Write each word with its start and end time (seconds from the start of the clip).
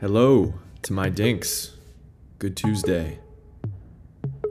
Hello 0.00 0.54
to 0.82 0.92
my 0.92 1.08
dinks. 1.08 1.72
Good 2.38 2.56
Tuesday. 2.56 3.18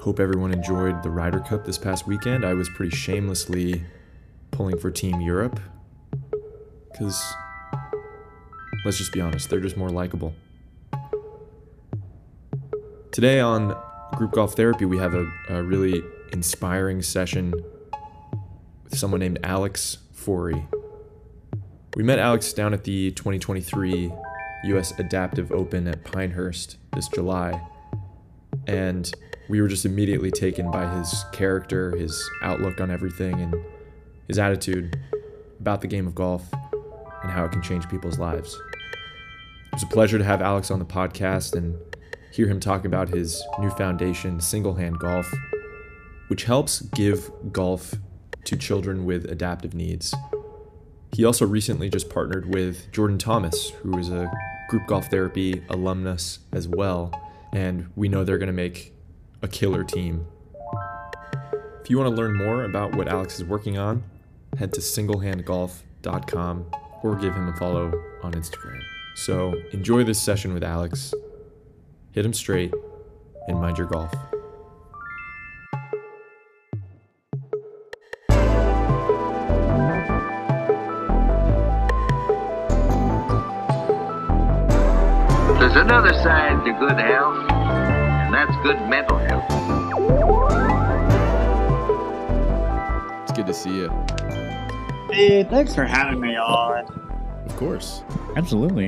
Hope 0.01 0.19
everyone 0.19 0.51
enjoyed 0.51 1.01
the 1.03 1.09
Ryder 1.09 1.39
Cup 1.39 1.63
this 1.63 1.77
past 1.77 2.05
weekend. 2.05 2.43
I 2.43 2.53
was 2.53 2.67
pretty 2.67 2.93
shamelessly 2.93 3.81
pulling 4.51 4.77
for 4.77 4.91
Team 4.91 5.21
Europe 5.21 5.57
because, 6.91 7.33
let's 8.83 8.97
just 8.97 9.13
be 9.13 9.21
honest, 9.21 9.49
they're 9.49 9.61
just 9.61 9.77
more 9.77 9.89
likable. 9.89 10.35
Today 13.13 13.39
on 13.39 13.73
Group 14.17 14.33
Golf 14.33 14.53
Therapy, 14.53 14.83
we 14.83 14.97
have 14.97 15.13
a, 15.13 15.31
a 15.47 15.63
really 15.63 16.03
inspiring 16.33 17.01
session 17.01 17.53
with 18.83 18.97
someone 18.97 19.21
named 19.21 19.39
Alex 19.43 19.99
Fourie. 20.13 20.67
We 21.95 22.03
met 22.03 22.19
Alex 22.19 22.51
down 22.51 22.73
at 22.73 22.83
the 22.83 23.11
2023 23.11 24.11
US 24.65 24.97
Adaptive 24.99 25.51
Open 25.51 25.87
at 25.87 26.03
Pinehurst 26.03 26.77
this 26.93 27.07
July, 27.07 27.61
and 28.67 29.11
we 29.49 29.61
were 29.61 29.67
just 29.67 29.85
immediately 29.85 30.31
taken 30.31 30.69
by 30.71 30.87
his 30.97 31.25
character, 31.31 31.95
his 31.95 32.29
outlook 32.43 32.81
on 32.81 32.91
everything, 32.91 33.39
and 33.39 33.55
his 34.27 34.39
attitude 34.39 34.99
about 35.59 35.81
the 35.81 35.87
game 35.87 36.07
of 36.07 36.15
golf 36.15 36.43
and 37.23 37.31
how 37.31 37.45
it 37.45 37.51
can 37.51 37.61
change 37.61 37.87
people's 37.89 38.19
lives. 38.19 38.55
It 38.55 39.73
was 39.73 39.83
a 39.83 39.87
pleasure 39.87 40.17
to 40.17 40.23
have 40.23 40.41
Alex 40.41 40.71
on 40.71 40.79
the 40.79 40.85
podcast 40.85 41.55
and 41.55 41.77
hear 42.31 42.47
him 42.47 42.59
talk 42.59 42.85
about 42.85 43.09
his 43.09 43.41
new 43.59 43.69
foundation, 43.71 44.39
Single 44.39 44.75
Hand 44.75 44.99
Golf, 44.99 45.31
which 46.27 46.43
helps 46.43 46.81
give 46.81 47.31
golf 47.51 47.95
to 48.45 48.55
children 48.55 49.05
with 49.05 49.25
adaptive 49.29 49.73
needs. 49.73 50.13
He 51.13 51.25
also 51.25 51.45
recently 51.45 51.89
just 51.89 52.09
partnered 52.09 52.53
with 52.53 52.91
Jordan 52.91 53.17
Thomas, 53.17 53.69
who 53.81 53.97
is 53.97 54.09
a 54.09 54.29
group 54.69 54.87
golf 54.87 55.07
therapy 55.07 55.63
alumnus 55.69 56.39
as 56.51 56.67
well, 56.67 57.11
and 57.53 57.89
we 57.95 58.07
know 58.09 58.23
they're 58.23 58.37
going 58.37 58.47
to 58.47 58.53
make 58.53 58.93
a 59.41 59.47
killer 59.47 59.83
team. 59.83 60.27
If 61.81 61.89
you 61.89 61.97
want 61.97 62.13
to 62.13 62.21
learn 62.21 62.35
more 62.35 62.65
about 62.65 62.95
what 62.95 63.07
Alex 63.07 63.35
is 63.35 63.45
working 63.45 63.77
on, 63.77 64.03
head 64.57 64.73
to 64.73 64.81
singlehandgolf.com 64.81 66.65
or 67.03 67.15
give 67.15 67.33
him 67.33 67.47
a 67.47 67.55
follow 67.55 67.91
on 68.23 68.33
Instagram. 68.33 68.81
So 69.15 69.53
enjoy 69.71 70.03
this 70.03 70.21
session 70.21 70.53
with 70.53 70.63
Alex, 70.63 71.13
hit 72.11 72.25
him 72.25 72.33
straight, 72.33 72.73
and 73.47 73.59
mind 73.59 73.77
your 73.77 73.87
golf. 73.87 74.13
Another 85.87 86.13
side 86.15 86.65
to 86.65 86.73
good 86.73 86.99
health, 86.99 87.49
and 87.49 88.33
that's 88.33 88.53
good 88.57 88.75
mental 88.89 89.17
health. 89.19 89.45
It's 93.23 93.31
good 93.31 93.47
to 93.47 93.53
see 93.53 93.69
you. 93.69 94.05
Dude, 95.09 95.49
thanks 95.49 95.73
for 95.73 95.85
having 95.85 96.19
me 96.19 96.35
on. 96.35 96.83
Of 97.45 97.55
course. 97.55 98.03
Absolutely. 98.35 98.87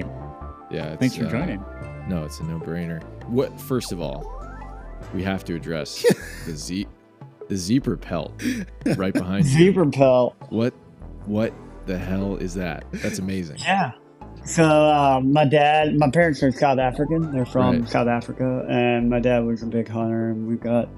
Yeah. 0.70 0.88
It's, 0.88 1.00
Thanks 1.00 1.16
for 1.16 1.26
uh, 1.26 1.30
joining. 1.30 1.64
No, 2.10 2.26
it's 2.26 2.42
a 2.42 2.44
no-brainer. 2.44 3.02
What? 3.28 3.58
First 3.62 3.94
of 3.94 4.02
all, 4.02 4.30
we 5.14 5.24
have 5.24 5.46
to 5.46 5.56
address 5.56 6.06
the 6.46 6.52
Z, 6.52 6.86
the 7.48 7.56
zebra 7.56 7.98
pelt 7.98 8.44
right 8.98 9.14
behind 9.14 9.46
you. 9.46 9.52
Zebra 9.52 9.90
pelt. 9.90 10.36
What? 10.50 10.74
What 11.28 11.54
the 11.86 11.98
hell 11.98 12.36
is 12.36 12.56
that? 12.56 12.84
That's 12.92 13.20
amazing. 13.20 13.60
Yeah. 13.60 13.94
So 14.46 14.64
um, 14.66 15.32
my 15.32 15.46
dad, 15.46 15.96
my 15.98 16.10
parents 16.10 16.42
are 16.44 16.52
South 16.52 16.80
African. 16.80 17.32
They're 17.32 17.46
from 17.46 17.82
Right. 17.82 17.90
South 17.90 18.08
Africa, 18.08 18.66
and 18.70 19.10
my 19.10 19.20
dad 19.20 19.46
was 19.46 19.62
a 19.62 19.68
big 19.68 19.88
hunter. 19.88 20.30
And 20.32 20.48
we've 20.48 20.60
got 20.60 20.90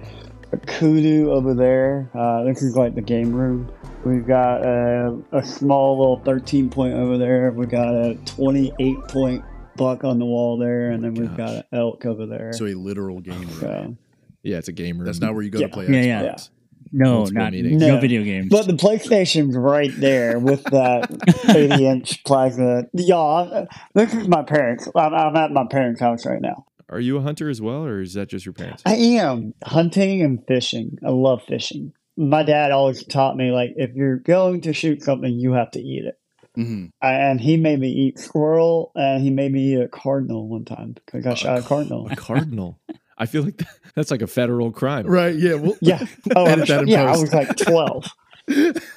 a 0.54 0.58
kudu 0.58 1.30
over 1.32 1.54
there. 1.54 2.10
Uh, 2.14 2.44
this 2.44 2.62
is 2.62 2.76
like 2.78 2.96
the 2.96 3.02
game 3.02 3.34
room. 3.34 3.70
We've 4.06 4.26
got 4.26 4.64
a, 4.66 5.18
a 5.32 5.46
small 5.46 5.98
little 6.00 6.20
13 6.24 6.70
point 6.70 6.94
over 6.94 7.18
there. 7.18 7.52
We've 7.52 7.70
got 7.70 7.94
a 7.94 8.16
28 8.26 8.98
point 9.10 9.44
buck 9.76 10.04
on 10.04 10.18
the 10.20 10.26
wall 10.26 10.58
there, 10.58 10.92
and 10.92 11.04
then 11.04 11.14
we've 11.14 11.36
got 11.36 11.50
an 11.50 11.64
elk 11.74 12.06
over 12.06 12.26
there. 12.26 12.54
So 12.54 12.66
a 12.68 12.74
literal 12.74 13.20
game 13.20 13.40
room. 13.42 13.60
So- 13.60 13.98
Yeah, 14.44 14.58
it's 14.58 14.70
a 14.70 14.72
game 14.74 14.98
room. 14.98 15.06
That's 15.06 15.20
not 15.20 15.34
where 15.34 15.44
you 15.44 15.50
go 15.52 15.60
Yeah. 15.60 15.68
to 15.68 15.74
play 15.74 15.88
Yeah, 15.88 16.22
Xbox. 16.22 16.24
yeah. 16.24 16.61
No, 16.92 17.26
not 17.26 17.54
meetings. 17.54 17.80
no. 17.82 17.96
No. 17.96 18.00
video 18.02 18.24
games. 18.24 18.50
But 18.50 18.68
the 18.68 18.74
PlayStation's 18.74 19.56
right 19.56 19.92
there 19.98 20.40
with 20.40 20.64
that 20.66 21.10
80 21.56 21.86
inch 21.86 22.24
plasma. 22.24 22.84
Y'all, 22.94 23.68
this 23.94 24.14
is 24.14 24.28
my 24.28 24.44
parents. 24.44 24.88
I'm, 24.96 25.14
I'm 25.14 25.36
at 25.36 25.52
my 25.52 25.66
parents' 25.70 26.02
house 26.02 26.26
right 26.26 26.42
now. 26.42 26.66
Are 26.90 27.00
you 27.00 27.18
a 27.18 27.22
hunter 27.22 27.50
as 27.50 27.62
well, 27.62 27.86
or 27.86 28.02
is 28.02 28.16
that 28.16 28.28
just 28.28 28.46
your 28.46 28.52
parents? 28.54 28.84
I 28.86 28.96
am 28.96 29.54
hunting 29.64 30.22
and 30.22 30.46
fishing. 30.46 30.98
I 31.06 31.10
love 31.10 31.42
fishing. 31.48 31.94
My 32.18 32.44
dad 32.44 32.72
always 32.72 33.06
taught 33.06 33.38
me, 33.38 33.52
like, 33.52 33.72
if 33.78 33.96
you're 33.96 34.18
going 34.18 34.62
to 34.62 34.74
shoot 34.74 35.02
something, 35.02 35.32
you 35.32 35.54
have 35.54 35.72
to 35.72 35.80
eat 35.80 36.04
it. 36.04 36.20
hmm 36.54 36.88
And 37.02 37.40
he 37.40 37.56
made 37.56 37.80
me 37.80 37.88
eat 37.88 38.20
squirrel, 38.20 38.92
and 38.94 39.24
he 39.24 39.30
made 39.30 39.54
me 39.54 39.74
eat 39.74 39.80
a 39.82 39.88
cardinal 39.88 40.50
one 40.50 40.66
time 40.66 40.96
because 40.96 41.26
I 41.26 41.34
shot 41.36 41.60
a 41.60 41.62
cardinal. 41.62 42.10
A 42.12 42.16
cardinal. 42.18 42.78
I 43.22 43.26
feel 43.28 43.44
like 43.44 43.62
that's 43.96 44.10
like 44.12 44.22
a 44.24 44.28
federal 44.28 44.72
crime. 44.72 45.06
Right. 45.06 45.36
Yeah. 45.36 45.54
Well, 45.56 45.78
Yeah. 45.82 46.04
Oh, 46.36 46.46
Edit 46.46 46.70
I'm- 46.72 46.78
that 46.78 46.82
in 46.84 46.88
yeah. 46.90 47.04
I 47.06 47.18
was 47.18 47.32
like 47.34 47.56
12. 47.56 48.06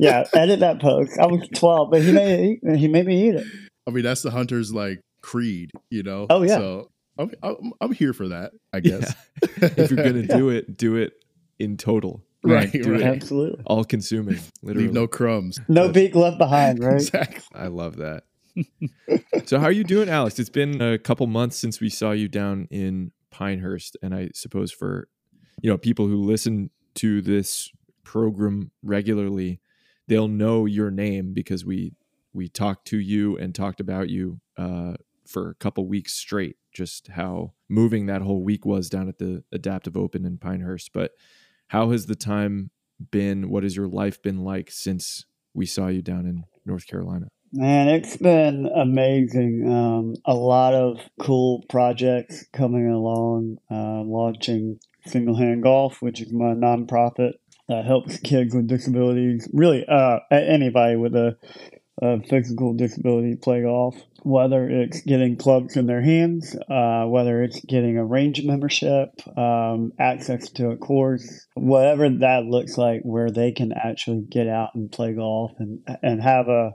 Yeah, 0.00 0.24
edit 0.34 0.60
that 0.60 0.80
post. 0.80 1.16
I 1.20 1.26
was 1.26 1.46
12, 1.54 1.90
but 1.90 2.02
he 2.02 2.10
made 2.12 2.58
it, 2.62 2.76
he 2.76 2.88
made 2.88 3.06
me 3.06 3.28
eat 3.28 3.34
it. 3.36 3.46
I 3.86 3.90
mean, 3.90 4.02
that's 4.02 4.22
the 4.22 4.30
hunter's 4.30 4.72
like 4.72 5.00
creed, 5.20 5.70
you 5.90 6.02
know? 6.02 6.26
Oh, 6.30 6.42
yeah. 6.42 6.56
So 6.56 6.90
I'm, 7.18 7.30
I'm, 7.42 7.72
I'm 7.80 7.92
here 7.92 8.12
for 8.14 8.28
that, 8.28 8.52
I 8.72 8.80
guess. 8.80 9.14
if 9.42 9.90
you're 9.90 10.02
gonna 10.02 10.22
do 10.26 10.48
it, 10.48 10.76
do 10.76 10.96
it 10.96 11.12
in 11.58 11.76
total. 11.76 12.22
Right, 12.42 12.70
Do 12.72 12.92
right. 12.92 13.00
it 13.00 13.04
Absolutely. 13.06 13.62
all 13.66 13.84
consuming. 13.84 14.38
Literally. 14.62 14.86
Leave 14.86 14.94
no 14.94 15.06
crumbs. 15.06 15.58
No 15.68 15.86
That's- 15.88 15.92
beak 15.94 16.14
left 16.14 16.38
behind, 16.38 16.82
right? 16.82 16.94
Exactly. 16.94 17.42
I 17.54 17.68
love 17.68 17.96
that. 17.96 18.24
so 19.46 19.58
how 19.58 19.66
are 19.66 19.72
you 19.72 19.84
doing, 19.84 20.08
Alex? 20.08 20.38
It's 20.38 20.50
been 20.50 20.80
a 20.80 20.98
couple 20.98 21.26
months 21.26 21.56
since 21.56 21.80
we 21.80 21.88
saw 21.90 22.10
you 22.12 22.28
down 22.28 22.66
in 22.70 23.12
Pinehurst, 23.34 23.96
and 24.00 24.14
I 24.14 24.30
suppose 24.32 24.70
for 24.70 25.08
you 25.60 25.68
know 25.68 25.76
people 25.76 26.06
who 26.06 26.22
listen 26.22 26.70
to 26.96 27.20
this 27.20 27.72
program 28.04 28.70
regularly, 28.82 29.60
they'll 30.06 30.28
know 30.28 30.66
your 30.66 30.90
name 30.90 31.34
because 31.34 31.64
we 31.64 31.94
we 32.32 32.48
talked 32.48 32.86
to 32.88 32.98
you 32.98 33.36
and 33.36 33.52
talked 33.52 33.80
about 33.80 34.08
you 34.08 34.40
uh, 34.56 34.94
for 35.26 35.50
a 35.50 35.54
couple 35.54 35.86
weeks 35.88 36.12
straight. 36.12 36.56
Just 36.72 37.08
how 37.08 37.54
moving 37.68 38.06
that 38.06 38.22
whole 38.22 38.42
week 38.42 38.64
was 38.64 38.88
down 38.88 39.08
at 39.08 39.18
the 39.18 39.42
Adaptive 39.52 39.96
Open 39.96 40.24
in 40.24 40.38
Pinehurst. 40.38 40.92
But 40.92 41.10
how 41.68 41.90
has 41.90 42.06
the 42.06 42.16
time 42.16 42.70
been? 43.10 43.48
What 43.50 43.64
has 43.64 43.76
your 43.76 43.88
life 43.88 44.22
been 44.22 44.44
like 44.44 44.70
since 44.70 45.26
we 45.54 45.66
saw 45.66 45.88
you 45.88 46.02
down 46.02 46.26
in 46.26 46.44
North 46.64 46.86
Carolina? 46.86 47.28
Man, 47.56 47.86
it's 47.86 48.16
been 48.16 48.68
amazing. 48.74 49.64
Um, 49.70 50.16
a 50.24 50.34
lot 50.34 50.74
of 50.74 50.98
cool 51.20 51.64
projects 51.68 52.44
coming 52.52 52.88
along. 52.88 53.58
Uh, 53.70 54.02
launching 54.02 54.80
Single 55.06 55.36
Hand 55.36 55.62
Golf, 55.62 56.02
which 56.02 56.20
is 56.20 56.32
my 56.32 56.46
nonprofit 56.46 57.34
that 57.68 57.84
helps 57.84 58.18
kids 58.18 58.56
with 58.56 58.66
disabilities, 58.66 59.48
really 59.52 59.86
uh, 59.86 60.18
anybody 60.32 60.96
with 60.96 61.14
a, 61.14 61.36
a 62.02 62.20
physical 62.24 62.74
disability 62.74 63.36
play 63.36 63.62
golf. 63.62 63.94
Whether 64.24 64.68
it's 64.68 65.02
getting 65.02 65.36
clubs 65.36 65.76
in 65.76 65.86
their 65.86 66.02
hands, 66.02 66.56
uh, 66.68 67.04
whether 67.06 67.40
it's 67.44 67.60
getting 67.60 67.98
a 67.98 68.04
range 68.04 68.42
membership, 68.42 69.10
um, 69.38 69.92
access 70.00 70.50
to 70.52 70.70
a 70.70 70.76
course, 70.76 71.46
whatever 71.54 72.08
that 72.08 72.46
looks 72.46 72.76
like, 72.76 73.02
where 73.02 73.30
they 73.30 73.52
can 73.52 73.72
actually 73.72 74.24
get 74.28 74.48
out 74.48 74.70
and 74.74 74.90
play 74.90 75.12
golf 75.12 75.52
and 75.60 75.86
and 76.02 76.20
have 76.20 76.48
a 76.48 76.72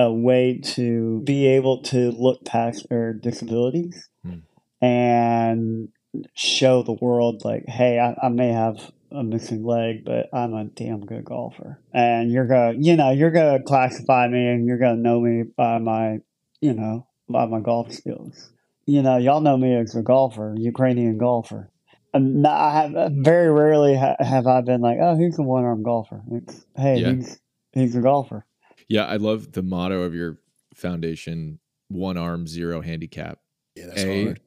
a 0.00 0.12
way 0.12 0.60
to 0.76 1.20
be 1.22 1.46
able 1.46 1.82
to 1.82 2.10
look 2.12 2.44
past 2.44 2.88
their 2.88 3.12
disabilities 3.12 4.08
Hmm. 4.24 4.38
and 4.80 5.88
show 6.34 6.82
the 6.82 6.92
world 7.00 7.42
like 7.44 7.64
hey 7.68 7.98
I, 7.98 8.16
I 8.26 8.28
may 8.30 8.48
have 8.48 8.90
a 9.12 9.22
missing 9.22 9.64
leg 9.64 10.04
but 10.04 10.28
i'm 10.32 10.54
a 10.54 10.64
damn 10.64 11.04
good 11.06 11.24
golfer 11.24 11.80
and 11.92 12.30
you're 12.32 12.46
gonna 12.46 12.74
you 12.78 12.96
know 12.96 13.10
you're 13.10 13.30
gonna 13.30 13.62
classify 13.62 14.26
me 14.28 14.46
and 14.48 14.66
you're 14.66 14.78
gonna 14.78 14.96
know 14.96 15.20
me 15.20 15.44
by 15.56 15.78
my 15.78 16.18
you 16.60 16.72
know 16.74 17.06
by 17.28 17.46
my 17.46 17.60
golf 17.60 17.92
skills 17.92 18.50
you 18.86 19.02
know 19.02 19.18
y'all 19.18 19.40
know 19.40 19.56
me 19.56 19.74
as 19.76 19.94
a 19.94 20.02
golfer 20.02 20.54
ukrainian 20.58 21.16
golfer 21.18 21.70
and 22.12 22.44
I 22.44 22.72
have 22.82 23.12
very 23.12 23.50
rarely 23.52 23.94
ha- 23.96 24.16
have 24.18 24.48
I 24.48 24.62
been 24.62 24.80
like, 24.80 24.98
oh, 25.00 25.16
he's 25.16 25.38
a 25.38 25.42
one-armed 25.44 25.84
golfer. 25.84 26.20
It's, 26.32 26.66
hey, 26.76 26.98
Yeah. 27.02 27.12
he's 27.12 27.38
he's 27.72 27.94
a 27.94 28.00
golfer. 28.00 28.44
Yeah, 28.90 29.06
I 29.06 29.16
love 29.16 29.52
the 29.52 29.62
motto 29.62 30.02
of 30.02 30.14
your 30.14 30.38
foundation: 30.74 31.60
one 31.88 32.18
arm, 32.18 32.46
zero 32.46 32.82
handicap. 32.82 33.38
Yeah, 33.76 33.86
that's 33.86 34.02
A, 34.02 34.24
hard. 34.24 34.40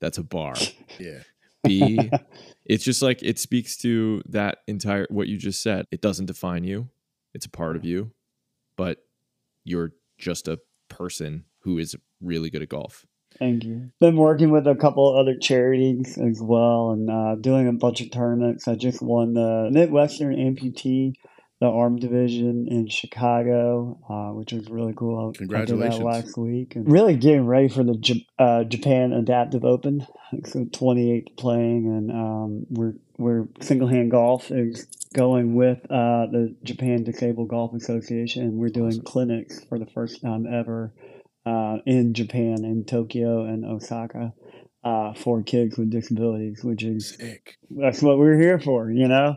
that's 0.00 0.18
a 0.18 0.22
bar. 0.22 0.54
Yeah. 1.00 1.20
B, 1.64 1.98
it's 2.64 2.84
just 2.84 3.02
like 3.02 3.22
it 3.22 3.38
speaks 3.38 3.76
to 3.78 4.22
that 4.28 4.58
entire 4.68 5.06
what 5.10 5.26
you 5.26 5.36
just 5.36 5.60
said. 5.62 5.86
It 5.90 6.00
doesn't 6.00 6.26
define 6.26 6.62
you. 6.64 6.88
It's 7.34 7.46
a 7.46 7.50
part 7.50 7.74
of 7.76 7.84
you, 7.84 8.12
but 8.76 8.98
you're 9.64 9.92
just 10.18 10.46
a 10.48 10.60
person 10.88 11.44
who 11.60 11.78
is 11.78 11.96
really 12.20 12.48
good 12.50 12.62
at 12.62 12.68
golf. 12.68 13.04
Thank 13.38 13.64
you. 13.64 13.90
Been 14.00 14.16
working 14.16 14.50
with 14.50 14.66
a 14.66 14.74
couple 14.76 15.16
other 15.16 15.36
charities 15.36 16.16
as 16.16 16.40
well 16.40 16.92
and 16.92 17.10
uh, 17.10 17.34
doing 17.36 17.68
a 17.68 17.72
bunch 17.72 18.00
of 18.00 18.10
tournaments. 18.10 18.66
I 18.66 18.74
just 18.76 19.02
won 19.02 19.34
the 19.34 19.68
Midwestern 19.70 20.34
Amputee, 20.36 21.14
the 21.60 21.66
Arm 21.66 21.96
Division 21.96 22.68
in 22.70 22.86
Chicago, 22.88 23.98
uh, 24.08 24.32
which 24.36 24.52
was 24.52 24.68
really 24.70 24.94
cool. 24.96 25.18
I- 25.18 25.28
I 25.30 25.32
Congratulations. 25.38 25.96
did 25.96 26.00
that 26.02 26.06
last 26.06 26.36
week. 26.38 26.76
And 26.76 26.90
really 26.90 27.16
getting 27.16 27.46
ready 27.46 27.68
for 27.68 27.82
the 27.82 27.96
J- 27.96 28.26
uh, 28.38 28.64
Japan 28.64 29.12
Adaptive 29.12 29.64
Open. 29.64 30.06
So 30.44 30.66
28 30.72 31.36
playing, 31.36 31.86
and 31.86 32.10
um, 32.10 32.66
we're 32.70 32.94
we're 33.16 33.48
single 33.60 33.88
hand 33.88 34.10
golf 34.10 34.50
is 34.50 34.86
going 35.14 35.54
with 35.54 35.78
uh, 35.90 36.26
the 36.30 36.54
Japan 36.62 37.02
Disabled 37.02 37.48
Golf 37.48 37.72
Association, 37.74 38.42
and 38.42 38.58
we're 38.58 38.68
doing 38.68 38.88
Awesome. 38.88 39.04
clinics 39.04 39.64
for 39.64 39.78
the 39.78 39.86
first 39.86 40.20
time 40.20 40.46
ever 40.46 40.92
uh, 41.46 41.78
in 41.86 42.12
Japan, 42.12 42.62
in 42.64 42.84
Tokyo 42.84 43.44
and 43.46 43.64
Osaka, 43.64 44.34
uh, 44.84 45.14
for 45.14 45.42
kids 45.42 45.78
with 45.78 45.90
disabilities, 45.90 46.62
which 46.62 46.82
is 46.84 47.16
Sick. 47.16 47.56
that's 47.70 48.02
what 48.02 48.18
we're 48.18 48.38
here 48.38 48.60
for, 48.60 48.90
you 48.90 49.08
know. 49.08 49.34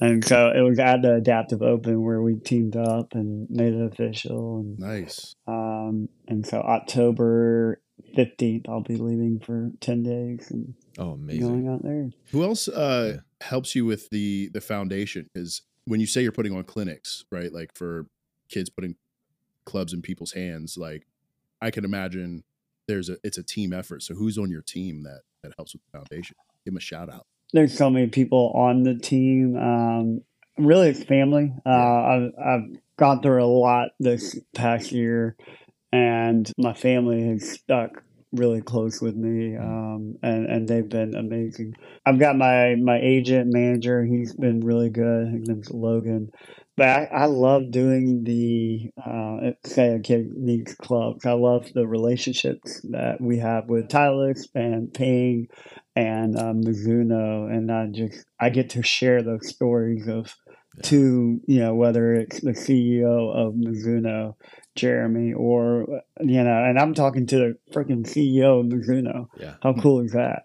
And 0.00 0.24
so 0.24 0.50
it 0.50 0.62
was 0.62 0.78
at 0.78 1.02
the 1.02 1.14
Adaptive 1.16 1.60
Open 1.62 2.02
where 2.02 2.22
we 2.22 2.36
teamed 2.36 2.76
up 2.76 3.14
and 3.14 3.48
made 3.50 3.74
it 3.74 3.92
official, 3.92 4.58
and 4.60 4.78
Nice. 4.78 5.34
um, 5.46 6.08
and 6.26 6.46
so 6.46 6.58
October 6.60 7.80
fifteenth, 8.14 8.66
I'll 8.68 8.80
be 8.82 8.96
leaving 8.96 9.40
for 9.40 9.70
ten 9.80 10.02
days 10.02 10.50
and 10.50 10.74
Oh, 10.98 11.10
amazing. 11.10 11.42
going 11.42 11.68
out 11.68 11.82
there. 11.82 12.10
Who 12.32 12.42
else 12.42 12.66
uh, 12.68 13.18
helps 13.42 13.74
you 13.74 13.84
with 13.84 14.08
the 14.10 14.48
the 14.54 14.60
foundation? 14.60 15.28
Because 15.32 15.62
when 15.84 16.00
you 16.00 16.06
say 16.06 16.22
you're 16.22 16.32
putting 16.32 16.56
on 16.56 16.64
clinics, 16.64 17.24
right, 17.30 17.52
like 17.52 17.70
for 17.74 18.06
kids 18.48 18.70
putting 18.70 18.96
clubs 19.66 19.92
in 19.92 20.00
people's 20.02 20.32
hands, 20.32 20.76
like 20.78 21.06
I 21.60 21.70
can 21.70 21.84
imagine 21.84 22.44
there's 22.88 23.08
a 23.10 23.18
it's 23.22 23.36
a 23.38 23.42
team 23.42 23.72
effort. 23.72 24.02
So 24.02 24.14
who's 24.14 24.38
on 24.38 24.50
your 24.50 24.62
team 24.62 25.02
that 25.02 25.20
that 25.42 25.52
helps 25.58 25.74
with 25.74 25.82
the 25.84 25.98
foundation? 25.98 26.36
Give 26.64 26.72
them 26.72 26.78
a 26.78 26.80
shout 26.80 27.10
out. 27.12 27.26
There's 27.52 27.76
so 27.76 27.90
many 27.90 28.08
people 28.08 28.52
on 28.54 28.82
the 28.82 28.94
team. 28.94 29.56
Um, 29.56 30.20
really, 30.58 30.90
it's 30.90 31.02
family. 31.04 31.52
Uh, 31.66 31.70
I've, 31.70 32.32
I've 32.38 32.64
gone 32.96 33.22
through 33.22 33.42
a 33.42 33.46
lot 33.46 33.88
this 33.98 34.38
past 34.54 34.92
year, 34.92 35.36
and 35.92 36.50
my 36.58 36.74
family 36.74 37.28
has 37.28 37.50
stuck 37.50 38.02
really 38.32 38.62
close 38.62 39.00
with 39.00 39.16
me, 39.16 39.56
um, 39.56 40.16
and 40.22 40.46
and 40.46 40.68
they've 40.68 40.88
been 40.88 41.16
amazing. 41.16 41.74
I've 42.06 42.20
got 42.20 42.36
my 42.36 42.76
my 42.76 42.98
agent 43.00 43.52
manager. 43.52 44.04
He's 44.04 44.32
been 44.34 44.60
really 44.60 44.90
good. 44.90 45.28
His 45.32 45.48
name's 45.48 45.70
Logan. 45.70 46.30
But 46.76 46.88
I, 46.88 47.04
I 47.12 47.24
love 47.26 47.70
doing 47.70 48.24
the 48.24 48.90
uh, 49.04 49.50
say 49.64 49.98
kid 50.02 50.32
needs 50.34 50.74
clubs. 50.74 51.26
I 51.26 51.32
love 51.32 51.70
the 51.74 51.86
relationships 51.86 52.80
that 52.90 53.20
we 53.20 53.38
have 53.38 53.68
with 53.68 53.88
Titleist 53.88 54.48
and 54.54 54.92
Ping 54.92 55.48
and 55.94 56.38
um, 56.38 56.62
Mizuno, 56.62 57.50
and 57.52 57.70
I 57.70 57.86
just 57.86 58.24
I 58.38 58.48
get 58.50 58.70
to 58.70 58.82
share 58.82 59.22
those 59.22 59.48
stories 59.48 60.08
of 60.08 60.34
Yeah. 60.76 60.82
to 60.84 61.40
you 61.46 61.58
know 61.60 61.74
whether 61.74 62.14
it's 62.14 62.40
the 62.40 62.52
CEO 62.52 63.34
of 63.34 63.54
Mizuno, 63.54 64.36
Jeremy, 64.76 65.34
or 65.34 66.02
you 66.20 66.42
know, 66.44 66.64
and 66.64 66.78
I'm 66.78 66.94
talking 66.94 67.26
to 67.26 67.36
the 67.36 67.58
freaking 67.74 68.06
CEO 68.06 68.60
of 68.60 68.66
Mizuno. 68.66 69.26
Yeah. 69.38 69.56
How 69.62 69.74
cool 69.74 70.00
is 70.00 70.12
that? 70.12 70.44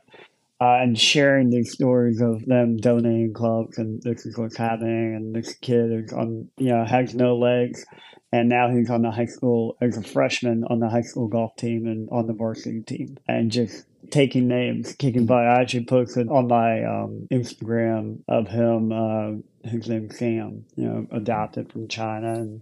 Uh, 0.61 0.79
and 0.81 0.97
sharing 0.97 1.49
these 1.49 1.73
stories 1.73 2.21
of 2.21 2.45
them 2.45 2.77
donating 2.77 3.33
clubs, 3.33 3.77
and 3.77 4.01
this 4.03 4.25
is 4.25 4.37
what's 4.37 4.55
happening, 4.55 5.13
and 5.13 5.35
this 5.35 5.53
kid 5.55 5.91
is 5.91 6.13
on 6.13 6.49
you 6.57 6.69
know 6.69 6.85
has 6.85 7.13
no 7.13 7.35
legs, 7.35 7.85
and 8.31 8.47
now 8.47 8.69
he's 8.69 8.89
on 8.89 9.01
the 9.01 9.11
high 9.11 9.25
school 9.25 9.75
as 9.81 9.97
a 9.97 10.01
freshman 10.01 10.63
on 10.69 10.79
the 10.79 10.87
high 10.87 11.01
school 11.01 11.27
golf 11.27 11.53
team 11.57 11.85
and 11.87 12.07
on 12.09 12.27
the 12.27 12.33
varsity 12.33 12.81
team, 12.81 13.17
and 13.27 13.51
just 13.51 13.85
taking 14.11 14.47
names, 14.47 14.93
kicking 14.93 15.25
butt. 15.25 15.45
I 15.45 15.61
actually 15.61 15.85
posted 15.85 16.29
on 16.29 16.47
my 16.47 16.83
um, 16.83 17.27
Instagram 17.31 18.19
of 18.27 18.47
him. 18.47 18.91
Uh, 18.91 19.69
his 19.69 19.89
name's 19.89 20.17
Sam. 20.17 20.65
You 20.75 20.85
know, 20.85 21.07
adopted 21.11 21.71
from 21.71 21.87
China 21.87 22.33
and 22.33 22.61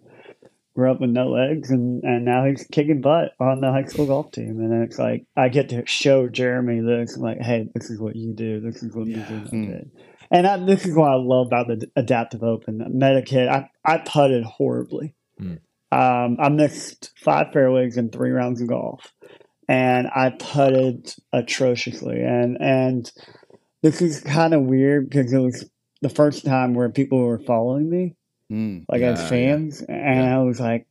grew 0.76 0.92
up 0.92 1.00
with 1.02 1.10
no 1.12 1.30
legs, 1.30 1.70
and 1.72 2.04
and 2.04 2.26
now 2.26 2.46
he's 2.46 2.66
kicking 2.72 3.02
butt 3.02 3.34
on 3.40 3.62
the 3.62 3.72
high 3.72 3.86
school 3.86 4.06
golf 4.08 4.32
team. 4.32 4.60
And 4.60 4.84
it's 4.84 4.98
like 4.98 5.26
I 5.36 5.50
get 5.50 5.70
to 5.70 5.86
show 5.86 6.28
Jeremy 6.28 6.82
this. 6.82 7.16
I'm 7.16 7.22
like, 7.22 7.40
hey, 7.42 7.70
this 7.74 7.90
is 7.90 8.00
what 8.00 8.16
you 8.16 8.34
do. 8.34 8.60
This 8.60 8.82
is 8.84 8.94
what 8.94 9.08
Yeah. 9.08 9.18
Mizuno 9.18 9.50
Hmm. 9.50 9.66
did. 9.72 9.92
And 10.32 10.48
I, 10.48 10.58
this 10.58 10.86
is 10.86 10.96
what 10.96 11.12
I 11.12 11.16
love 11.16 11.48
about 11.48 11.68
the 11.68 11.92
Adaptive 11.96 12.42
Open. 12.42 12.82
I 12.82 12.88
met 12.88 13.18
a 13.18 13.22
kid. 13.22 13.48
I, 13.48 13.70
I 13.86 14.00
putted 14.00 14.44
horribly. 14.44 15.14
Hmm. 15.38 15.56
Um, 15.92 16.38
I 16.40 16.50
missed 16.50 17.12
five 17.18 17.54
fairways 17.54 17.98
in 17.98 18.10
three 18.10 18.32
rounds 18.32 18.60
of 18.60 18.68
golf, 18.68 19.14
and 19.68 20.08
I 20.08 20.32
putted 20.32 21.14
atrociously. 21.32 22.20
And 22.24 22.58
and 22.60 23.12
this 23.84 24.02
is 24.02 24.22
kind 24.22 24.56
of 24.56 24.62
weird 24.64 25.08
because 25.10 25.32
it 25.32 25.38
was 25.38 25.70
the 26.02 26.10
first 26.10 26.46
time 26.46 26.74
where 26.74 26.90
people 26.90 27.20
were 27.24 27.38
following 27.38 27.88
me, 27.90 28.16
Mm. 28.54 28.86
like 28.88 29.02
Yeah, 29.02 29.12
as 29.14 29.20
yeah. 29.22 29.28
fans, 29.30 29.82
and 29.82 30.20
Yeah. 30.20 30.40
I 30.40 30.44
was 30.44 30.60
like, 30.60 30.86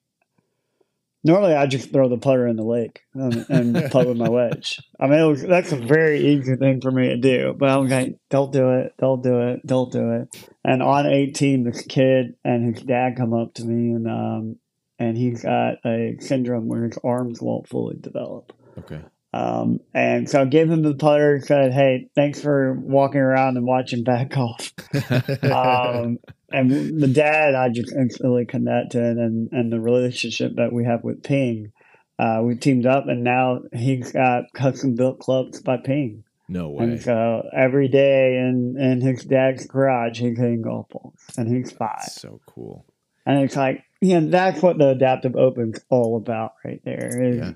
normally 1.25 1.55
I 1.55 1.67
just 1.67 1.93
throw 1.93 2.09
the 2.09 2.19
putter 2.19 2.47
in 2.47 2.57
the 2.57 2.65
lake 2.65 3.03
and, 3.15 3.47
and 3.49 3.75
putt 3.93 4.09
with 4.09 4.17
my 4.17 4.29
wedge. 4.29 4.81
I 4.99 5.07
mean, 5.07 5.21
it 5.21 5.25
was, 5.29 5.43
that's 5.43 5.73
a 5.73 5.77
very 5.77 6.21
easy 6.35 6.57
thing 6.57 6.81
for 6.81 6.91
me 6.91 7.09
to 7.09 7.17
do, 7.17 7.55
but 7.57 7.69
I'm 7.69 7.89
like, 7.89 8.19
don't 8.31 8.53
do 8.53 8.71
it, 8.73 8.95
don't 8.99 9.23
do 9.23 9.41
it, 9.51 9.67
don't 9.67 9.93
do 9.93 10.11
it. 10.13 10.37
And 10.65 10.83
on 10.83 11.07
18, 11.07 11.65
this 11.65 11.83
kid 11.83 12.35
and 12.45 12.75
his 12.75 12.85
dad 12.85 13.17
come 13.17 13.33
up 13.35 13.55
to 13.55 13.65
me, 13.65 13.93
and 13.95 14.07
um, 14.09 14.57
and 14.99 15.17
he's 15.17 15.43
got 15.43 15.79
a 15.85 16.17
syndrome 16.21 16.69
where 16.69 16.85
his 16.85 16.99
arms 17.03 17.41
won't 17.41 17.69
fully 17.69 17.97
develop. 18.01 18.53
Okay. 18.79 19.01
Um, 19.35 19.81
and 19.95 20.29
so 20.29 20.43
I 20.43 20.45
gave 20.45 20.71
him 20.71 20.83
the 20.83 20.95
putter, 20.95 21.35
and 21.37 21.45
said, 21.45 21.73
"Hey, 21.73 22.09
thanks 22.15 22.41
for 22.41 22.75
walking 22.75 23.21
around 23.21 23.57
and 23.57 23.67
watching 23.67 24.05
back 24.05 24.31
golf." 24.31 24.73
um, 25.43 26.19
and 26.53 27.01
the 27.03 27.09
dad, 27.09 27.55
I 27.55 27.69
just 27.69 27.93
instantly 27.93 28.45
connected, 28.47 29.17
and 29.19 29.51
and 29.53 29.73
the 29.73 29.81
relationship 29.81 30.57
that 30.57 30.73
we 30.73 30.85
have 30.85 31.03
with 31.05 31.23
Ping, 31.23 31.73
uh, 32.19 32.41
we 32.43 32.55
teamed 32.57 32.87
up, 32.87 33.07
and 33.09 33.25
now 33.25 33.61
he's 33.73 34.13
got 34.13 34.45
custom 34.55 34.95
built 34.95 35.19
clubs 35.19 35.61
by 35.61 35.77
Ping, 35.79 36.25
no 36.49 36.71
way. 36.71 36.85
and 36.85 37.03
so 37.03 37.43
every 37.57 37.89
day 37.89 38.37
in 38.39 38.77
in 38.79 39.01
his 39.01 39.25
dad's 39.25 39.67
garage, 39.67 40.21
he's 40.21 40.39
hitting 40.39 40.63
golf 40.63 40.89
balls, 40.91 41.21
and 41.37 41.49
he's 41.49 41.73
five, 41.73 41.97
That's 42.01 42.21
so 42.21 42.41
cool. 42.47 42.85
and 43.27 43.43
it's 43.45 43.57
like. 43.57 43.83
You 44.05 44.21
know, 44.21 44.31
that's 44.31 44.61
what 44.61 44.79
the 44.79 44.89
adaptive 44.89 45.37
open's 45.37 45.79
all 45.89 46.17
about 46.17 46.55
right 46.65 46.81
there 46.85 47.23
is 47.23 47.37
Yeah. 47.37 47.53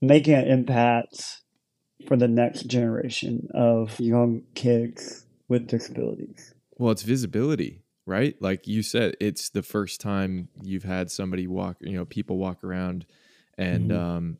making 0.00 0.34
an 0.34 0.46
impact 0.46 1.40
for 2.06 2.16
the 2.16 2.28
next 2.28 2.68
generation 2.68 3.48
of 3.52 3.98
young 3.98 4.42
kids 4.54 5.26
with 5.48 5.66
disabilities. 5.66 6.54
Well, 6.76 6.92
it's 6.92 7.02
visibility, 7.02 7.82
right? 8.08 8.34
Like 8.40 8.66
you 8.66 8.82
said, 8.82 9.16
it's 9.20 9.50
the 9.50 9.62
first 9.62 10.00
time 10.00 10.48
you've 10.62 10.82
had 10.84 11.10
somebody 11.10 11.46
walk, 11.46 11.76
you 11.80 11.92
know, 11.92 12.06
people 12.06 12.38
walk 12.38 12.64
around 12.64 13.06
and 13.56 13.90
Mhm. 13.90 13.96
um 13.96 14.38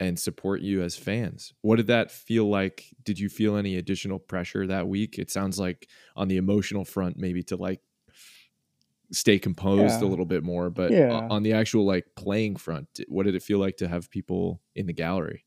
and 0.00 0.16
support 0.16 0.60
you 0.60 0.80
as 0.82 0.96
fans. 0.96 1.52
What 1.60 1.74
did 1.76 1.88
that 1.88 2.12
feel 2.12 2.48
like? 2.48 2.84
Did 3.02 3.18
you 3.18 3.28
feel 3.28 3.56
any 3.56 3.74
additional 3.74 4.20
pressure 4.20 4.64
that 4.68 4.86
week? 4.86 5.18
It 5.18 5.28
sounds 5.28 5.58
like 5.58 5.88
on 6.14 6.28
the 6.28 6.36
emotional 6.36 6.84
front 6.84 7.16
maybe 7.18 7.42
to 7.44 7.56
like 7.56 7.80
stay 9.10 9.38
composed 9.40 10.00
a 10.02 10.06
little 10.06 10.24
bit 10.26 10.44
more, 10.44 10.70
but 10.70 10.92
Yeah. 10.92 11.26
on 11.30 11.42
the 11.42 11.52
actual 11.52 11.84
like 11.84 12.06
playing 12.14 12.56
front, 12.56 13.00
what 13.08 13.24
did 13.26 13.34
it 13.34 13.42
feel 13.42 13.58
like 13.58 13.76
to 13.78 13.88
have 13.88 14.08
people 14.10 14.60
in 14.76 14.86
the 14.86 14.92
gallery? 14.92 15.44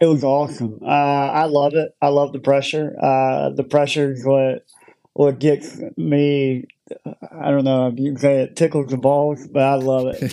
It 0.00 0.06
was 0.06 0.24
awesome. 0.24 0.78
Uh, 0.82 0.86
I 0.86 1.44
love 1.44 1.74
it. 1.74 1.92
I 2.00 2.08
love 2.08 2.32
the 2.32 2.38
pressure. 2.38 2.96
Uh, 3.00 3.50
the 3.50 3.64
pressure 3.64 4.12
is 4.12 4.24
what 4.24 4.64
what 5.18 5.40
gets 5.40 5.80
me. 5.96 6.64
I 7.32 7.50
don't 7.50 7.64
know 7.64 7.88
if 7.88 7.98
you 7.98 8.12
can 8.12 8.18
say 8.18 8.42
it 8.42 8.54
tickles 8.54 8.90
the 8.90 8.96
balls, 8.96 9.48
but 9.48 9.64
I 9.64 9.74
love 9.74 10.14
it. 10.16 10.32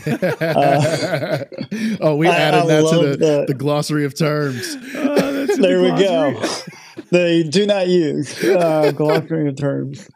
oh, 2.01 2.15
we 2.15 2.27
I- 2.27 2.35
added 2.35 2.61
I 2.61 2.65
that 2.67 2.89
to 2.91 2.97
the, 3.07 3.17
the- 3.17 3.45
the 3.47 3.53
glossary 3.55 4.05
of 4.05 4.15
terms. 4.15 4.77
there 4.93 5.81
we 5.81 5.89
go. 5.89 6.39
they 7.11 7.41
do 7.41 7.65
not 7.65 7.87
use 7.87 8.43
uh, 8.43 8.91
glossary 8.95 9.49
of 9.49 9.55
terms. 9.55 10.07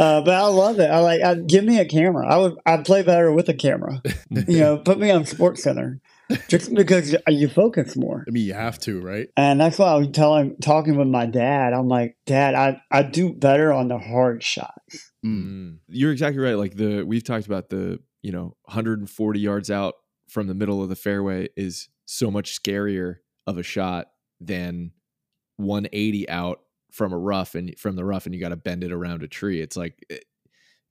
Uh, 0.00 0.20
but 0.22 0.34
I 0.34 0.46
love 0.46 0.80
it. 0.80 0.90
I 0.90 0.98
like. 0.98 1.22
I, 1.22 1.34
give 1.36 1.62
me 1.64 1.78
a 1.78 1.84
camera. 1.84 2.26
I 2.26 2.38
would. 2.38 2.54
I'd 2.66 2.84
play 2.84 3.02
better 3.04 3.30
with 3.32 3.48
a 3.48 3.54
camera. 3.54 4.02
you 4.30 4.58
know, 4.58 4.78
put 4.78 4.98
me 4.98 5.12
on 5.12 5.24
Sports 5.26 5.62
Center, 5.62 6.00
just 6.48 6.74
because 6.74 7.14
you 7.28 7.48
focus 7.48 7.96
more. 7.96 8.24
I 8.26 8.30
mean, 8.30 8.46
you 8.46 8.54
have 8.54 8.78
to, 8.80 9.00
right? 9.00 9.28
And 9.36 9.60
that's 9.60 9.78
why 9.78 9.88
I 9.92 9.94
was 9.96 10.08
telling, 10.08 10.56
talking 10.58 10.96
with 10.96 11.08
my 11.08 11.26
dad. 11.26 11.72
I'm 11.72 11.88
like, 11.88 12.16
Dad, 12.26 12.54
I, 12.54 12.82
I 12.90 13.02
do 13.02 13.32
better 13.32 13.72
on 13.72 13.88
the 13.88 13.98
hard 13.98 14.42
shots. 14.42 15.12
Mm. 15.24 15.44
Mm. 15.44 15.78
You're 15.88 16.12
exactly 16.12 16.42
right. 16.42 16.56
Like 16.56 16.76
the 16.76 17.02
we've 17.02 17.24
talked 17.24 17.46
about 17.46 17.70
the 17.70 18.00
you 18.22 18.32
know 18.32 18.56
140 18.64 19.40
yards 19.40 19.70
out 19.70 19.94
from 20.28 20.46
the 20.46 20.54
middle 20.54 20.82
of 20.82 20.88
the 20.88 20.96
fairway 20.96 21.48
is 21.56 21.88
so 22.04 22.30
much 22.30 22.60
scarier 22.60 23.16
of 23.46 23.58
a 23.58 23.62
shot 23.62 24.08
than 24.40 24.92
180 25.56 26.28
out 26.28 26.60
from 26.92 27.12
a 27.12 27.18
rough 27.18 27.54
and 27.54 27.74
from 27.78 27.96
the 27.96 28.04
rough 28.04 28.26
and 28.26 28.34
you 28.34 28.40
got 28.40 28.50
to 28.50 28.56
bend 28.56 28.84
it 28.84 28.92
around 28.92 29.22
a 29.22 29.28
tree. 29.28 29.60
It's 29.60 29.76
like 29.76 29.94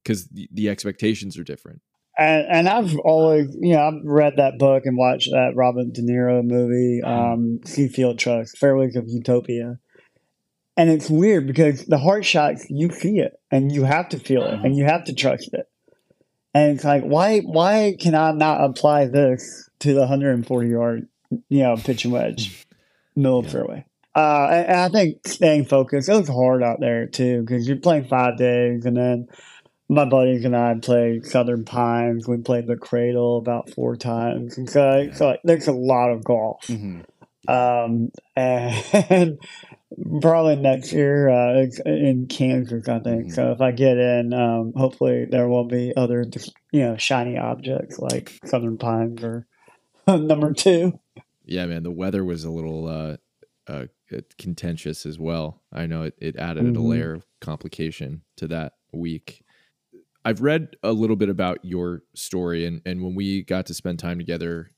because 0.04 0.28
the, 0.28 0.50
the 0.52 0.70
expectations 0.70 1.38
are 1.38 1.44
different. 1.44 1.82
And, 2.18 2.48
and 2.50 2.70
I've 2.70 2.98
always, 3.00 3.56
you 3.60 3.74
know, 3.74 3.88
I've 3.88 4.04
read 4.04 4.38
that 4.38 4.58
book 4.58 4.84
and 4.86 4.98
watched 4.98 5.30
that 5.32 5.54
Robert 5.56 5.94
De 5.94 6.02
Niro 6.02 6.44
movie, 6.44 7.02
um, 7.04 7.60
Seafield 7.64 8.18
Trust, 8.18 8.58
Fairways 8.58 8.96
of 8.96 9.06
Utopia. 9.08 9.78
And 10.76 10.90
it's 10.90 11.10
weird 11.10 11.48
because 11.48 11.86
the 11.86 11.98
hard 11.98 12.26
shots, 12.26 12.66
you 12.70 12.92
see 12.92 13.20
it 13.20 13.34
and 13.52 13.72
you 13.72 13.84
have 13.84 14.10
to 14.10 14.20
feel 14.20 14.44
it 14.44 14.60
and 14.64 14.76
you 14.76 14.86
have 14.86 15.06
to 15.06 15.14
trust 15.14 15.54
it. 15.54 15.70
And 16.54 16.76
it's 16.76 16.84
like, 16.84 17.04
why, 17.04 17.40
why 17.40 17.96
can 18.00 18.16
I 18.16 18.32
not 18.32 18.64
apply 18.64 19.06
this 19.06 19.70
to 19.80 19.94
the 19.94 20.02
140 20.02 20.70
yard, 20.70 21.08
you 21.50 21.64
know, 21.64 21.76
pitch 21.78 22.04
and 22.06 22.14
wedge, 22.14 22.66
middle 23.16 23.40
of 23.40 23.52
fairway? 23.52 23.86
Uh, 24.16 24.48
and, 24.50 24.68
and 24.68 24.80
I 24.80 24.90
think 24.90 25.28
staying 25.28 25.66
focused, 25.66 26.10
it 26.10 26.14
was 26.14 26.28
hard 26.28 26.64
out 26.64 26.80
there 26.80 27.06
too 27.06 27.42
because 27.42 27.68
you're 27.68 27.78
playing 27.78 28.08
five 28.08 28.38
days 28.38 28.86
and 28.86 28.98
then 28.98 29.28
my 29.90 30.06
buddies 30.06 30.44
and 30.46 30.56
I 30.56 30.76
played 30.82 31.26
Southern 31.26 31.64
Pines. 31.66 32.28
We 32.28 32.38
played 32.38 32.68
the 32.68 32.76
Cradle 32.78 33.38
about 33.38 33.70
four 33.72 33.96
times, 33.96 34.58
and 34.58 34.70
so, 34.70 35.10
so 35.14 35.28
like, 35.28 35.40
there's 35.44 35.68
a 35.68 35.72
lot 35.74 36.10
of 36.12 36.24
golf. 36.24 36.66
Mhm. 36.68 37.04
Um, 37.48 38.10
and 38.36 39.40
probably 40.22 40.58
next 40.58 40.92
year 40.92 41.30
uh, 41.30 41.66
in 41.86 42.28
Kansas, 42.28 42.90
I 42.90 43.00
think. 43.00 43.28
Mhm. 43.28 43.34
So 43.34 43.52
if 43.52 43.62
I 43.62 43.72
get 43.72 43.98
in, 43.98 44.34
um, 44.34 44.74
hopefully 44.76 45.26
there 45.30 45.48
will 45.48 45.64
be 45.66 45.94
other 45.96 46.26
you 46.72 46.82
know 46.82 46.98
shiny 46.98 47.38
objects 47.38 47.98
like 48.00 48.34
Southern 48.46 48.78
Pines 48.78 49.24
or 49.24 49.48
number 50.08 50.52
two. 50.54 51.00
Yeah, 51.46 51.66
man, 51.68 51.84
the 51.84 51.92
weather 51.92 52.26
was 52.26 52.44
a 52.44 52.52
little 52.52 52.88
uh, 52.88 53.16
uh, 53.72 53.86
contentious 54.38 55.06
as 55.06 55.18
well. 55.18 55.62
I 55.72 55.86
know 55.86 56.04
it, 56.04 56.16
it 56.20 56.36
added 56.36 56.66
a 56.66 56.72
Mhm. 56.72 56.90
layer 56.90 57.14
of 57.14 57.26
complication 57.40 58.24
to 58.36 58.48
that 58.50 58.74
week. 58.92 59.44
I've 60.28 60.42
read 60.42 60.76
a 60.84 60.92
little 60.92 61.16
bit 61.16 61.30
about 61.30 61.64
your 61.64 62.04
story, 62.14 62.66
and, 62.66 62.82
and 62.86 63.02
when 63.02 63.16
we 63.16 63.44
got 63.44 63.66
to 63.68 63.74
spend 63.74 64.00
time 64.00 64.18
together 64.18 64.72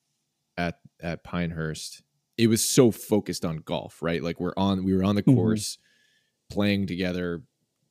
at 0.57 0.79
at 1.01 1.23
Pinehurst, 1.23 2.03
it 2.37 2.47
was 2.47 2.63
so 2.63 2.91
focused 2.91 3.45
on 3.45 3.57
golf, 3.57 4.01
right? 4.03 4.23
Like 4.23 4.39
we're 4.39 4.53
on 4.57 4.83
we 4.83 4.95
were 4.95 5.03
on 5.03 5.15
the 5.15 5.23
Mhm. 5.27 5.33
course, 5.35 5.79
playing 6.51 6.87
together, 6.87 7.43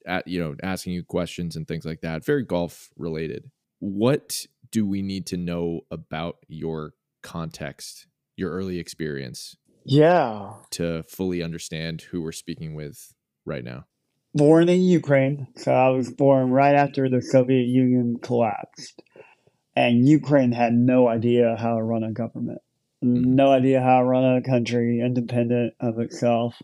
at 0.07 0.29
you 0.29 0.41
know 0.41 0.57
asking 0.63 0.95
you 0.95 1.05
questions 1.05 1.57
and 1.57 1.69
things 1.69 1.85
like 1.85 2.03
that. 2.03 2.25
Very 2.25 2.45
golf 2.45 2.91
related. 2.97 3.51
What 3.81 4.47
do 4.71 4.87
we 4.87 5.03
need 5.03 5.27
to 5.29 5.37
know 5.37 5.83
about 5.91 6.39
your 6.49 6.95
context, 7.23 8.07
your 8.37 8.53
early 8.53 8.79
experience, 8.79 9.57
Yeah, 9.85 10.55
to 10.71 11.03
fully 11.05 11.43
understand 11.43 12.03
who 12.03 12.23
we're 12.23 12.33
speaking 12.33 12.75
with 12.75 13.15
right 13.45 13.65
now? 13.65 13.87
Born 14.35 14.69
in 14.69 14.81
Ukraine. 14.83 15.49
So 15.57 15.73
I 15.73 15.89
was 15.91 16.11
born 16.11 16.51
right 16.51 16.75
after 16.75 17.09
the 17.09 17.23
Soviet 17.23 17.67
Union 17.67 18.19
collapsed. 18.21 19.03
And 19.77 20.09
Ukraine 20.09 20.53
had 20.53 20.73
no 20.73 21.09
idea 21.09 21.57
how 21.57 21.77
to 21.77 21.83
run 21.83 22.03
a 22.03 22.11
government, 22.11 22.61
no 23.01 23.53
idea 23.53 23.81
how 23.81 24.01
to 24.01 24.05
run 24.05 24.37
a 24.37 24.43
country 24.43 25.01
independent 25.01 25.75
of 25.81 26.01
itself 26.01 26.61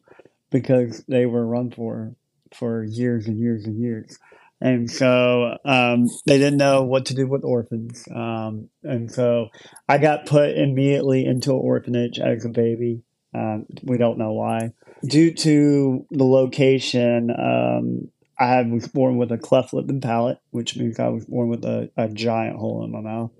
because 0.50 1.04
they 1.06 1.26
were 1.26 1.47
run 1.47 1.71
for 1.71 2.16
for 2.52 2.85
years 2.85 3.26
and 3.26 3.38
years 3.38 3.66
and 3.66 3.80
years. 3.80 4.18
And 4.61 4.90
so 4.90 5.59
um, 5.64 6.09
they 6.26 6.38
didn't 6.38 6.56
know 6.56 6.85
what 6.85 7.06
to 7.06 7.14
do 7.14 7.26
with 7.26 7.44
orphans. 7.44 8.04
Um, 8.14 8.71
and 8.83 9.11
so 9.12 9.49
I 9.88 9.99
got 9.99 10.26
put 10.26 10.56
immediately 10.56 11.26
into 11.26 11.50
an 11.50 11.61
orphanage 11.62 12.18
as 12.18 12.44
a 12.44 12.49
baby. 12.49 13.02
Um, 13.35 13.67
we 13.83 13.99
don't 13.99 14.19
know 14.19 14.33
why 14.33 14.73
due 15.07 15.33
to 15.33 16.07
the 16.11 16.25
location, 16.25 17.31
um, 17.31 18.11
I 18.38 18.62
was 18.62 18.88
born 18.88 19.17
with 19.17 19.31
a 19.33 19.38
cleft 19.38 19.73
lip 19.73 19.88
and 19.88 20.03
palate, 20.03 20.38
which 20.50 20.76
means 20.76 20.99
I 20.99 21.09
was 21.09 21.26
born 21.26 21.49
with 21.49 21.64
a, 21.64 21.91
a 21.97 22.09
giant 22.09 22.57
hole 22.57 22.85
in 22.85 22.91
my 22.91 23.00
mouth. 23.00 23.31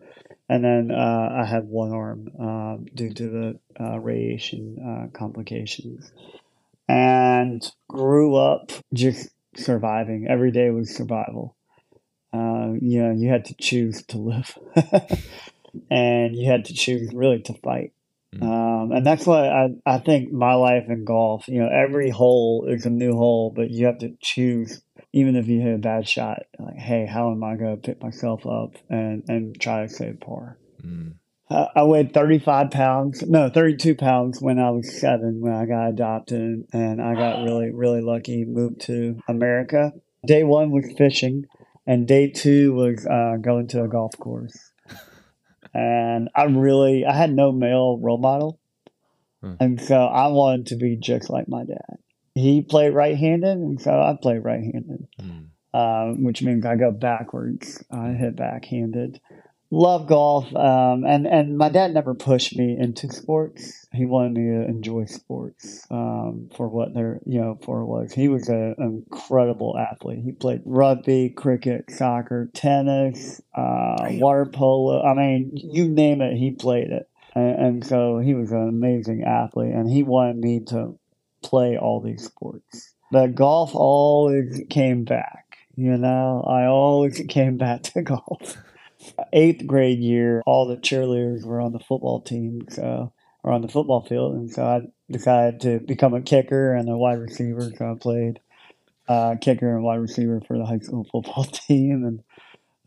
And 0.49 0.63
then 0.63 0.91
uh, 0.91 1.31
I 1.43 1.45
had 1.45 1.65
one 1.65 1.93
arm 1.93 2.29
uh, 2.41 2.77
due 2.95 3.13
to 3.15 3.29
the 3.29 3.61
uh, 3.81 3.99
radiation 3.99 4.79
uh, 4.79 5.19
complications. 5.19 6.13
And 6.87 7.65
grew 7.89 8.37
up 8.37 8.71
just 8.93 9.31
surviving. 9.57 10.27
Every 10.29 10.53
day 10.53 10.71
was 10.71 10.95
survival. 10.95 11.57
Uh, 12.33 12.73
you 12.81 13.03
know, 13.03 13.13
you 13.13 13.31
had 13.31 13.47
to 13.47 13.55
choose 13.55 14.05
to 14.09 14.19
live. 14.19 14.59
and 15.91 16.37
you 16.37 16.51
had 16.51 16.67
to 16.67 16.75
choose 16.75 17.11
really 17.15 17.41
to 17.43 17.55
fight. 17.55 17.93
Um, 18.43 18.93
and 18.93 19.07
that's 19.07 19.26
why 19.26 19.49
I, 19.49 19.69
I 19.87 19.99
think 19.99 20.33
my 20.33 20.55
life 20.55 20.85
in 20.88 21.05
golf, 21.05 21.47
you 21.49 21.61
know, 21.61 21.69
every 21.69 22.11
hole 22.11 22.67
is 22.69 22.87
a 22.87 22.91
new 22.91 23.12
hole, 23.12 23.53
but 23.55 23.71
you 23.71 23.87
have 23.87 23.99
to 23.99 24.14
choose, 24.21 24.83
even 25.12 25.37
if 25.37 25.47
you 25.47 25.61
hit 25.61 25.75
a 25.75 25.79
bad 25.79 26.09
shot, 26.09 26.43
like, 26.59 26.76
hey, 26.76 27.07
how 27.07 27.31
am 27.31 27.45
I 27.45 27.57
going 27.57 27.76
to 27.76 27.83
pick 27.83 28.03
myself 28.03 28.47
up 28.47 28.76
and, 28.88 29.25
and 29.29 29.61
try 29.61 29.83
to 29.83 29.88
save 29.88 30.21
par? 30.21 30.59
Mm. 30.85 31.14
I, 31.50 31.69
I 31.76 31.83
weighed 31.85 32.14
35 32.14 32.71
pounds, 32.71 33.23
no, 33.23 33.49
32 33.49 33.95
pounds 33.95 34.41
when 34.41 34.59
I 34.59 34.71
was 34.71 34.99
seven, 34.99 35.41
when 35.41 35.53
I 35.53 35.67
got 35.67 35.88
adopted, 35.91 36.67
and 36.73 37.03
I 37.03 37.14
got 37.14 37.43
really, 37.45 37.71
really 37.71 38.00
lucky, 38.00 38.45
moved 38.45 38.81
to 38.83 39.19
America. 39.29 39.93
Day 40.26 40.43
one 40.43 40.71
was 40.71 40.87
fishing, 40.97 41.45
and 41.87 42.09
day 42.09 42.31
two 42.31 42.73
was 42.73 43.07
uh, 43.07 43.37
going 43.41 43.69
to 43.69 43.85
a 43.85 43.88
golf 43.88 44.17
course 44.19 44.73
and 45.75 46.28
I 46.35 46.45
really 46.45 47.04
I 47.04 47.12
had 47.14 47.33
no 47.35 47.52
male 47.52 47.99
role 47.99 48.19
model, 48.19 48.59
Hmm. 49.43 49.54
and 49.61 49.81
so 49.81 49.97
I 49.97 50.28
wanted 50.28 50.66
to 50.69 50.76
be 50.76 50.97
just 50.97 51.28
like 51.28 51.49
my 51.49 51.64
dad. 51.64 51.99
He 52.35 52.62
played 52.62 52.90
right-handed, 52.95 53.59
and 53.59 53.81
so 53.81 53.90
I 53.93 54.16
played 54.21 54.38
right-handed, 54.45 55.07
Mm. 55.21 55.47
um, 55.73 56.25
which 56.25 56.43
means 56.43 56.64
I 56.66 56.76
go 56.76 56.90
backwards. 56.90 57.85
I 57.90 58.12
hit 58.12 58.37
backhanded. 58.37 59.21
Love 59.75 60.07
golf, 60.07 60.54
um, 60.54 61.02
and 61.04 61.26
and 61.26 61.59
my 61.59 61.69
dad 61.69 61.93
never 61.93 62.14
pushed 62.14 62.57
me 62.57 62.76
into 62.78 63.12
sports. 63.12 63.88
He 63.93 64.04
wanted 64.04 64.35
me 64.35 64.43
to 64.52 64.69
enjoy 64.69 65.07
sports 65.07 65.85
um, 65.90 66.49
for 66.57 66.69
what 66.69 66.95
they're 66.95 67.19
you 67.26 67.40
know 67.40 67.59
for 67.61 67.81
it 67.81 67.87
was. 67.87 68.12
He 68.12 68.28
was 68.28 68.49
a, 68.49 68.76
an 68.78 69.04
incredible 69.11 69.76
athlete. 69.76 70.21
He 70.25 70.31
played 70.31 70.62
rugby, 70.64 71.28
cricket, 71.31 71.90
soccer, 71.90 72.52
tennis, 72.54 73.43
uh, 73.52 73.97
water 74.11 74.47
polo. 74.47 75.02
I 75.02 75.12
mean, 75.14 75.50
you 75.54 75.88
name 75.88 76.21
it, 76.21 76.37
he 76.37 76.52
played 76.52 76.90
it. 76.90 77.11
And, 77.35 77.59
and 77.59 77.85
so 77.85 78.19
he 78.19 78.35
was 78.35 78.52
an 78.52 78.69
amazing 78.69 79.25
athlete, 79.25 79.75
and 79.75 79.90
he 79.90 80.04
wanted 80.04 80.37
me 80.37 80.61
to 80.69 80.97
play 81.43 81.76
all 81.76 82.00
these 82.00 82.25
sports. 82.25 82.95
But 83.11 83.35
golf 83.35 83.75
always 83.75 84.62
came 84.71 85.02
back. 85.02 85.59
You 85.75 85.97
know, 85.97 86.45
I 86.47 86.66
always 86.66 87.21
came 87.28 87.57
back 87.57 87.83
to 87.83 88.02
golf 88.02 88.57
eighth 89.32 89.66
grade 89.66 89.99
year, 90.00 90.42
all 90.46 90.66
the 90.66 90.76
cheerleaders 90.76 91.44
were 91.44 91.61
on 91.61 91.73
the 91.73 91.80
football 91.80 92.20
team, 92.23 92.62
so 92.70 93.12
or 93.42 93.52
on 93.52 93.61
the 93.62 93.68
football 93.68 94.04
field, 94.06 94.34
and 94.37 94.50
so 94.50 94.64
I 94.64 94.80
decided 95.11 95.61
to 95.62 95.80
become 95.80 96.14
a 96.14 96.23
kicker 96.23 96.75
and 96.75 96.88
a 96.88 96.96
wide 96.96 97.18
receiver. 97.18 97.70
So 97.76 97.92
I 97.92 97.94
played 98.00 98.40
uh, 99.08 99.37
kicker 99.40 99.75
and 99.75 99.84
wide 99.84 99.96
receiver 100.00 100.40
for 100.46 100.56
the 100.58 100.64
high 100.66 100.78
school 100.78 101.06
football 101.12 101.44
team, 101.44 102.04
and 102.04 102.20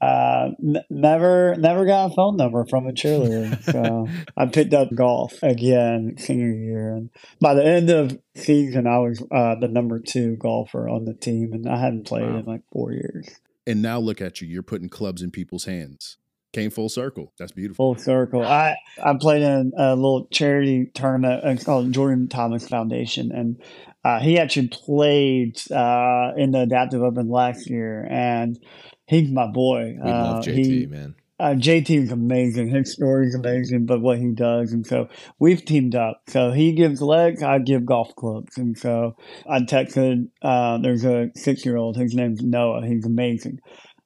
uh, 0.02 0.50
n- 0.64 0.84
never 0.90 1.56
never 1.58 1.86
got 1.86 2.12
a 2.12 2.16
phone 2.16 2.38
number 2.38 2.66
from 2.70 2.88
a 2.88 2.92
cheerleader. 2.92 3.64
So 3.64 4.08
I 4.38 4.46
picked 4.48 4.74
up 4.74 4.90
golf 4.96 5.42
again 5.44 6.16
senior 6.18 6.54
year, 6.54 6.94
and 6.96 7.10
by 7.42 7.54
the 7.56 7.66
end 7.66 7.90
of 7.90 8.18
season, 8.36 8.88
I 8.88 9.00
was 9.00 9.24
uh, 9.32 9.56
the 9.60 9.68
number 9.68 10.00
two 10.00 10.36
golfer 10.38 10.88
on 10.90 11.06
the 11.06 11.14
team, 11.16 11.54
and 11.54 11.68
I 11.68 11.80
hadn't 11.80 12.06
played 12.08 12.24
Wow. 12.34 12.40
in 12.40 12.46
like 12.46 12.62
four 12.72 12.94
years. 12.94 13.28
And 13.68 13.82
now 13.82 14.00
look 14.00 14.22
at 14.22 14.40
you. 14.42 14.48
You're 14.48 14.64
putting 14.64 14.88
clubs 14.90 15.22
in 15.22 15.30
people's 15.30 15.66
hands. 15.66 16.18
Came 16.54 16.72
full 16.72 16.88
circle. 16.90 17.34
That's 17.38 17.52
beautiful. 17.52 17.94
Full 17.94 18.02
circle. 18.04 18.42
I 18.42 18.78
I 19.04 19.14
played 19.20 19.42
in 19.44 19.74
a 19.78 19.94
little 19.96 20.28
charity 20.32 20.90
tournament. 20.94 21.42
It's 21.44 21.66
called 21.66 21.92
Jordan 21.92 22.30
Thomas 22.30 22.66
Foundation, 22.68 23.32
and 23.34 23.62
uh, 24.06 24.22
he 24.22 24.40
actually 24.40 24.70
played 24.70 25.60
uh, 25.70 26.32
in 26.38 26.52
the 26.52 26.62
Adaptive 26.62 27.04
Open 27.04 27.30
last 27.30 27.70
year, 27.70 28.08
and 28.10 28.58
he's 29.06 29.30
my 29.30 29.48
boy. 29.48 29.98
We 30.02 30.12
love 30.12 30.38
Uh, 30.38 30.42
JT, 30.42 30.56
he- 30.66 30.86
man. 30.88 31.16
Uh, 31.40 31.54
JT 31.54 32.04
is 32.04 32.12
amazing. 32.12 32.70
His 32.70 32.92
story 32.92 33.28
is 33.28 33.36
amazing, 33.36 33.86
but 33.86 34.02
what 34.02 34.18
he 34.18 34.32
does, 34.32 34.74
and 34.74 34.86
so 34.86 35.08
we've 35.40 35.64
teamed 35.64 35.96
up. 35.96 36.22
So 36.28 36.52
he 36.52 36.74
gives 36.74 37.02
legs, 37.02 37.44
I 37.44 37.60
give 37.60 37.86
golf 37.86 38.16
clubs, 38.16 38.58
and 38.58 38.78
so 38.78 39.16
I 39.48 39.60
texted. 39.60 40.30
Uh, 40.42 40.80
there's 40.80 41.06
a 41.06 41.30
six 41.36 41.66
year 41.66 41.78
old. 41.78 41.96
His 41.96 42.16
name's 42.16 42.42
Noah. 42.42 42.86
He's 42.86 43.06
amazing. 43.06 43.60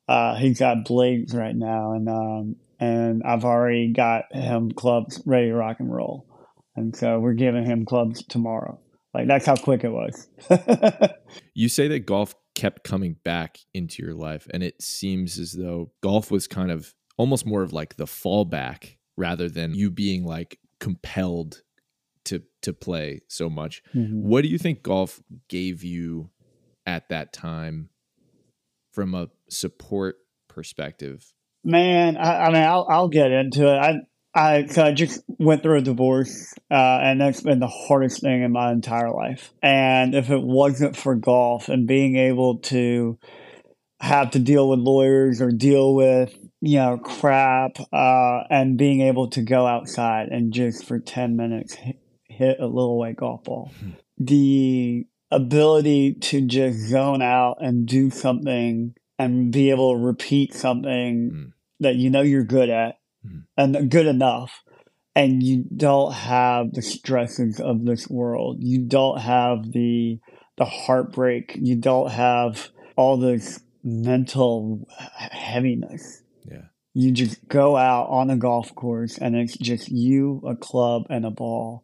Uh, 0.08 0.36
he's 0.36 0.60
got 0.60 0.86
blades 0.86 1.34
right 1.34 1.56
now, 1.56 1.94
and 1.94 2.10
um, 2.10 2.56
and 2.80 3.24
I've 3.24 3.46
already 3.46 3.94
got 3.94 4.24
him 4.32 4.72
clubs 4.72 5.22
ready 5.26 5.48
to 5.48 5.56
rock 5.56 5.78
and 5.80 5.94
roll, 5.94 6.28
and 6.76 6.96
so 6.96 7.20
we're 7.20 7.34
giving 7.34 7.64
him 7.64 7.86
clubs 7.86 8.26
tomorrow. 8.26 8.80
Like 9.14 9.28
that's 9.28 9.46
how 9.46 9.56
quick 9.56 9.84
it 9.84 9.92
was. 9.92 10.28
You 11.54 11.70
say 11.70 11.88
that 11.90 12.06
golf 12.06 12.34
kept 12.56 12.84
coming 12.84 13.16
back 13.24 13.60
into 13.74 14.04
your 14.04 14.14
life, 14.14 14.48
and 14.54 14.64
it 14.64 14.82
seems 14.82 15.38
as 15.38 15.54
though 15.54 15.92
golf 16.02 16.32
was 16.32 16.48
kind 16.48 16.72
of 16.72 16.94
almost 17.22 17.46
more 17.46 17.62
of 17.62 17.72
like 17.72 17.98
the 17.98 18.06
fallback 18.06 18.98
rather 19.16 19.48
than 19.48 19.76
you 19.76 19.92
being 19.92 20.26
like 20.26 20.58
compelled 20.80 21.62
to 22.26 22.42
to 22.64 22.74
play 22.74 23.22
so 23.28 23.48
much. 23.48 23.84
Mhm. 23.94 24.24
What 24.24 24.42
do 24.42 24.48
you 24.48 24.58
think 24.58 24.82
golf 24.82 25.22
gave 25.48 25.84
you 25.84 26.32
at 26.88 27.10
that 27.10 27.32
time 27.32 27.90
from 28.92 29.14
a 29.14 29.30
support 29.50 30.18
perspective 30.48 31.32
Man, 31.64 32.18
I, 32.18 32.46
I 32.46 32.48
mean, 32.48 32.64
I'll, 32.64 32.88
I'll 32.90 33.08
get 33.08 33.32
into 33.32 33.68
it. 33.68 33.78
I 33.78 34.00
I, 34.34 34.68
I 34.78 34.94
just 34.94 35.22
went 35.28 35.62
through 35.62 35.78
a 35.78 35.82
divorce, 35.82 36.54
uh, 36.72 37.00
and 37.04 37.22
that's 37.22 37.42
been 37.42 37.60
the 37.60 37.68
hardest 37.68 38.22
thing 38.22 38.42
in 38.42 38.52
my 38.52 38.72
entire 38.72 39.12
life. 39.12 39.54
And 39.62 40.16
if 40.16 40.32
it 40.32 40.42
wasn't 40.42 40.96
for 40.96 41.16
golf 41.16 41.70
and 41.70 41.86
being 41.86 42.16
able 42.16 42.60
to 42.60 43.20
have 44.00 44.32
to 44.32 44.40
deal 44.40 44.70
with 44.70 44.80
lawyers 44.80 45.42
or 45.42 45.52
deal 45.52 45.94
with 45.94 46.34
you 46.62 46.78
know 46.78 46.98
crap, 46.98 47.78
uh, 47.92 48.44
and 48.50 48.78
being 48.78 49.02
able 49.02 49.30
to 49.32 49.42
go 49.42 49.66
outside 49.68 50.30
and 50.30 50.54
just 50.54 50.86
for 50.86 51.00
ten 51.00 51.36
minutes 51.36 51.74
hit, 51.74 51.98
hit 52.28 52.60
a 52.60 52.68
little 52.68 52.98
white 52.98 53.18
golf 53.18 53.44
ball, 53.44 53.72
Hmm. 53.80 53.90
the 54.18 55.06
ability 55.32 56.14
to 56.14 56.42
just 56.42 56.78
zone 56.80 57.22
out 57.22 57.58
and 57.62 57.86
do 57.88 58.10
something 58.10 58.94
and 59.18 59.52
be 59.52 59.70
able 59.70 59.94
to 59.94 60.00
repeat 60.00 60.54
something 60.54 61.32
Mm. 61.32 61.54
that 61.80 61.96
you 61.96 62.10
know 62.10 62.22
you're 62.22 62.44
good 62.44 62.70
at 62.70 62.98
Mhm. 63.26 63.44
and 63.58 63.90
good 63.90 64.08
enough 64.08 64.62
and 65.16 65.42
you 65.42 65.64
don't 65.76 66.14
have 66.14 66.74
the 66.74 66.82
stresses 66.82 67.60
of 67.60 67.86
this 67.86 68.10
world 68.10 68.58
you 68.62 68.80
don't 68.80 69.20
have 69.20 69.72
the 69.72 70.20
the 70.58 70.66
heartbreak 70.66 71.58
you 71.62 71.76
don't 71.78 72.12
have 72.12 72.70
all 72.98 73.16
this 73.18 73.64
mental 73.84 74.86
heaviness. 75.32 76.24
You 76.94 77.12
just 77.12 77.48
go 77.48 77.78
out 77.78 78.08
on 78.10 78.30
a 78.30 78.38
golf 78.38 78.74
course 78.76 79.18
and 79.18 79.36
it's 79.36 79.58
just 79.58 79.90
you 79.90 80.42
a 80.48 80.56
club 80.56 81.04
and 81.10 81.26
a 81.26 81.32
ball 81.32 81.84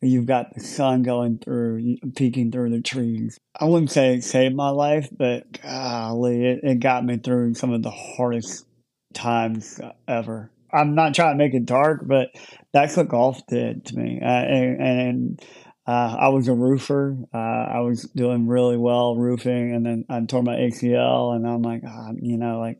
you've 0.00 0.26
got 0.26 0.52
the 0.54 0.60
sun 0.60 1.02
going 1.02 1.38
through 1.38 1.96
peeking 2.16 2.50
through 2.50 2.70
the 2.70 2.80
trees 2.80 3.38
i 3.60 3.64
wouldn't 3.64 3.90
say 3.90 4.14
it 4.14 4.24
saved 4.24 4.54
my 4.54 4.70
life 4.70 5.08
but 5.16 5.60
golly 5.62 6.44
it, 6.44 6.60
it 6.62 6.80
got 6.80 7.04
me 7.04 7.16
through 7.16 7.54
some 7.54 7.72
of 7.72 7.82
the 7.82 7.90
hardest 7.90 8.66
times 9.14 9.80
ever 10.08 10.50
i'm 10.72 10.94
not 10.94 11.14
trying 11.14 11.38
to 11.38 11.44
make 11.44 11.54
it 11.54 11.66
dark 11.66 12.00
but 12.04 12.28
that's 12.72 12.96
what 12.96 13.08
golf 13.08 13.46
did 13.46 13.84
to 13.84 13.96
me 13.96 14.18
uh, 14.20 14.26
and, 14.26 14.80
and 14.82 15.42
uh, 15.84 16.16
I 16.16 16.28
was 16.28 16.46
a 16.46 16.54
roofer. 16.54 17.16
Uh, 17.34 17.36
I 17.36 17.80
was 17.80 18.04
doing 18.14 18.46
really 18.46 18.76
well 18.76 19.16
roofing, 19.16 19.74
and 19.74 19.84
then 19.84 20.04
I 20.08 20.20
tore 20.20 20.44
my 20.44 20.54
ACL. 20.54 21.34
And 21.34 21.44
I'm 21.44 21.62
like, 21.62 21.82
ah, 21.84 22.10
you 22.20 22.38
know, 22.38 22.60
like 22.60 22.78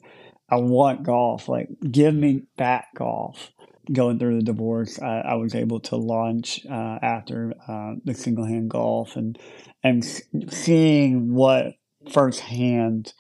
I 0.53 0.57
want 0.57 1.03
golf. 1.03 1.49
Like, 1.49 1.69
give 1.91 2.15
me 2.15 2.43
back 2.59 2.95
golf. 2.95 3.51
Going 3.91 4.19
through 4.19 4.37
the 4.37 4.45
divorce, 4.45 5.01
I, 5.01 5.21
I 5.21 5.35
was 5.35 5.55
able 5.57 5.81
to 5.81 5.97
launch 5.97 6.65
uh, 6.71 6.99
after 7.03 7.55
uh, 7.67 7.95
the 8.05 8.15
single 8.15 8.45
hand 8.45 8.71
golf, 8.71 9.17
and 9.17 9.37
and 9.83 10.05
seeing 10.51 11.35
what 11.35 11.75
firsthand 12.13 13.15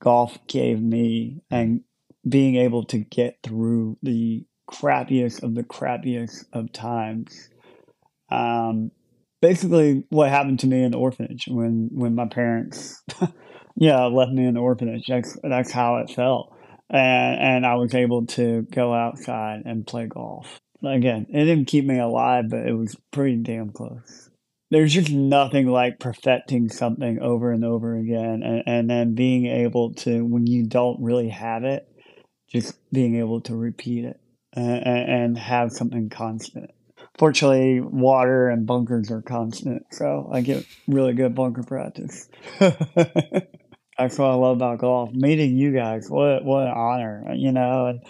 golf 0.00 0.38
gave 0.48 0.80
me, 0.80 1.42
and 1.50 1.82
being 2.28 2.56
able 2.56 2.84
to 2.86 2.98
get 2.98 3.38
through 3.44 3.98
the 4.02 4.44
crappiest 4.68 5.42
of 5.44 5.54
the 5.54 5.62
crappiest 5.62 6.46
of 6.52 6.72
times. 6.72 7.48
Um, 8.30 8.90
basically 9.40 10.04
what 10.08 10.30
happened 10.30 10.60
to 10.60 10.66
me 10.66 10.82
in 10.82 10.92
the 10.92 10.98
orphanage 10.98 11.46
when 11.48 11.90
when 11.92 12.14
my 12.14 12.26
parents 12.26 13.02
yeah 13.76 14.04
left 14.04 14.32
me 14.32 14.46
in 14.46 14.54
the 14.54 14.60
orphanage 14.60 15.04
that's 15.08 15.36
that's 15.42 15.72
how 15.72 15.96
it 15.96 16.08
felt 16.08 16.51
and 16.92 17.40
and 17.40 17.66
i 17.66 17.74
was 17.74 17.94
able 17.94 18.26
to 18.26 18.62
go 18.70 18.92
outside 18.92 19.62
and 19.64 19.86
play 19.86 20.06
golf. 20.06 20.60
Again 20.84 21.26
it 21.30 21.44
didn't 21.44 21.66
keep 21.66 21.84
me 21.84 21.98
alive 21.98 22.46
but 22.50 22.66
it 22.66 22.74
was 22.74 22.96
pretty 23.10 23.36
damn 23.36 23.70
close. 23.70 24.30
There's 24.70 24.92
just 24.92 25.10
nothing 25.10 25.66
like 25.66 26.00
perfecting 26.00 26.70
something 26.70 27.20
over 27.20 27.52
and 27.52 27.64
over 27.64 27.94
again 27.96 28.42
and, 28.42 28.62
and 28.66 28.90
then 28.90 29.14
being 29.14 29.46
able 29.46 29.94
to 29.94 30.24
when 30.24 30.46
you 30.46 30.64
don't 30.64 31.02
really 31.02 31.28
have 31.28 31.64
it 31.64 31.86
just 32.48 32.74
being 32.92 33.16
able 33.16 33.40
to 33.42 33.56
repeat 33.56 34.04
it 34.04 34.20
and, 34.52 34.82
and 34.86 35.38
have 35.38 35.72
something 35.72 36.10
constant. 36.10 36.70
Fortunately, 37.18 37.80
water 37.80 38.48
and 38.48 38.66
bunkers 38.66 39.10
are 39.10 39.22
constant, 39.22 39.84
so 39.90 40.28
I 40.32 40.40
get 40.40 40.66
really 40.88 41.12
good 41.12 41.34
bunker 41.34 41.62
practice. 41.62 42.28
that's 43.98 44.18
what 44.18 44.30
I 44.30 44.34
love 44.34 44.56
about 44.56 44.78
golf. 44.78 45.10
Meeting 45.12 45.56
you 45.56 45.72
guys, 45.72 46.08
what 46.08 46.44
what 46.44 46.66
an 46.66 46.74
honor, 46.74 47.24
you 47.34 47.52
know. 47.52 47.86
And 47.86 48.00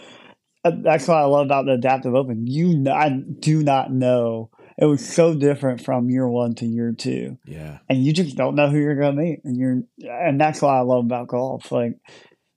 uh, 0.64 0.82
that's 0.82 1.08
what 1.08 1.16
I 1.16 1.24
love 1.24 1.46
about 1.46 1.66
the 1.66 1.72
Adaptive 1.72 2.14
Open. 2.14 2.46
You, 2.46 2.88
I 2.90 3.10
do 3.10 3.62
not 3.62 3.92
know. 3.92 4.50
It 4.78 4.86
was 4.86 5.06
so 5.06 5.34
different 5.34 5.84
from 5.84 6.08
year 6.08 6.26
one 6.26 6.54
to 6.56 6.66
year 6.66 6.92
two, 6.92 7.38
Yeah. 7.46 7.78
and 7.88 8.02
you 8.02 8.12
just 8.12 8.36
don't 8.36 8.54
know 8.54 8.70
who 8.70 8.78
you're 8.78 8.96
gonna 8.98 9.20
meet, 9.20 9.40
and 9.44 9.56
you're, 9.56 9.82
and 10.00 10.40
that's 10.40 10.62
what 10.62 10.70
I 10.74 10.80
love 10.80 11.04
about 11.04 11.28
golf. 11.28 11.70
Like, 11.70 11.98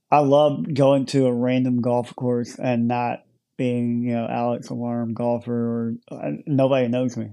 I 0.09 0.19
love 0.19 0.73
going 0.73 1.07
to 1.07 1.25
a 1.25 1.33
random 1.33 1.81
golf 1.81 2.15
course 2.15 2.57
and 2.57 2.87
not 2.87 3.19
being, 3.57 4.03
you 4.03 4.13
know, 4.13 4.27
Alex 4.29 4.69
Alarm 4.69 5.13
golfer 5.13 5.53
or 5.53 5.93
uh, 6.11 6.31
nobody 6.45 6.87
knows 6.87 7.17
me. 7.17 7.31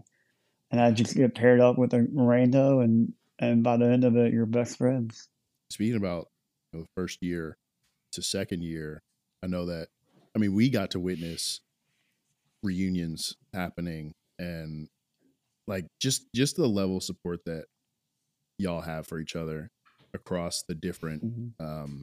And 0.70 0.80
I 0.80 0.90
just 0.90 1.14
get 1.14 1.34
paired 1.34 1.60
up 1.60 1.78
with 1.78 1.92
a 1.94 1.98
rando 1.98 2.82
and, 2.82 3.12
and 3.38 3.62
by 3.62 3.76
the 3.76 3.86
end 3.86 4.04
of 4.04 4.16
it, 4.16 4.32
you're 4.32 4.46
best 4.46 4.78
friends. 4.78 5.28
Speaking 5.72 5.96
about 5.96 6.28
you 6.72 6.78
know, 6.80 6.82
the 6.84 6.88
first 7.00 7.18
year 7.22 7.56
to 8.12 8.20
second 8.22 8.62
year, 8.62 9.00
I 9.42 9.46
know 9.46 9.64
that. 9.66 9.88
I 10.36 10.38
mean, 10.38 10.54
we 10.54 10.68
got 10.70 10.90
to 10.92 11.00
witness 11.00 11.60
reunions 12.62 13.36
happening, 13.54 14.12
and 14.38 14.88
like 15.66 15.86
just 16.00 16.26
just 16.34 16.56
the 16.56 16.66
level 16.68 16.98
of 16.98 17.02
support 17.02 17.40
that 17.46 17.64
y'all 18.58 18.80
have 18.82 19.06
for 19.06 19.18
each 19.18 19.34
other 19.36 19.70
across 20.14 20.62
the 20.62 20.74
different 20.74 21.22
um, 21.60 22.02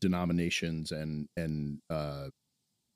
denominations 0.00 0.90
and 0.92 1.28
and 1.36 1.78
uh, 1.90 2.28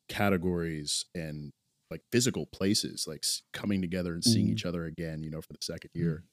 categories 0.09 1.05
and 1.15 1.53
like 1.91 2.01
physical 2.11 2.47
places, 2.47 3.07
like 3.07 3.25
coming 3.53 3.81
together 3.81 4.15
and 4.15 4.25
seeing 4.25 4.47
Mhm. 4.49 4.53
each 4.53 4.65
other 4.65 4.85
again. 4.85 5.23
You 5.23 5.31
know, 5.31 5.41
for 5.41 5.53
the 5.53 5.59
second 5.63 5.91
year. 5.95 6.25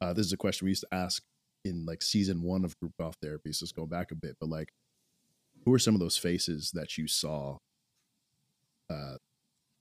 Uh, 0.00 0.12
this 0.12 0.26
is 0.26 0.32
a 0.32 0.36
question 0.36 0.66
we 0.66 0.70
used 0.72 0.82
to 0.90 0.94
ask 0.94 1.22
in 1.64 1.86
like 1.86 2.02
season 2.02 2.42
one 2.42 2.64
of 2.64 2.78
group 2.78 2.92
golf 2.98 3.16
therapy. 3.22 3.52
So 3.52 3.64
let's 3.64 3.72
go 3.72 3.86
back 3.86 4.10
a 4.10 4.14
bit, 4.14 4.36
but 4.40 4.48
like, 4.48 4.72
who 5.64 5.72
are 5.72 5.78
some 5.78 5.94
of 5.94 6.00
those 6.00 6.18
faces 6.18 6.72
that 6.72 6.98
you 6.98 7.08
saw 7.08 7.58
uh, 8.90 9.16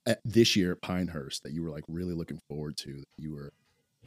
at 0.06 0.20
this 0.24 0.56
year 0.56 0.72
at 0.72 0.82
Pinehurst 0.82 1.44
that 1.44 1.52
you 1.52 1.64
were 1.64 1.70
like 1.70 1.84
really 1.88 2.14
looking 2.14 2.40
forward 2.48 2.78
to? 2.78 2.94
That 2.94 3.06
you 3.18 3.34
were 3.34 3.52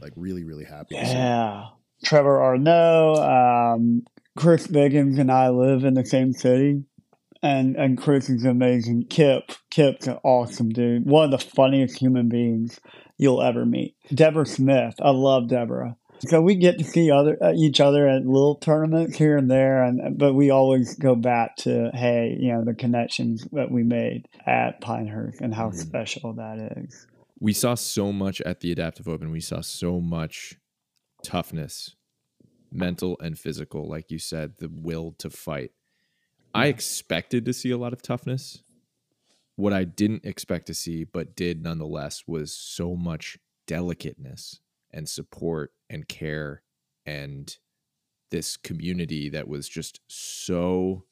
like 0.00 0.12
really 0.16 0.44
really 0.44 0.64
happy. 0.64 0.94
Yeah. 0.94 1.68
Trevor 2.04 2.40
Arnault, 2.42 3.14
um, 3.16 4.02
Chris 4.36 4.66
Biggins 4.66 5.18
and 5.18 5.32
I 5.32 5.48
live 5.48 5.84
in 5.84 5.94
the 5.94 6.04
same 6.04 6.32
city. 6.32 6.84
And 7.42 7.76
and 7.76 7.98
Chris 7.98 8.30
is 8.30 8.44
amazing. 8.44 9.06
Kip, 9.08 9.52
Kip's 9.70 10.06
an 10.06 10.18
awesome 10.24 10.70
dude. 10.70 11.04
One 11.06 11.26
of 11.26 11.30
the 11.30 11.46
funniest 11.46 11.98
human 11.98 12.28
beings 12.28 12.80
you'll 13.18 13.42
ever 13.42 13.64
meet. 13.66 13.94
Deborah 14.12 14.46
Smith, 14.46 14.94
I 15.00 15.10
love 15.10 15.48
Deborah. 15.48 15.96
So 16.20 16.40
we 16.40 16.54
get 16.54 16.78
to 16.78 16.84
see 16.84 17.10
other 17.10 17.36
uh, 17.42 17.52
each 17.52 17.80
other 17.80 18.08
at 18.08 18.24
little 18.26 18.56
tournaments 18.56 19.16
here 19.16 19.36
and 19.36 19.50
there, 19.50 19.82
and 19.84 20.18
but 20.18 20.34
we 20.34 20.50
always 20.50 20.94
go 20.96 21.14
back 21.14 21.56
to 21.56 21.90
hey, 21.92 22.36
you 22.40 22.52
know, 22.52 22.64
the 22.64 22.74
connections 22.74 23.46
that 23.52 23.70
we 23.70 23.82
made 23.82 24.28
at 24.46 24.80
Pinehurst 24.80 25.40
and 25.40 25.54
how 25.54 25.70
Mhm. 25.70 25.74
special 25.74 26.32
that 26.34 26.58
is. 26.78 27.06
We 27.38 27.52
saw 27.52 27.74
so 27.74 28.12
much 28.12 28.40
at 28.42 28.60
the 28.60 28.72
Adaptive 28.72 29.06
Open. 29.08 29.30
We 29.30 29.40
saw 29.40 29.60
so 29.60 30.00
much 30.00 30.58
toughness, 31.22 31.94
mental 32.72 33.18
and 33.20 33.38
physical. 33.38 33.86
Like 33.86 34.10
you 34.10 34.18
said, 34.18 34.56
the 34.58 34.70
will 34.70 35.12
to 35.18 35.28
fight. 35.28 35.72
I 36.54 36.68
expected 36.68 37.44
to 37.44 37.52
see 37.52 37.70
a 37.70 37.76
lot 37.76 37.92
of 37.92 38.00
toughness. 38.00 38.62
What 39.56 39.74
I 39.74 39.84
didn't 39.84 40.24
expect 40.24 40.66
to 40.68 40.74
see, 40.74 41.04
but 41.04 41.36
did 41.36 41.62
nonetheless, 41.62 42.24
was 42.26 42.52
so 42.54 42.96
much 42.96 43.38
delicateness 43.66 44.60
and 44.96 45.08
support 45.08 45.70
and 45.90 46.08
care 46.08 46.62
and 47.04 47.56
this 48.32 48.56
community 48.56 49.28
that 49.28 49.46
was 49.46 49.68
just 49.68 50.00
so 50.08 51.04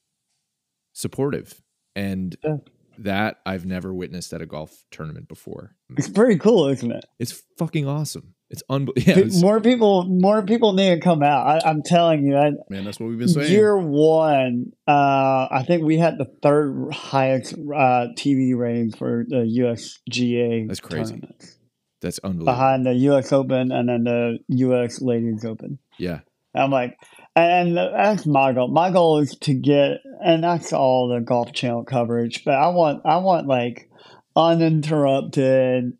supportive. 0.92 1.60
And 1.94 2.36
Yeah. 2.44 2.56
that 2.98 3.38
I've 3.46 3.66
never 3.66 3.92
witnessed 3.92 4.32
at 4.32 4.40
a 4.40 4.46
golf 4.46 4.84
tournament 4.90 5.28
before. 5.28 5.76
It's 5.96 6.08
pretty 6.08 6.38
cool, 6.38 6.68
isn't 6.68 6.90
it? 6.92 7.04
It's 7.18 7.42
fucking 7.58 7.86
awesome. 7.88 8.34
It's 8.50 8.62
unbelievable. 8.68 9.08
Yeah, 9.08 9.14
Pe- 9.14 9.20
it's- 9.22 9.40
more 9.42 9.60
people, 9.60 10.04
more 10.04 10.44
people 10.44 10.72
need 10.74 10.90
to 10.94 11.00
come 11.00 11.22
out. 11.22 11.46
I, 11.64 11.68
I'm 11.68 11.82
telling 11.82 12.24
you, 12.24 12.36
I, 12.36 12.52
Man, 12.70 12.84
that's 12.84 13.00
what 13.00 13.08
we've 13.08 13.18
been 13.18 13.28
saying. 13.28 13.50
year 13.50 13.76
one, 13.76 14.72
uh, 14.86 15.48
I 15.50 15.64
think 15.66 15.82
we 15.84 15.96
had 15.98 16.18
the 16.18 16.26
third 16.42 16.92
highest 16.92 17.54
uh, 17.54 18.08
TV 18.16 18.56
rating 18.56 18.92
for 18.92 19.24
the 19.28 19.38
USGA. 19.38 20.68
That's 20.68 20.80
crazy. 20.80 21.14
tournaments, 21.14 21.58
that's 22.04 22.20
unbelievable. 22.20 22.52
behind 22.52 22.86
the 22.86 22.94
US 23.10 23.32
Open 23.32 23.72
and 23.72 23.88
then 23.88 24.04
the 24.04 24.38
US 24.48 25.00
Ladies 25.00 25.44
Open. 25.44 25.78
yeah. 25.98 26.20
I'm 26.56 26.70
like, 26.70 26.96
and 27.34 27.76
that's 27.76 28.26
my 28.26 28.52
goal. 28.52 28.68
My 28.68 28.92
goal 28.92 29.18
is 29.18 29.36
to 29.40 29.54
get, 29.54 29.98
and 30.24 30.44
that's 30.44 30.72
all 30.72 31.08
the 31.08 31.18
Golf 31.20 31.52
Channel 31.52 31.82
coverage. 31.82 32.44
But 32.44 32.54
I 32.54 32.68
want, 32.68 33.02
I 33.04 33.16
want 33.16 33.48
like 33.48 33.90
uninterrupted 34.36 35.92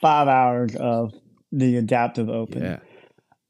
five 0.00 0.28
hours 0.28 0.74
of 0.76 1.12
the 1.50 1.76
Adaptive 1.76 2.28
Open 2.28 2.62
Yeah. 2.62 2.78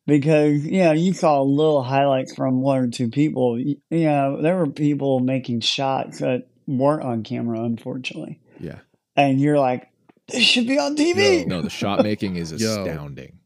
because 0.07 0.64
you 0.64 0.83
know 0.85 0.92
you 0.92 1.12
saw 1.12 1.42
little 1.42 1.83
highlights 1.83 2.35
from 2.35 2.62
one 2.62 2.79
or 2.79 2.88
two 2.88 3.11
people. 3.11 3.59
You, 3.59 3.77
you 3.90 4.05
know 4.07 4.40
there 4.40 4.57
were 4.57 4.66
people 4.71 5.21
making 5.21 5.61
shots 5.61 6.18
that 6.21 6.49
weren't 6.66 7.05
on 7.05 7.23
camera, 7.23 7.61
unfortunately. 7.62 8.40
Yeah. 8.59 8.79
And 9.16 9.40
you're 9.40 9.59
like, 9.59 9.88
this 10.29 10.43
should 10.43 10.67
be 10.67 10.79
on 10.79 10.97
TV. 10.97 11.47
No, 11.47 11.63
the 11.63 11.71
shot 11.71 12.03
making 12.03 12.37
is 12.37 12.53
astounding. 12.53 13.39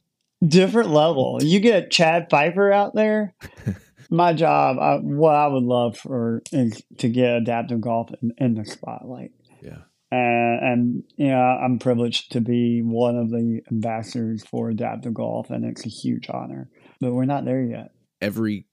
Different 0.47 0.91
level. 0.91 1.39
You 1.43 1.61
get 1.61 1.91
Chad 1.91 2.29
Pfeifer 2.31 2.73
out 2.73 2.95
there. 2.95 3.35
My 4.11 4.33
job, 4.35 4.79
I, 4.79 4.97
what 4.99 5.35
I 5.35 5.49
would 5.49 5.65
love 5.65 5.97
for 5.99 6.43
is 6.53 6.81
to 6.99 7.09
get 7.09 7.37
adaptive 7.37 7.81
golf 7.81 8.11
in, 8.23 8.33
in 8.39 8.55
the 8.55 8.65
spotlight. 8.65 9.33
Yeah. 9.62 9.79
and, 10.12 10.62
and 10.62 11.03
you 11.17 11.29
know 11.29 11.41
I'm 11.41 11.79
privileged 11.81 12.31
to 12.33 12.41
be 12.41 12.83
one 12.83 13.17
of 13.17 13.31
the 13.31 13.62
ambassadors 13.73 14.45
for 14.45 14.69
adaptive 14.71 15.15
golf, 15.15 15.51
and 15.51 15.65
it's 15.65 15.85
a 15.85 15.89
huge 15.89 16.29
honor. 16.31 16.69
But 17.01 17.15
we're 17.15 17.25
not 17.25 17.45
there 17.45 17.62
yet. 17.62 17.91
Every 18.21 18.67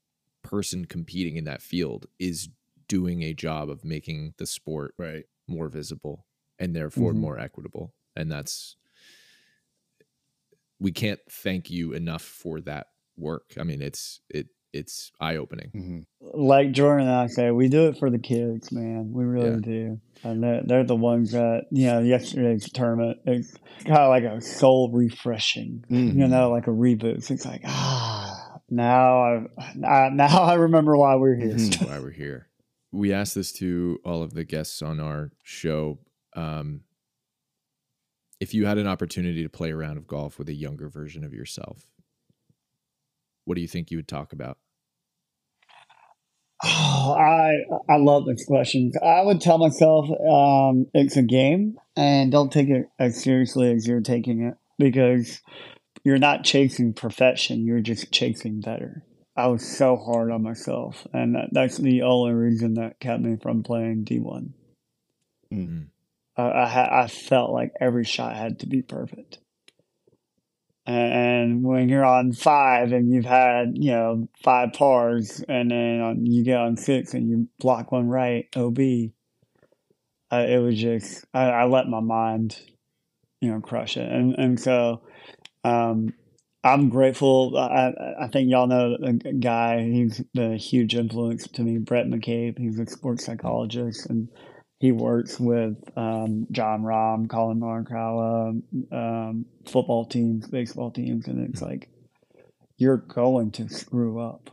person 0.44 0.86
competing 0.86 1.36
in 1.38 1.46
that 1.46 1.62
field 1.64 2.06
is 2.20 2.50
doing 2.88 3.24
a 3.24 3.34
job 3.34 3.70
of 3.70 3.84
making 3.84 4.34
the 4.38 4.46
sport 4.46 4.94
Right. 5.00 5.24
more 5.48 5.70
visible 5.70 6.26
and 6.64 6.74
therefore 6.76 7.14
Mhm. 7.14 7.18
more 7.18 7.38
equitable. 7.40 7.94
And 8.16 8.32
that's 8.32 8.78
we 10.80 10.92
can't 10.92 11.20
thank 11.30 11.70
you 11.70 11.94
enough 11.94 12.22
for 12.22 12.60
that 12.62 12.88
work. 13.18 13.54
I 13.60 13.64
mean, 13.64 13.82
it's 13.82 14.22
it 14.30 14.48
it's 14.72 15.12
eye 15.20 15.36
opening. 15.36 15.70
hmm 15.72 16.00
Like 16.20 16.72
Jordan 16.72 17.08
and 17.08 17.16
I 17.16 17.28
say, 17.28 17.52
we 17.52 17.70
do 17.70 17.88
it 17.90 17.98
for 18.00 18.10
the 18.10 18.18
kids, 18.18 18.72
man. 18.72 19.12
We 19.14 19.24
really 19.24 19.50
Yeah. 19.52 19.60
do, 19.62 20.02
and 20.24 20.42
they're, 20.42 20.64
they're 20.66 20.84
the 20.84 20.96
ones 20.96 21.32
that 21.34 21.66
you 21.72 21.86
know. 21.88 22.00
Yesterday's 22.00 22.70
tournament 22.72 23.20
is 23.28 23.54
kind 23.86 24.00
of 24.00 24.10
like 24.10 24.24
a 24.24 24.42
soul 24.42 24.90
refreshing, 24.92 25.86
Mm. 25.92 26.16
you 26.16 26.28
know, 26.28 26.50
like 26.50 26.66
a 26.68 26.72
reboot. 26.72 27.30
It's 27.30 27.46
like 27.46 27.62
ah, 27.66 28.60
now 28.70 29.22
I, 29.22 29.46
I 29.86 30.10
now 30.10 30.42
I 30.44 30.56
remember 30.56 30.98
why 30.98 31.16
we're 31.18 31.36
here. 31.36 31.54
Mhm. 31.56 31.88
why 31.88 32.00
we're 32.00 32.12
here. 32.12 32.48
We 32.92 33.12
asked 33.14 33.36
this 33.36 33.52
to 33.54 34.00
all 34.04 34.22
of 34.24 34.34
the 34.34 34.44
guests 34.44 34.82
on 34.82 35.00
our 35.00 35.32
show. 35.44 36.00
Um, 36.36 36.82
if 38.40 38.54
you 38.54 38.66
had 38.66 38.78
an 38.78 38.88
opportunity 38.88 39.44
to 39.44 39.50
play 39.50 39.72
a 39.72 39.76
round 39.76 39.98
of 39.98 40.08
golf 40.08 40.38
with 40.38 40.50
a 40.50 40.54
younger 40.54 40.90
version 40.90 41.24
of 41.24 41.34
yourself, 41.34 41.88
what 43.46 43.56
do 43.56 43.62
you 43.62 43.68
think 43.68 43.92
you 43.92 43.98
would 43.98 44.08
talk 44.08 44.34
about? 44.34 44.58
Oh, 46.64 47.16
I 47.18 47.94
I 47.94 47.98
love 47.98 48.26
this 48.26 48.46
question. 48.46 48.92
I 49.04 49.22
would 49.22 49.42
tell 49.42 49.58
myself 49.58 50.10
um, 50.10 50.88
it's 50.94 51.18
a 51.18 51.24
game, 51.24 51.78
and 51.96 52.32
don't 52.32 52.52
take 52.52 52.70
it 52.70 52.88
as 53.00 53.22
seriously 53.22 53.72
as 53.72 53.88
you're 53.88 54.02
taking 54.02 54.42
it 54.42 54.56
because 54.78 55.42
you're 56.04 56.18
not 56.18 56.44
chasing 56.44 56.94
perfection. 56.94 57.66
You're 57.66 57.82
just 57.82 58.12
chasing 58.12 58.62
better. 58.62 59.04
I 59.36 59.48
was 59.48 59.66
so 59.66 59.96
hard 59.96 60.32
on 60.32 60.44
myself, 60.44 61.08
and 61.12 61.36
that, 61.36 61.50
that's 61.52 61.78
the 61.78 62.04
only 62.04 62.34
reason 62.34 62.76
that 62.76 63.00
kept 63.00 63.22
me 63.22 63.38
from 63.42 63.64
playing 63.64 64.04
D 64.04 64.20
one. 64.20 64.54
Mm. 65.52 65.88
I 66.36 67.04
I, 67.04 67.08
felt 67.08 67.52
like 67.52 67.74
every 67.80 68.04
shot 68.04 68.36
had 68.36 68.60
to 68.60 68.68
be 68.68 68.82
perfect. 68.82 69.40
And 70.86 71.64
when 71.64 71.88
you're 71.88 72.04
on 72.04 72.34
five 72.34 72.92
and 72.92 73.10
you've 73.10 73.26
had, 73.26 73.78
you 73.78 73.92
know, 73.92 74.28
five 74.44 74.74
pars 74.74 75.44
and 75.48 75.72
then 75.72 76.02
on, 76.02 76.26
you 76.26 76.44
get 76.44 76.58
on 76.58 76.76
six 76.76 77.14
and 77.14 77.30
you 77.30 77.48
block 77.60 77.92
one 77.92 78.10
right, 78.10 78.48
OB, 78.56 78.80
uh, 80.32 80.46
it 80.50 80.62
was 80.62 80.78
just, 80.78 81.26
I, 81.34 81.46
I 81.46 81.66
let 81.66 81.88
my 81.88 82.02
mind, 82.02 82.60
you 83.40 83.52
know, 83.52 83.62
crush 83.62 83.96
it. 83.96 84.12
And, 84.12 84.34
and 84.34 84.60
so, 84.60 85.04
um, 85.64 86.14
I'm 86.66 86.90
grateful. 86.90 87.58
I, 87.58 87.94
I 88.22 88.28
think 88.30 88.50
y'all 88.50 88.68
know 88.68 88.96
a 89.02 89.14
guy. 89.34 89.84
He's 89.84 90.24
a 90.38 90.56
huge 90.56 90.96
influence 90.96 91.46
to 91.50 91.62
me, 91.62 91.78
Brett 91.78 92.08
McCabe. 92.08 92.58
He's 92.58 92.80
a 92.80 92.86
sports 92.86 93.26
psychologist, 93.26 94.06
and 94.06 94.30
he 94.84 94.92
works 94.92 95.40
with 95.40 95.78
um, 95.98 96.46
Jon 96.52 96.82
Rahm, 96.84 97.30
Collin 97.30 97.58
Morikawa, 97.62 98.62
um, 98.92 99.46
football 99.66 100.04
teams, 100.06 100.46
baseball 100.46 100.92
teams, 100.92 101.26
and 101.30 101.48
it's 101.48 101.62
like 101.62 101.88
you're 102.78 102.98
going 102.98 103.52
to 103.52 103.70
screw 103.70 104.20
up. 104.20 104.50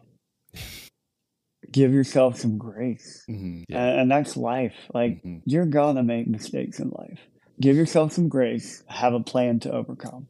Give 1.72 1.92
yourself 1.92 2.38
some 2.38 2.58
grace, 2.58 3.24
hmm 3.26 3.62
Yeah. 3.68 3.82
and, 3.84 4.00
and 4.02 4.10
that's 4.10 4.36
life. 4.36 4.74
Like 4.94 5.20
Mhm. 5.24 5.42
you're 5.46 5.66
gonna 5.66 6.04
make 6.04 6.28
mistakes 6.28 6.78
in 6.78 6.90
life. 6.90 7.18
Give 7.60 7.74
yourself 7.74 8.12
some 8.12 8.28
grace. 8.28 8.84
Have 8.86 9.14
a 9.14 9.20
plan 9.20 9.58
to 9.60 9.72
overcome. 9.72 10.28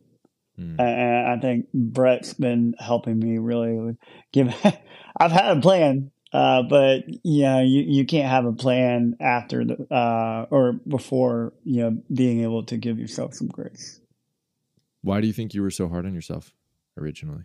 Mm. 0.58 0.80
And- 0.80 1.26
I 1.28 1.38
think 1.38 1.66
Brett's 1.74 2.32
been 2.32 2.74
helping 2.78 3.18
me 3.18 3.36
really 3.36 3.76
with 3.78 3.96
give. 4.32 4.48
I've 5.20 5.32
had 5.32 5.58
a 5.58 5.60
plan, 5.60 6.10
uh, 6.32 6.62
but 6.62 7.04
you 7.24 7.42
know, 7.42 7.60
you, 7.62 7.80
you 7.82 8.04
can't 8.06 8.28
have 8.28 8.44
a 8.44 8.52
plan 8.52 9.16
after 9.20 9.64
the 9.64 9.94
uh, 9.94 10.46
or 10.50 10.72
before 10.72 11.52
you 11.64 11.82
know 11.82 12.02
being 12.12 12.42
able 12.42 12.64
to 12.64 12.76
give 12.76 12.98
yourself 12.98 13.34
some 13.34 13.48
grace. 13.48 14.00
Why 15.02 15.20
do 15.20 15.26
you 15.26 15.32
think 15.32 15.54
you 15.54 15.62
were 15.62 15.70
so 15.70 15.88
hard 15.88 16.04
on 16.06 16.14
yourself 16.14 16.52
originally? 16.98 17.44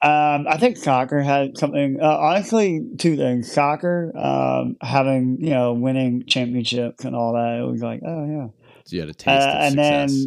Um, 0.00 0.46
I 0.48 0.56
think 0.58 0.76
soccer 0.78 1.20
had 1.20 1.56
something. 1.56 1.98
Uh, 2.02 2.16
honestly, 2.18 2.80
two 2.98 3.16
things: 3.16 3.52
soccer, 3.52 4.12
um, 4.16 4.76
having 4.80 5.38
you 5.40 5.50
know, 5.50 5.74
winning 5.74 6.24
championships 6.26 7.04
and 7.04 7.14
all 7.14 7.34
that. 7.34 7.60
It 7.60 7.70
was 7.70 7.82
like, 7.82 8.00
oh 8.04 8.26
yeah, 8.26 8.48
So 8.84 8.96
you 8.96 9.00
had 9.00 9.10
a 9.10 9.14
taste 9.14 9.28
Uh, 9.46 9.50
of 9.50 9.62
and 9.62 9.72
success. 9.74 10.26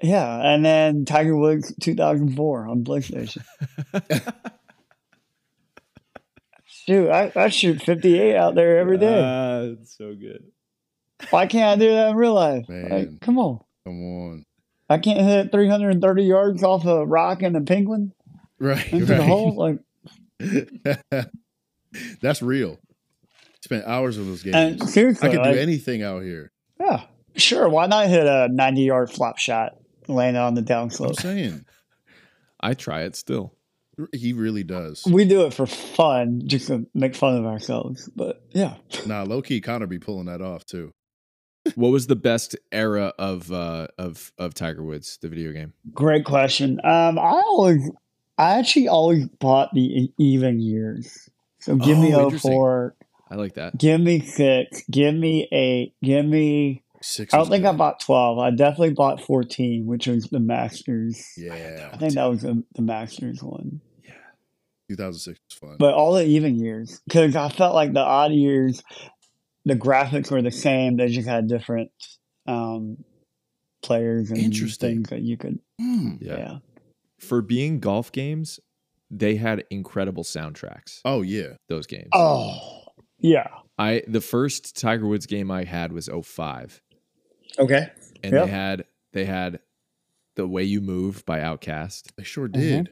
then 0.00 0.10
yeah, 0.10 0.40
and 0.54 0.64
then 0.64 1.04
Tiger 1.04 1.36
Woods, 1.36 1.72
two 1.80 1.94
thousand 1.94 2.34
four 2.34 2.66
on 2.66 2.82
PlayStation. 2.84 3.44
Shoot, 6.88 7.10
I, 7.10 7.32
I 7.34 7.48
shoot 7.48 7.82
58 7.82 8.36
out 8.36 8.54
there 8.54 8.78
every 8.78 8.98
day. 8.98 9.20
Ah, 9.22 9.72
it's 9.80 9.96
so 9.96 10.14
good. 10.14 10.44
Why 11.30 11.46
can't 11.46 11.80
I 11.80 11.84
do 11.84 11.90
that 11.92 12.10
in 12.10 12.16
real 12.16 12.34
life? 12.34 12.68
Man. 12.68 12.88
Like, 12.90 13.20
come 13.20 13.38
on. 13.38 13.60
Come 13.84 14.02
on. 14.02 14.44
I 14.88 14.98
can't 14.98 15.20
hit 15.20 15.50
330 15.50 16.22
yards 16.24 16.62
off 16.62 16.84
a 16.84 17.04
rock 17.04 17.42
and 17.42 17.56
a 17.56 17.60
penguin 17.60 18.12
Right. 18.60 18.92
into 18.92 19.06
the 19.06 19.22
hole. 19.22 19.54
Like, 20.38 21.30
That's 22.20 22.42
real. 22.42 22.78
Spent 23.62 23.84
hours 23.86 24.18
of 24.18 24.26
those 24.26 24.42
games. 24.42 24.54
and 24.82 24.88
seriously, 24.88 25.28
I 25.28 25.32
could 25.32 25.40
like, 25.40 25.54
do 25.54 25.58
anything 25.60 26.02
out 26.02 26.22
here. 26.22 26.52
yeah, 26.78 27.02
sure. 27.36 27.68
Why 27.68 27.86
not 27.86 28.06
hit 28.08 28.26
a 28.26 28.48
90 28.48 28.82
yard 28.82 29.10
flop 29.10 29.38
shot, 29.38 29.76
land 30.06 30.36
on 30.36 30.54
the 30.54 30.62
downslope? 30.62 31.08
I'm 31.08 31.14
saying 31.14 31.64
I 32.60 32.74
try 32.74 33.02
it 33.02 33.16
still. 33.16 33.54
He 34.12 34.32
really 34.32 34.62
does. 34.64 35.02
We 35.10 35.24
do 35.24 35.46
it 35.46 35.54
for 35.54 35.66
fun, 35.66 36.42
just 36.46 36.66
to 36.68 36.86
make 36.94 37.14
fun 37.14 37.36
of 37.36 37.46
ourselves. 37.46 38.08
But 38.14 38.42
yeah, 38.52 38.74
Nah, 39.06 39.22
low 39.24 39.42
key, 39.42 39.60
Connor 39.60 39.86
be 39.86 39.98
pulling 39.98 40.26
that 40.26 40.40
off 40.42 40.64
too. 40.66 40.92
What 41.74 41.88
was 41.90 42.06
the 42.06 42.16
best 42.16 42.56
era 42.70 43.12
of 43.18 43.50
uh 43.50 43.88
of 43.98 44.32
of 44.38 44.54
Tiger 44.54 44.82
Woods, 44.84 45.18
the 45.20 45.28
video 45.28 45.52
game? 45.52 45.72
great 45.92 46.24
question. 46.24 46.80
Um, 46.84 47.18
I 47.18 47.42
always, 47.46 47.90
I 48.38 48.58
actually 48.58 48.88
always 48.88 49.26
bought 49.26 49.72
the 49.74 49.80
e- 49.82 50.14
even 50.18 50.60
years. 50.60 51.28
So 51.58 51.76
give 51.76 51.98
me 51.98 52.12
Oh, 52.14 52.24
interesting. 52.24 52.52
04, 52.52 52.94
I 53.30 53.34
like 53.34 53.54
that. 53.54 53.76
Give 53.78 54.00
me 54.00 54.20
six. 54.20 54.82
Give 54.90 55.14
me 55.14 55.48
eight. 55.50 55.94
Give 56.02 56.24
me. 56.24 56.82
Six. 57.02 57.32
I 57.34 57.38
don't 57.38 57.48
think 57.48 57.64
I 57.64 57.72
bought 57.72 58.00
twelve. 58.00 58.38
I 58.38 58.50
definitely 58.50 58.94
bought 58.94 59.20
fourteen, 59.20 59.86
which 59.86 60.06
was 60.06 60.24
the 60.28 60.40
Masters. 60.40 61.24
Yeah, 61.36 61.90
I 61.92 61.96
think 61.96 62.14
that 62.14 62.24
was 62.24 62.42
the, 62.42 62.62
the 62.74 62.82
Masters 62.82 63.42
one. 63.42 63.80
Yeah, 64.04 64.14
2006 64.90 65.38
was 65.50 65.58
fun. 65.58 65.76
But 65.78 65.94
all 65.94 66.14
the 66.14 66.24
even 66.24 66.56
years, 66.58 67.00
because 67.06 67.36
I 67.36 67.48
felt 67.48 67.74
like 67.74 67.92
the 67.92 68.00
odd 68.00 68.32
years, 68.32 68.82
the 69.64 69.74
graphics 69.74 70.30
were 70.30 70.42
the 70.42 70.50
same. 70.50 70.96
They 70.96 71.08
just 71.08 71.28
had 71.28 71.48
different 71.48 71.90
um, 72.46 72.98
players 73.82 74.30
and 74.30 74.38
Interesting. 74.38 74.96
things 74.96 75.10
that 75.10 75.22
you 75.22 75.36
could. 75.36 75.58
Hmm. 75.80 76.16
Yeah. 76.20 76.38
Yeah. 76.38 76.58
For 77.18 77.40
being 77.42 77.80
golf 77.80 78.12
games, 78.12 78.60
they 79.10 79.36
had 79.36 79.64
incredible 79.70 80.24
soundtracks. 80.24 81.00
Oh 81.04 81.22
yeah. 81.22 81.54
Those 81.68 81.86
games. 81.86 82.08
Oh, 82.12 82.82
yeah. 83.18 83.48
I 83.78 84.02
the 84.06 84.20
first 84.20 84.78
Tiger 84.78 85.06
Woods 85.06 85.26
game 85.26 85.50
I 85.50 85.64
had 85.64 85.92
was 85.92 86.08
05. 86.08 86.80
Okay. 87.58 87.88
and 88.22 88.32
Yep. 88.32 88.44
they 88.44 88.50
had 88.50 88.84
they 89.12 89.24
had 89.24 89.60
the 90.34 90.46
way 90.46 90.62
you 90.64 90.80
move 90.80 91.24
by 91.26 91.38
OutKast. 91.40 92.12
They 92.16 92.22
sure 92.24 92.48
did. 92.48 92.90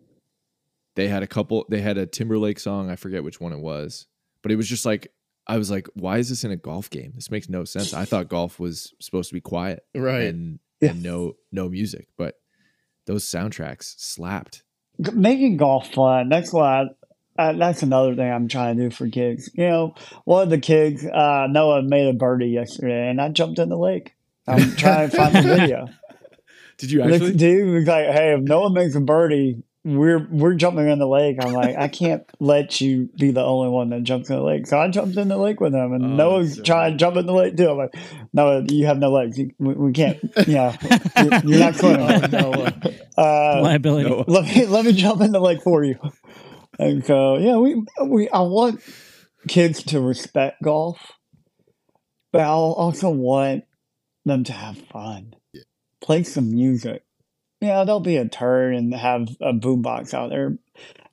They 0.96 1.08
had 1.08 1.22
a 1.22 1.26
couple. 1.26 1.66
They 1.68 1.80
had 1.80 1.98
a 1.98 2.06
Timberlake 2.06 2.58
song. 2.60 2.88
I 2.90 2.96
forget 2.96 3.24
which 3.24 3.40
one 3.40 3.52
it 3.52 3.58
was, 3.60 4.06
but 4.42 4.52
it 4.52 4.56
was 4.56 4.68
just 4.68 4.86
like 4.86 5.12
I 5.46 5.58
was 5.58 5.70
like, 5.70 5.88
why 5.94 6.18
is 6.18 6.28
this 6.30 6.44
in 6.44 6.50
a 6.52 6.56
golf 6.56 6.88
game? 6.88 7.12
This 7.14 7.30
makes 7.30 7.48
no 7.48 7.64
sense. 7.64 7.92
I 7.92 8.04
thought 8.06 8.28
golf 8.28 8.58
was 8.58 8.94
supposed 9.00 9.28
to 9.28 9.34
be 9.34 9.40
quiet 9.42 9.84
Right. 9.94 10.24
and 10.26 10.58
Yeah. 10.80 10.90
and 10.90 11.02
no 11.02 11.34
no 11.52 11.68
music, 11.68 12.08
but 12.16 12.36
those 13.06 13.24
soundtracks 13.24 13.94
slapped. 13.98 14.62
Making 14.98 15.56
golf 15.58 15.92
fun. 15.92 16.28
That's 16.28 16.52
why. 16.52 16.84
I, 17.36 17.48
uh, 17.48 17.52
that's 17.54 17.82
another 17.82 18.14
thing 18.14 18.30
I'm 18.32 18.46
trying 18.46 18.76
to 18.76 18.84
do 18.84 18.90
for 18.94 19.08
kids. 19.08 19.50
You 19.54 19.68
know, 19.68 19.94
one 20.24 20.44
of 20.44 20.50
the 20.50 20.58
kids, 20.58 21.04
uh, 21.04 21.48
Noah 21.50 21.82
made 21.82 22.08
a 22.08 22.12
birdie 22.12 22.46
yesterday, 22.46 23.08
and 23.10 23.20
I 23.20 23.28
jumped 23.30 23.58
in 23.58 23.68
the 23.70 23.76
lake. 23.76 24.14
I'm 24.46 24.76
trying 24.76 25.10
to 25.10 25.16
find 25.16 25.34
the 25.34 25.42
video. 25.58 25.88
Did 26.78 26.90
you 26.90 27.02
This 27.04 27.14
actually? 27.16 27.34
dude 27.34 27.74
was 27.74 27.86
like, 27.86 28.06
"Hey, 28.06 28.34
if 28.34 28.40
no 28.40 28.60
one 28.62 28.74
makes 28.74 28.94
a 28.94 29.00
birdie, 29.00 29.62
we're 29.84 30.26
we're 30.30 30.54
jumping 30.54 30.88
in 30.88 30.98
the 30.98 31.06
lake. 31.06 31.36
I'm 31.40 31.52
like, 31.52 31.76
I 31.76 31.88
can't 31.88 32.22
let 32.40 32.80
you 32.80 33.08
be 33.18 33.30
the 33.30 33.42
only 33.44 33.68
one 33.68 33.90
that 33.90 34.02
jumps 34.02 34.28
in 34.30 34.36
the 34.36 34.42
lake. 34.42 34.66
So 34.66 34.78
I 34.78 34.88
jumped 34.88 35.16
in 35.16 35.28
the 35.28 35.36
lake 35.36 35.60
with 35.60 35.72
him, 35.74 35.92
and 35.92 36.04
Oh, 36.04 36.08
Noah's 36.08 36.56
so 36.56 36.62
trying 36.62 36.92
to 36.92 36.98
jump 36.98 37.16
in 37.16 37.26
the 37.26 37.32
lake 37.32 37.56
too. 37.56 37.70
I'm 37.70 37.76
like, 37.78 37.94
Noah, 38.32 38.64
you 38.68 38.86
have 38.86 38.98
no 38.98 39.10
legs. 39.12 39.38
You- 39.38 39.52
We, 39.58 39.74
we 39.74 39.92
can't. 39.92 40.18
Yeah, 40.48 40.76
you're, 41.22 41.40
you're 41.44 41.58
not 41.60 41.74
swimming. 41.80 42.00
Oh, 42.00 42.26
Noah. 42.26 42.72
Uh, 43.16 43.60
Liability. 43.62 44.10
Noah. 44.10 44.24
let 44.26 44.44
me 44.44 44.66
let 44.66 44.84
me 44.84 44.92
jump 44.92 45.20
in 45.20 45.30
the 45.30 45.38
lake 45.40 45.62
for 45.62 45.84
you. 45.84 45.96
And 46.80 47.04
so 47.06 47.36
yeah, 47.38 47.56
we 47.58 47.80
we 48.04 48.28
I 48.30 48.40
want 48.40 48.80
kids 49.46 49.84
to 49.84 50.00
respect 50.00 50.60
golf, 50.60 50.98
but 52.32 52.40
I 52.40 52.46
also 52.46 53.10
want 53.10 53.62
them 54.24 54.44
to 54.44 54.52
have 54.52 54.78
fun. 54.92 55.34
Yeah. 55.52 55.62
Play 56.00 56.22
some 56.24 56.50
music. 56.50 57.04
Yeah, 57.60 57.84
don't 57.84 58.02
be 58.02 58.16
a 58.16 58.28
turd 58.28 58.74
and 58.74 58.94
have 58.94 59.28
a 59.40 59.52
boombox 59.52 60.12
out 60.12 60.30
there. 60.30 60.58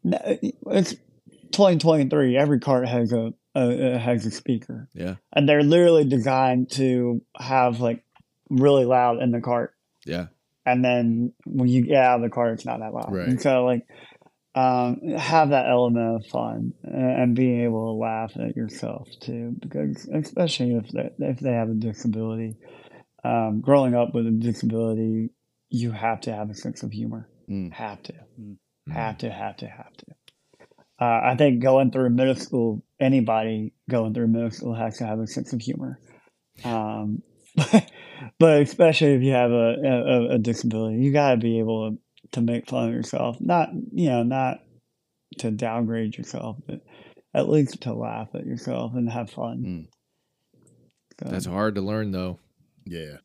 It's 0.04 0.92
2023. 1.52 2.38
Every 2.38 2.60
cart 2.60 2.88
has 2.88 3.12
a, 3.14 3.34
a, 3.56 3.94
a 3.94 3.98
has 3.98 4.26
a 4.26 4.32
speaker, 4.32 4.90
Yeah. 4.94 5.16
and 5.34 5.48
they're 5.48 5.64
literally 5.64 6.06
designed 6.06 6.72
to 6.72 7.22
have 7.38 7.80
like 7.80 8.04
really 8.50 8.86
loud 8.86 9.22
in 9.22 9.32
the 9.32 9.40
cart 9.42 9.74
Yeah. 10.06 10.28
and 10.66 10.84
then 10.84 11.34
when 11.46 11.70
you 11.70 11.84
get 11.84 12.04
out 12.04 12.18
of 12.18 12.22
the 12.24 12.30
car, 12.30 12.52
it's 12.52 12.66
not 12.66 12.80
that 12.80 12.94
loud. 12.94 13.14
Right. 13.14 13.28
And 13.28 13.42
so, 13.42 13.64
like, 13.66 13.86
um, 14.54 15.00
have 15.18 15.50
that 15.52 15.70
element 15.70 16.18
of 16.18 16.30
fun 16.30 16.74
and, 16.84 17.22
and 17.22 17.36
being 17.36 17.62
able 17.64 17.94
to 17.94 17.98
laugh 17.98 18.34
at 18.38 18.58
yourself 18.58 19.08
too, 19.22 19.56
because 19.60 20.06
especially 20.14 20.76
if 20.76 20.90
they, 20.90 21.10
if 21.20 21.40
they 21.40 21.52
have 21.54 21.70
a 21.70 21.74
disability, 21.74 22.56
um, 23.24 23.62
growing 23.62 23.96
up 23.96 24.14
with 24.14 24.28
a 24.28 24.32
disability, 24.32 25.30
you 25.70 25.92
have 25.92 26.22
to 26.22 26.34
have 26.34 26.50
a 26.50 26.56
sense 26.56 26.84
of 26.84 26.92
humor. 26.92 27.30
Mm. 27.50 27.72
Have 27.74 28.02
to, 28.04 28.14
Mm. 28.40 28.58
have 28.92 29.18
to, 29.20 29.30
have 29.30 29.58
to, 29.58 29.68
have 29.68 29.94
to. 29.98 30.06
Uh, 31.00 31.22
I 31.24 31.36
think 31.36 31.62
going 31.62 31.92
through 31.92 32.10
middle 32.12 32.36
school, 32.36 32.84
anybody 33.00 33.74
going 33.90 34.14
through 34.14 34.28
middle 34.28 34.52
school 34.52 34.76
has 34.76 34.98
to 34.98 35.06
have 35.06 35.20
a 35.20 35.28
sense 35.28 35.52
of 35.54 35.60
humor. 35.62 36.00
Um, 36.64 37.24
but 38.40 38.62
especially 38.62 39.16
if 39.16 39.24
you 39.24 39.32
have 39.32 39.52
a, 39.52 39.76
a, 39.84 40.36
a 40.36 40.38
disability, 40.38 40.98
you 40.98 41.12
got 41.12 41.32
to 41.32 41.38
be 41.38 41.60
able 41.60 41.92
to, 41.92 41.98
to 42.34 42.42
make 42.42 42.70
fun 42.70 42.90
of 42.90 42.94
yourself. 42.94 43.38
Not, 43.40 43.70
you 43.92 44.10
know, 44.10 44.24
not 44.24 44.60
to 45.40 45.50
downgrade 45.52 46.18
yourself, 46.18 46.58
but 46.68 46.82
at 47.34 47.50
least 47.50 47.82
to 47.82 47.94
laugh 47.94 48.30
at 48.36 48.46
yourself 48.46 48.94
and 48.94 49.10
have 49.10 49.30
fun. 49.30 49.88
So, 51.20 51.30
That's 51.30 51.46
hard 51.46 51.76
to 51.76 51.82
learn 51.82 52.12
though. 52.12 52.40
Yeah. 52.86 53.18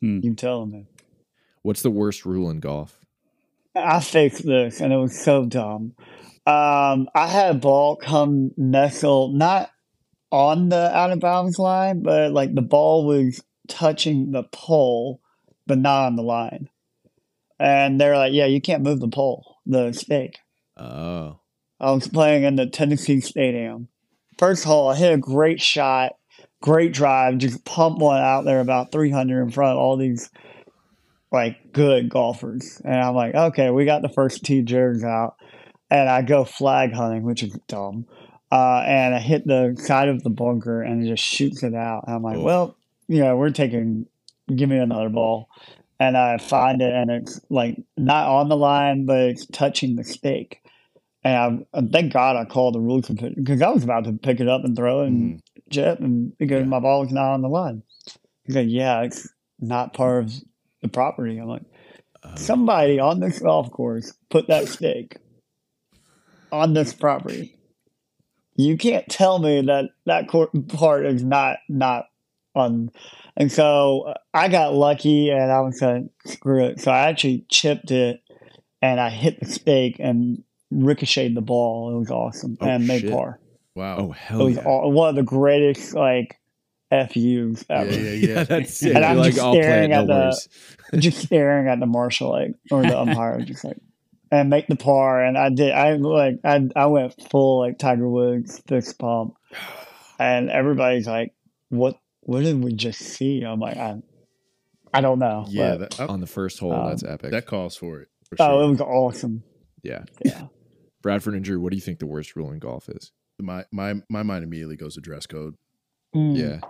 you 0.00 0.34
tell 0.34 0.60
them. 0.60 0.72
Man. 0.72 0.86
What's 1.62 1.82
the 1.82 1.90
worst 1.90 2.24
rule 2.24 2.50
in 2.50 2.60
golf? 2.60 2.98
I 3.74 4.00
faked 4.00 4.44
this 4.44 4.80
and 4.80 4.92
it 4.92 4.96
was 4.96 5.18
so 5.18 5.44
dumb. 5.44 5.94
Um, 6.46 7.08
I 7.14 7.26
had 7.26 7.56
a 7.56 7.58
ball 7.58 7.96
come 7.96 8.52
nestle 8.56 9.32
not 9.32 9.70
on 10.30 10.68
the 10.68 10.96
out 10.96 11.10
of 11.10 11.20
bounds 11.20 11.58
line, 11.58 12.02
but 12.02 12.32
like 12.32 12.54
the 12.54 12.62
ball 12.62 13.06
was 13.06 13.42
touching 13.68 14.30
the 14.30 14.44
pole, 14.44 15.20
but 15.66 15.78
not 15.78 16.06
on 16.06 16.16
the 16.16 16.22
line. 16.22 16.68
And 17.58 18.00
they're 18.00 18.16
like, 18.16 18.32
"Yeah, 18.32 18.46
you 18.46 18.60
can't 18.60 18.82
move 18.82 19.00
the 19.00 19.08
pole, 19.08 19.56
the 19.66 19.92
stake." 19.92 20.38
Oh. 20.76 21.40
I 21.80 21.90
was 21.90 22.08
playing 22.08 22.44
in 22.44 22.56
the 22.56 22.66
Tennessee 22.66 23.20
Stadium. 23.20 23.88
First 24.38 24.64
hole, 24.64 24.88
I 24.88 24.96
hit 24.96 25.12
a 25.12 25.18
great 25.18 25.60
shot, 25.60 26.12
great 26.60 26.92
drive, 26.92 27.38
just 27.38 27.64
pump 27.64 27.98
one 27.98 28.20
out 28.20 28.44
there 28.44 28.60
about 28.60 28.92
300 28.92 29.42
in 29.42 29.50
front 29.50 29.72
of 29.72 29.78
all 29.78 29.96
these 29.96 30.30
like 31.32 31.72
good 31.72 32.08
golfers. 32.08 32.80
And 32.84 32.94
I'm 32.94 33.14
like, 33.14 33.34
okay, 33.34 33.70
we 33.70 33.84
got 33.84 34.02
the 34.02 34.08
first 34.08 34.44
tee 34.44 34.62
jigs 34.62 35.04
out. 35.04 35.36
And 35.90 36.08
I 36.08 36.22
go 36.22 36.44
flag 36.44 36.92
hunting, 36.92 37.22
which 37.22 37.42
is 37.42 37.56
dumb. 37.68 38.06
Uh, 38.50 38.82
and 38.86 39.14
I 39.14 39.18
hit 39.18 39.46
the 39.46 39.76
side 39.78 40.08
of 40.08 40.22
the 40.22 40.30
bunker 40.30 40.82
and 40.82 41.04
it 41.04 41.08
just 41.08 41.22
shoots 41.22 41.62
it 41.62 41.74
out. 41.74 42.04
And 42.06 42.16
I'm 42.16 42.22
like, 42.22 42.38
well, 42.38 42.76
you 43.08 43.20
know, 43.20 43.36
we're 43.36 43.50
taking, 43.50 44.06
give 44.54 44.68
me 44.68 44.78
another 44.78 45.08
ball. 45.08 45.48
And 45.98 46.16
I 46.16 46.38
find 46.38 46.82
it 46.82 46.92
and 46.92 47.10
it's 47.10 47.40
like 47.48 47.80
not 47.96 48.28
on 48.28 48.48
the 48.48 48.56
line, 48.56 49.06
but 49.06 49.18
it's 49.20 49.46
touching 49.46 49.96
the 49.96 50.04
stake. 50.04 50.60
And 51.26 51.66
I, 51.74 51.80
thank 51.90 52.12
God 52.12 52.36
I 52.36 52.44
called 52.44 52.74
the 52.74 52.80
rules 52.80 53.08
because 53.08 53.60
I 53.60 53.68
was 53.70 53.82
about 53.82 54.04
to 54.04 54.12
pick 54.12 54.38
it 54.38 54.48
up 54.48 54.64
and 54.64 54.76
throw 54.76 55.02
it 55.02 55.08
and 55.08 55.42
chip, 55.70 55.98
and 55.98 56.36
because 56.38 56.60
Yeah. 56.60 56.66
my 56.66 56.78
ball 56.78 57.00
was 57.00 57.10
not 57.10 57.32
on 57.32 57.42
the 57.42 57.48
line. 57.48 57.82
He's 58.44 58.54
like, 58.54 58.68
"Yeah, 58.68 59.02
it's 59.02 59.28
not 59.58 59.92
part 59.92 60.24
of 60.24 60.32
the 60.82 60.88
property." 60.88 61.38
I'm 61.38 61.48
like, 61.48 61.64
Uh, 62.22 62.36
"Somebody 62.36 63.00
on 63.00 63.18
this 63.18 63.40
golf 63.40 63.70
course 63.72 64.12
put 64.30 64.46
that 64.46 64.68
stake 64.68 65.16
on 66.52 66.74
this 66.74 66.94
property. 66.94 67.58
You 68.54 68.78
can't 68.78 69.06
tell 69.08 69.40
me 69.40 69.62
that 69.62 69.90
that 70.04 70.28
court 70.28 70.50
part 70.68 71.06
is 71.06 71.24
not 71.24 71.58
not 71.68 72.06
on." 72.54 72.90
And 73.36 73.50
so 73.50 74.02
uh, 74.02 74.14
I 74.32 74.48
got 74.48 74.74
lucky, 74.74 75.30
and 75.30 75.50
I 75.50 75.60
was 75.60 75.82
like, 75.82 76.04
"Screw 76.24 76.64
it!" 76.66 76.80
So 76.80 76.92
I 76.92 77.08
actually 77.08 77.46
chipped 77.48 77.90
it, 77.90 78.22
and 78.80 79.00
I 79.00 79.10
hit 79.10 79.40
the 79.40 79.46
stake 79.46 79.96
and 79.98 80.44
ricocheted 80.70 81.34
the 81.36 81.40
ball. 81.42 81.94
It 81.94 81.98
was 81.98 82.10
awesome 82.10 82.56
Oh, 82.60 82.66
and 82.66 82.86
made 82.86 83.02
shit. 83.02 83.12
par. 83.12 83.38
Wow. 83.74 83.96
oh 83.98 84.10
hell! 84.12 84.40
It 84.40 84.44
was 84.44 84.56
yeah. 84.56 84.64
all, 84.64 84.90
one 84.92 85.10
of 85.10 85.16
the 85.16 85.22
greatest 85.22 85.94
like 85.94 86.38
FUs 86.90 87.14
yeah, 87.68 87.76
ever. 87.76 87.92
yeah, 87.92 88.10
yeah. 88.12 88.44
that's 88.44 88.82
it. 88.82 88.88
And 88.96 88.98
You're 89.00 89.04
I'm 89.04 89.16
like, 89.18 89.34
just 89.34 89.52
staring 89.52 89.84
it, 89.90 89.94
no 89.94 90.00
at 90.02 90.06
the- 90.06 90.12
worries. 90.14 90.48
just 91.02 91.18
staring 91.26 91.68
at 91.68 91.80
the 91.80 91.86
marshal 91.86 92.30
like 92.30 92.52
or 92.70 92.82
the 92.82 92.98
umpire, 92.98 93.40
just 93.42 93.64
like 93.64 93.76
and 94.30 94.48
make 94.50 94.66
the 94.66 94.76
par. 94.76 95.22
And 95.24 95.36
I 95.36 95.50
did. 95.50 95.72
I 95.72 95.94
like 95.94 96.40
I 96.44 96.68
I 96.74 96.86
went 96.86 97.14
full 97.30 97.58
like 97.60 97.78
Tiger 97.78 98.08
Woods 98.08 98.62
fist 98.66 98.98
pump, 98.98 99.34
and 100.18 100.48
everybody's 100.48 101.06
like, 101.06 101.32
"What? 101.68 101.98
What 102.22 102.44
did 102.44 102.62
we 102.62 102.72
just 102.72 103.00
see?" 103.00 103.42
I'm 103.42 103.60
like, 103.60 103.76
I, 103.76 103.96
I 104.94 105.00
don't 105.02 105.18
know. 105.18 105.44
yeah. 105.48 105.76
but- 105.76 105.90
That, 105.92 106.00
I- 106.00 106.06
On 106.06 106.20
the 106.20 106.26
first 106.26 106.58
hole, 106.60 106.72
Um, 106.72 106.88
that's 106.88 107.04
epic. 107.04 107.30
that 107.32 107.46
calls 107.46 107.76
for 107.76 108.00
it. 108.00 108.08
For 108.28 108.36
oh, 108.40 108.66
it 108.66 108.70
was 108.70 108.80
awesome. 108.80 109.42
yeah. 109.82 110.04
Yeah. 110.24 110.46
Bradford 111.06 111.34
and 111.34 111.44
Drew, 111.44 111.60
what 111.60 111.70
do 111.70 111.76
you 111.76 111.80
think 111.82 112.00
the 112.00 112.06
worst 112.06 112.34
rule 112.34 112.50
in 112.50 112.58
golf 112.58 112.88
is? 112.88 113.12
my 113.38 113.64
my 113.70 113.94
my 114.10 114.24
mind 114.24 114.42
immediately 114.42 114.74
goes 114.76 114.94
to 114.96 115.00
dress 115.00 115.24
code. 115.24 115.54
Mm. 116.16 116.36
Yeah. 116.36 116.60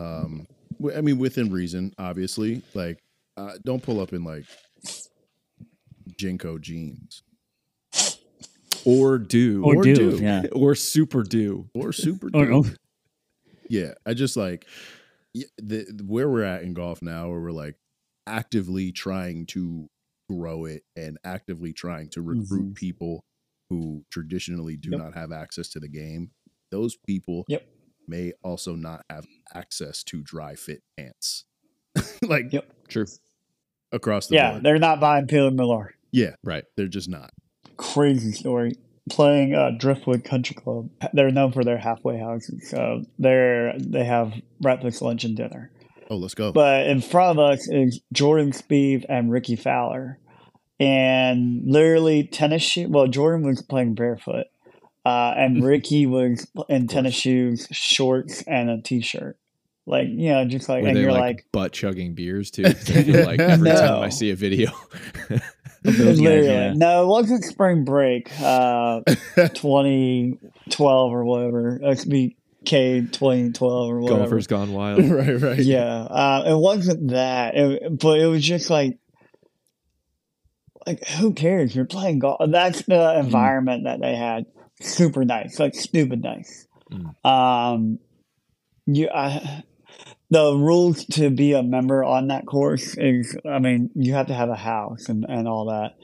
Um, 0.00 0.46
w- 0.80 0.96
I 0.96 1.00
mean, 1.02 1.18
within 1.18 1.52
reason, 1.52 1.92
obviously. 1.98 2.62
Like, 2.74 2.98
uh, 3.36 3.52
don't 3.64 3.80
pull 3.82 4.00
up 4.00 4.12
in 4.12 4.24
like 4.24 4.44
JNCO 6.20 6.60
jeans 6.60 7.22
Or 8.84 9.18
do. 9.18 9.62
Or, 9.64 9.76
Or 9.76 9.82
do, 9.84 9.94
do. 9.94 10.16
yeah. 10.20 10.42
Or 10.52 10.74
super 10.74 11.22
do. 11.22 11.68
or 11.74 11.92
super. 11.92 12.26
Or, 12.34 12.44
dude. 12.46 12.52
oh, 12.54 12.64
Yeah, 13.68 13.92
I 14.04 14.14
just 14.14 14.36
like 14.36 14.66
y- 15.34 15.42
the 15.58 15.84
where 16.04 16.28
we're 16.28 16.42
at 16.44 16.62
in 16.62 16.72
golf 16.74 17.02
now, 17.02 17.28
where 17.30 17.40
we're 17.40 17.52
like 17.52 17.76
actively 18.26 18.90
trying 18.90 19.46
to 19.46 19.88
grow 20.28 20.64
it 20.64 20.82
and 20.96 21.18
actively 21.24 21.72
trying 21.72 22.08
to 22.10 22.22
recruit 22.22 22.74
people 22.74 23.22
who 23.70 24.04
traditionally 24.10 24.76
do 24.76 24.90
Yep. 24.90 24.98
not 25.00 25.14
have 25.14 25.32
access 25.32 25.68
to 25.70 25.80
the 25.80 25.88
game. 25.88 26.30
Those 26.70 26.96
people 26.96 27.44
Yep. 27.48 27.66
may 28.08 28.32
also 28.42 28.74
not 28.76 29.04
have 29.10 29.26
access 29.54 30.02
to 30.04 30.22
dry 30.22 30.54
fit 30.54 30.82
pants, 30.96 31.44
like 32.22 32.52
Yep. 32.52 32.88
True. 32.88 33.06
across 33.92 34.26
the 34.28 34.34
Yeah, 34.36 34.52
board. 34.52 34.62
they're 34.64 34.78
not 34.78 35.00
buying 35.00 35.26
Peter 35.26 35.50
Millar. 35.50 35.94
Yeah, 36.12 36.34
Right. 36.44 36.64
they're 36.76 36.88
just 36.88 37.08
not. 37.08 37.30
crazy 37.76 38.32
story. 38.32 38.72
Playing 39.10 39.54
uh, 39.54 39.70
Driftwood 39.78 40.24
Country 40.24 40.56
Club, 40.56 40.88
they're 41.12 41.30
known 41.30 41.52
for 41.52 41.62
their 41.62 41.78
halfway 41.78 42.18
houses. 42.18 42.68
So 42.70 43.04
they're 43.18 43.74
they 43.78 44.04
have 44.04 44.32
breakfast, 44.60 45.00
lunch, 45.02 45.24
and 45.24 45.36
dinner. 45.36 45.70
Oh, 46.10 46.16
let's 46.16 46.34
go. 46.34 46.52
But 46.52 46.86
in 46.88 47.00
front 47.00 47.38
of 47.38 47.44
us 47.52 47.68
is 47.68 48.00
Jordan 48.12 48.50
Spieth 48.52 49.04
and 49.08 49.30
Rickie 49.30 49.54
Fowler, 49.56 50.18
and 50.78 51.62
literally 51.64 52.24
tennis 52.24 52.62
shoe. 52.62 52.88
Well, 52.88 53.06
Jordan 53.06 53.46
was 53.46 53.62
playing 53.62 53.94
barefoot, 53.94 54.46
uh, 55.04 55.34
and 55.36 55.64
Rickie 55.64 56.06
was 56.06 56.46
in 56.68 56.88
tennis 56.88 57.14
shoes, 57.14 57.66
shorts, 57.70 58.42
and 58.42 58.70
a 58.70 58.80
t-shirt. 58.80 59.36
Like 59.86 60.08
you 60.08 60.30
know, 60.30 60.44
just 60.44 60.68
like 60.68 60.82
Were 60.82 60.88
and 60.88 60.98
you're 60.98 61.12
like, 61.12 61.20
like, 61.20 61.46
butt 61.52 61.72
chugging 61.72 62.14
beers 62.14 62.50
too. 62.50 62.62
Like 63.06 63.38
every 63.40 63.70
time 63.70 64.02
I 64.02 64.08
see 64.08 64.30
a 64.30 64.36
video. 64.36 64.72
Those 65.82 65.98
guys, 65.98 66.20
literally. 66.20 66.48
yeah. 66.48 66.72
No, 66.74 67.04
it 67.04 67.06
wasn't 67.06 67.44
spring 67.44 67.84
break. 67.84 68.28
Uh, 68.40 69.02
2012 69.36 71.12
or 71.12 71.24
whatever. 71.24 71.78
SBK 71.78 72.34
2012 72.64 73.90
or 73.90 74.00
whatever. 74.00 74.20
Golfers 74.20 74.48
gone 74.48 74.72
wild. 74.72 75.08
right, 75.08 75.40
right. 75.40 75.58
Yeah, 75.58 75.84
uh, 75.84 76.44
it 76.48 76.58
wasn't 76.58 77.10
that, 77.10 77.54
it, 77.54 77.98
but 77.98 78.18
it 78.18 78.26
was 78.26 78.42
just 78.42 78.68
like, 78.68 78.98
like 80.86 81.06
who 81.06 81.32
cares? 81.34 81.74
You're 81.74 81.84
playing 81.84 82.20
golf. 82.20 82.40
That's 82.48 82.82
the 82.82 83.18
environment 83.18 83.84
that 83.84 84.00
they 84.00 84.14
had. 84.16 84.46
Super 84.80 85.24
nice, 85.24 85.58
like 85.58 85.74
stupid 85.74 86.22
nice. 86.22 86.66
Mm. 86.92 87.24
Um, 87.28 87.98
you, 88.86 89.08
I, 89.12 89.64
the 90.30 90.54
rules 90.54 91.04
to 91.06 91.30
be 91.30 91.52
a 91.54 91.62
member 91.62 92.04
on 92.04 92.28
that 92.28 92.46
course 92.46 92.94
is, 92.98 93.36
I 93.48 93.58
mean, 93.58 93.90
you 93.94 94.14
have 94.14 94.26
to 94.28 94.34
have 94.34 94.48
a 94.50 94.54
house 94.56 95.08
and 95.08 95.24
and 95.28 95.48
all 95.48 95.66
that. 95.66 95.96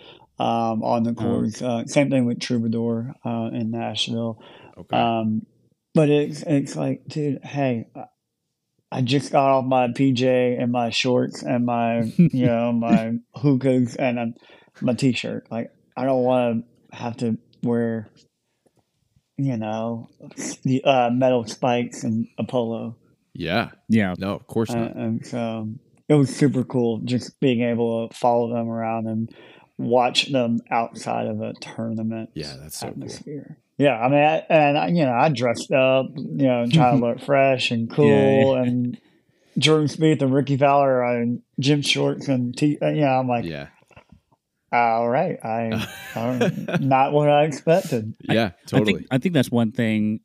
um, 0.42 0.82
on 0.82 1.02
the 1.04 1.12
course. 1.14 1.60
Uh, 1.62 1.84
same 1.86 2.10
thing 2.10 2.24
with 2.24 2.40
Troubadour 2.40 3.14
uh, 3.24 3.50
in 3.52 3.70
Nashville. 3.70 4.42
Okay. 4.78 4.96
Um, 4.96 5.46
but 5.94 6.08
it's 6.08 6.42
it's 6.42 6.74
like, 6.74 7.02
dude, 7.06 7.44
hey, 7.44 7.86
I- 8.90 9.02
just 9.02 9.32
got 9.32 9.50
off 9.50 9.64
my 9.64 9.88
PJ 9.88 10.22
and 10.62 10.70
my 10.72 10.90
shorts 10.90 11.42
and 11.42 11.64
my 11.64 12.00
you 12.16 12.46
know 12.46 12.72
my 12.72 13.12
hookahs 13.34 13.96
and 13.96 14.18
um, 14.18 14.34
my 14.80 14.94
t-shirt. 14.94 15.46
Like, 15.50 15.70
I 15.96 16.04
don't 16.04 16.22
want 16.22 16.64
to 16.92 16.96
have 16.96 17.16
to 17.18 17.38
wear, 17.62 18.08
you 19.36 19.56
know, 19.56 20.08
the 20.62 20.82
uh, 20.84 21.10
metal 21.12 21.44
spikes 21.46 22.04
and 22.04 22.28
a 22.38 22.44
polo. 22.44 22.96
yeah. 23.34 23.70
Yeah. 23.88 24.14
No, 24.18 24.34
of 24.34 24.46
course 24.46 24.70
Uh, 24.70 24.76
not. 24.76 24.96
and 24.96 25.26
so 25.26 25.68
it 26.08 26.14
was 26.14 26.34
super 26.34 26.64
cool 26.64 26.98
just 27.04 27.38
being 27.40 27.62
able 27.62 28.08
to 28.08 28.14
follow 28.16 28.52
them 28.54 28.68
around 28.68 29.06
and 29.06 29.34
watch 29.78 30.30
them 30.30 30.60
outside 30.70 31.26
of 31.26 31.40
a 31.40 31.54
tournament 31.54 32.30
Yeah, 32.34 32.56
that's 32.60 32.78
so 32.78 32.86
cool. 32.88 32.92
atmosphere. 32.92 33.58
Yeah, 33.78 33.98
I 33.98 34.08
mean, 34.08 34.18
I, 34.22 34.36
and 34.50 34.78
I, 34.78 34.86
you 34.88 35.04
know, 35.04 35.12
I 35.12 35.28
dressed 35.30 35.72
up, 35.72 36.06
you 36.16 36.46
know, 36.46 36.66
trying 36.70 37.00
to 37.00 37.06
look 37.06 37.20
fresh 37.24 37.70
and 37.70 37.90
cool, 37.90 38.54
and 38.54 38.98
Jordan 39.58 39.88
Smith 39.88 40.20
and 40.22 40.32
Rickie 40.32 40.58
Fowler 40.58 41.02
on 41.02 41.42
gym 41.58 41.80
shorts 41.82 42.28
and 42.28 42.56
t. 42.56 42.78
uh, 42.82 42.88
You 42.90 43.00
know, 43.00 43.06
I'm 43.18 43.28
like, 43.28 43.44
Yeah. 43.44 43.68
All 44.72 45.08
right, 45.08 45.38
I, 45.44 45.86
I 46.16 46.76
not 46.80 47.12
what 47.12 47.28
I 47.28 47.44
expected. 47.44 48.14
Yeah, 48.22 48.52
I 48.54 48.66
totally. 48.66 48.94
think 48.94 49.06
I 49.10 49.18
think 49.18 49.34
that's 49.34 49.50
one 49.50 49.72
thing. 49.72 50.20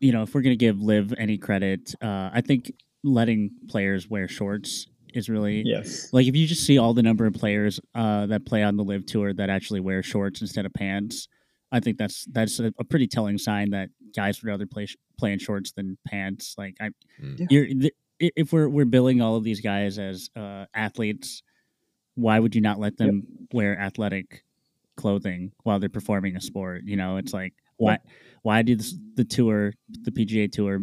You 0.00 0.12
know, 0.12 0.22
if 0.22 0.34
we're 0.34 0.42
gonna 0.42 0.56
give 0.56 0.80
Liv 0.80 1.14
any 1.16 1.38
credit, 1.38 1.94
uh, 2.02 2.30
I 2.32 2.40
think 2.40 2.72
letting 3.04 3.50
players 3.68 4.08
wear 4.08 4.26
shorts 4.28 4.86
is 5.14 5.28
really 5.28 5.62
Yes, 5.64 6.12
like 6.12 6.26
if 6.26 6.34
you 6.34 6.46
just 6.46 6.64
see 6.66 6.76
all 6.78 6.92
the 6.94 7.02
number 7.02 7.24
of 7.26 7.34
players 7.34 7.78
uh, 7.94 8.26
that 8.26 8.44
play 8.46 8.62
on 8.64 8.76
the 8.76 8.82
LIV 8.82 9.06
Tour 9.06 9.32
that 9.34 9.48
actually 9.48 9.80
wear 9.80 10.02
shorts 10.02 10.40
instead 10.40 10.66
of 10.66 10.74
pants. 10.74 11.28
I 11.72 11.80
think 11.80 11.98
that's 11.98 12.24
that's 12.26 12.60
a, 12.60 12.72
a 12.78 12.84
pretty 12.84 13.06
telling 13.08 13.36
sign 13.38 13.70
that 13.70 13.88
guys 14.14 14.40
would 14.42 14.48
rather 14.48 14.66
play 14.66 14.86
sh- 14.86 14.96
play 15.18 15.32
in 15.32 15.38
shorts 15.38 15.72
than 15.72 15.98
pants. 16.06 16.54
Like 16.58 16.76
I, 16.80 16.90
Mm. 17.22 17.46
You're 17.50 17.66
th- 17.66 17.94
if 18.20 18.52
we're 18.52 18.68
we're 18.68 18.84
billing 18.84 19.20
all 19.20 19.34
of 19.36 19.44
these 19.44 19.60
guys 19.60 19.98
as 19.98 20.30
uh, 20.36 20.66
athletes, 20.74 21.42
why 22.14 22.38
would 22.38 22.54
you 22.54 22.60
not 22.60 22.78
let 22.78 22.96
them 22.96 23.26
wear 23.52 23.78
athletic 23.78 24.44
clothing 24.96 25.52
while 25.62 25.78
they're 25.78 25.88
performing 25.88 26.36
a 26.36 26.40
sport? 26.40 26.82
You 26.84 26.96
know, 26.96 27.16
it's 27.16 27.32
like 27.32 27.54
why 27.76 27.98
why 28.42 28.62
did 28.62 28.84
the 29.16 29.24
tour, 29.24 29.72
the 30.02 30.10
PGA 30.10 30.50
Tour, 30.50 30.80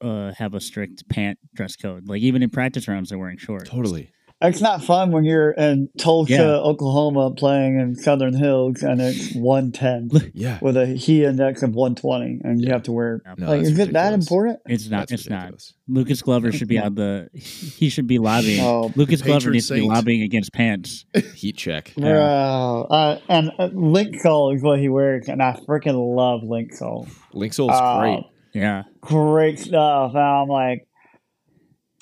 uh, 0.00 0.32
have 0.36 0.54
a 0.54 0.60
strict 0.60 1.08
pant 1.08 1.38
dress 1.54 1.76
code? 1.76 2.08
Like 2.08 2.22
even 2.22 2.42
in 2.42 2.50
practice 2.50 2.86
rounds, 2.88 3.10
they're 3.10 3.18
wearing 3.18 3.38
shorts. 3.38 3.68
Totally. 3.68 4.10
It's 4.42 4.62
not 4.62 4.82
fun 4.82 5.10
when 5.12 5.24
you're 5.24 5.50
in 5.50 5.90
Tulsa, 5.98 6.32
Yeah. 6.32 6.42
Oklahoma, 6.54 7.30
playing 7.34 7.78
in 7.78 7.94
Southern 7.94 8.32
Hills, 8.34 8.82
and 8.82 8.98
it's 9.00 9.34
one 9.34 9.70
ten 9.70 10.08
Yeah. 10.34 10.58
with 10.62 10.78
a 10.78 10.86
heat 10.86 11.24
index 11.24 11.62
of 11.62 11.74
one 11.74 11.94
twenty, 11.94 12.40
and 12.42 12.58
you 12.58 12.70
have 12.72 12.84
to 12.84 12.92
wear. 12.92 13.20
No, 13.36 13.46
like, 13.48 13.58
that's 13.60 13.68
is 13.72 13.78
it 13.78 13.92
that 13.92 14.14
important? 14.14 14.60
It's 14.66 14.88
not. 14.88 15.08
That's 15.08 15.22
it's 15.22 15.28
not. 15.28 15.52
Lucas 15.88 16.22
Glover 16.22 16.52
should 16.52 16.68
be 16.68 16.78
on 16.86 16.94
the. 16.94 17.28
He 17.34 17.90
should 17.90 18.06
be 18.06 18.18
lobbying. 18.18 18.64
Oh, 18.64 18.90
Lucas 18.96 19.20
Glover 19.20 19.40
patron 19.40 19.52
needs 19.52 19.68
to 19.68 19.74
be 19.74 19.82
lobbying 19.82 20.22
against 20.22 20.54
pants. 20.54 21.04
Heat 21.34 21.58
check. 21.58 21.92
Yeah. 21.96 22.04
Bro, 22.12 22.86
uh, 22.90 23.18
and 23.28 23.50
uh, 23.58 23.68
Linksoul 23.68 24.54
is 24.56 24.62
what 24.62 24.78
he 24.78 24.88
wears, 24.88 25.28
and 25.28 25.42
I 25.42 25.52
freaking 25.68 26.16
love 26.16 26.40
Linksoul. 26.42 27.10
Link 27.34 27.52
Soul's 27.52 27.72
Uh, 27.74 28.00
great. 28.00 28.24
Yeah, 28.54 28.84
Great 29.02 29.58
stuff. 29.58 30.12
And 30.14 30.22
I'm 30.22 30.48
like, 30.48 30.88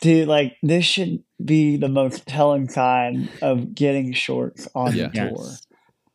dude, 0.01 0.29
like 0.29 0.55
this 0.63 0.85
should 0.85 1.25
be 1.45 1.77
the 1.77 1.89
most 1.89 2.27
telling 2.27 2.69
sign 2.69 3.29
of 3.43 3.75
getting 3.75 4.13
shorts 4.13 4.67
on 4.75 4.95
Yeah. 4.97 5.09
the 5.09 5.13
tour. 5.31 5.37
yes. 5.39 5.65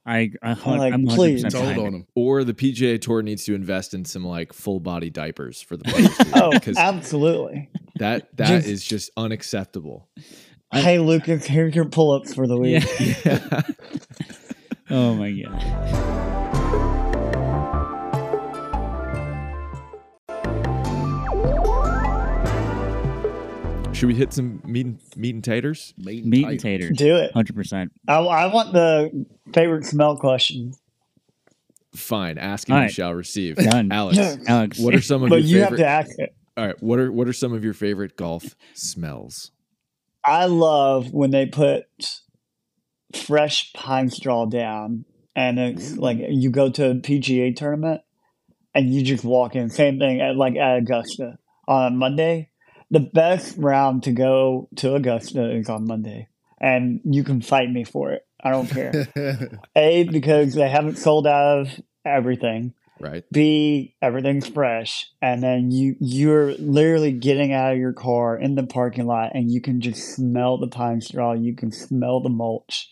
I, 0.06 0.32
I 0.42 0.52
hun- 0.52 0.80
like, 0.80 0.94
I'm 0.94 1.06
100% 1.06 1.16
please. 1.16 1.44
Told 1.44 1.66
on 1.66 1.78
it. 1.80 1.82
him. 1.88 2.08
Or 2.14 2.44
the 2.44 2.54
PGA 2.54 3.00
Tour 3.00 3.22
needs 3.22 3.46
to 3.46 3.56
invest 3.56 3.94
in 3.94 4.04
some 4.04 4.26
like 4.26 4.52
full 4.52 4.82
body 4.82 5.10
diapers 5.10 5.62
for 5.62 5.78
the 5.78 5.86
players 5.86 6.12
Oh, 6.36 6.52
because 6.52 6.78
absolutely. 6.78 7.70
that 8.00 8.36
that 8.36 8.48
Just- 8.48 8.68
is 8.68 8.84
just 8.86 9.12
unacceptable. 9.16 10.10
Hey, 10.74 10.98
Lucas, 11.00 11.46
here's 11.46 11.74
your 11.76 11.86
pull 11.86 12.12
ups 12.12 12.34
for 12.34 12.48
the 12.48 12.58
week. 12.58 12.84
Yeah. 13.00 13.16
Yeah. 13.26 13.62
Oh 14.90 15.14
my 15.16 15.32
god. 15.32 16.42
Should 23.93 24.08
we 24.08 24.15
hit 24.15 24.34
some 24.34 24.62
meat 24.65 24.86
and, 24.88 24.99
meat 25.15 25.36
and 25.36 25.43
taters? 25.43 25.93
Meat 25.97 26.25
Meat 26.25 26.43
tight. 26.43 26.51
and 26.51 26.60
taters. 26.60 26.97
Do 26.97 27.15
it. 27.17 27.32
Hundred 27.32 27.56
percent. 27.56 27.91
I, 28.08 28.15
I 28.17 28.45
want 28.53 28.73
the 28.73 29.25
favorite 29.53 29.86
smell 29.86 30.17
question. 30.17 30.73
Fine. 31.95 32.39
Ask 32.39 32.67
and 32.69 32.77
All 32.77 32.84
you 32.84 32.89
shall 32.89 33.13
receive. 33.13 33.56
Done. 33.56 33.91
Alex, 33.91 34.17
Alex. 34.47 34.79
what 34.79 34.95
are 34.95 35.01
some 35.01 35.23
of 35.23 35.29
But 35.29 35.43
your 35.43 35.47
you 35.47 35.60
have 35.60 35.69
favorite? 35.69 35.77
to 35.84 35.88
ask 35.88 36.19
it. 36.19 36.36
All 36.58 36.65
right. 36.65 36.82
What 36.84 36.99
are 36.99 37.12
what 37.12 37.27
are 37.27 37.34
some 37.34 37.53
of 37.53 37.63
your 37.63 37.73
favorite 37.73 38.15
golf 38.17 38.56
smells? 38.73 39.51
I 40.25 40.45
love 40.45 41.13
when 41.13 41.29
they 41.32 41.45
put 41.45 41.86
fresh 43.15 43.71
pine 43.73 44.10
straw 44.10 44.45
down 44.47 45.06
and 45.36 45.60
it's 45.60 45.97
like 45.97 46.17
you 46.29 46.49
go 46.49 46.69
to 46.71 46.91
a 46.91 46.95
PGA 46.95 47.56
tournament 47.56 48.01
and 48.73 48.91
you 48.91 49.03
just 49.03 49.23
walk 49.23 49.56
in. 49.56 49.69
Same 49.69 49.99
thing 49.99 50.19
at 50.19 50.36
like 50.36 50.56
at 50.56 50.77
Augusta 50.79 51.38
on 51.67 51.97
Monday. 51.97 52.49
The 52.93 52.99
best 52.99 53.58
round 53.58 54.03
to 54.03 54.12
go 54.12 54.69
to 54.77 54.93
Augusta 54.93 55.51
is 55.51 55.67
on 55.67 55.88
Monday. 55.88 56.27
And 56.62 57.01
you 57.03 57.23
can 57.23 57.41
fight 57.41 57.69
me 57.69 57.84
for 57.84 58.13
it. 58.13 58.21
I 58.43 58.51
don't 58.51 58.69
care. 58.69 59.08
A, 59.75 60.03
because 60.03 60.53
they 60.53 60.69
haven't 60.69 60.97
sold 60.97 61.25
out 61.25 61.62
of 61.62 61.82
everything. 62.06 62.73
Right. 62.99 63.23
B, 63.32 63.95
everything's 64.01 64.47
fresh, 64.47 65.08
and 65.21 65.41
then 65.41 65.71
you 65.71 65.95
you're 65.99 66.53
literally 66.53 67.12
getting 67.12 67.51
out 67.51 67.73
of 67.73 67.79
your 67.79 67.91
car 67.93 68.38
in 68.38 68.53
the 68.56 68.67
parking 68.67 69.08
lot, 69.08 69.32
and 69.34 69.51
you 69.51 69.60
can 69.60 69.82
just 69.82 70.15
smell 70.15 70.58
the 70.60 70.67
pine 70.67 71.01
straw. 71.01 71.34
You 71.34 71.56
can 71.56 71.71
smell 71.71 72.21
the 72.21 72.29
mulch, 72.29 72.89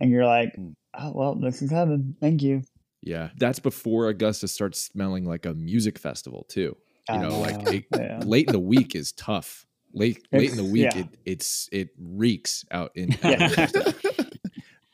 and 0.00 0.10
you're 0.10 0.26
like, 0.26 0.54
Mm. 0.58 0.74
"Oh 0.98 1.12
well, 1.14 1.34
this 1.36 1.62
is 1.62 1.70
heaven. 1.70 2.16
Thank 2.20 2.42
you." 2.42 2.62
Yeah. 3.00 3.30
That's 3.38 3.60
before 3.60 4.08
Augusta 4.08 4.48
starts 4.48 4.80
smelling 4.80 5.24
like 5.24 5.46
a 5.46 5.54
music 5.54 5.98
festival 5.98 6.44
too. 6.48 6.76
You 7.10 7.18
know, 7.18 7.38
like 7.40 7.72
it, 7.72 7.84
yeah. 7.94 8.20
late 8.24 8.46
in 8.46 8.52
the 8.52 8.58
week 8.58 8.94
is 8.94 9.12
tough. 9.12 9.66
Late 9.92 10.26
late 10.32 10.50
in 10.50 10.56
the 10.56 10.64
week, 10.64 10.94
yeah. 10.94 11.00
it 11.02 11.08
it's 11.24 11.68
it 11.70 11.90
reeks 11.98 12.64
out 12.70 12.92
in. 12.94 13.10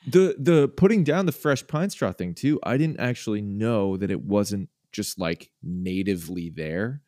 The 0.07 0.35
the 0.39 0.67
putting 0.69 1.05
down 1.05 1.27
the 1.27 1.33
fresh 1.33 1.67
pine 1.67 1.91
straw 1.91 2.11
thing 2.13 2.35
too. 2.35 2.59
I 2.63 2.79
didn't 2.79 3.01
actually 3.01 3.43
know 3.43 3.97
that 3.99 4.11
it 4.11 4.21
wasn't 4.23 4.71
just 4.93 5.21
like 5.21 5.51
natively 5.63 6.49
there. 6.51 7.03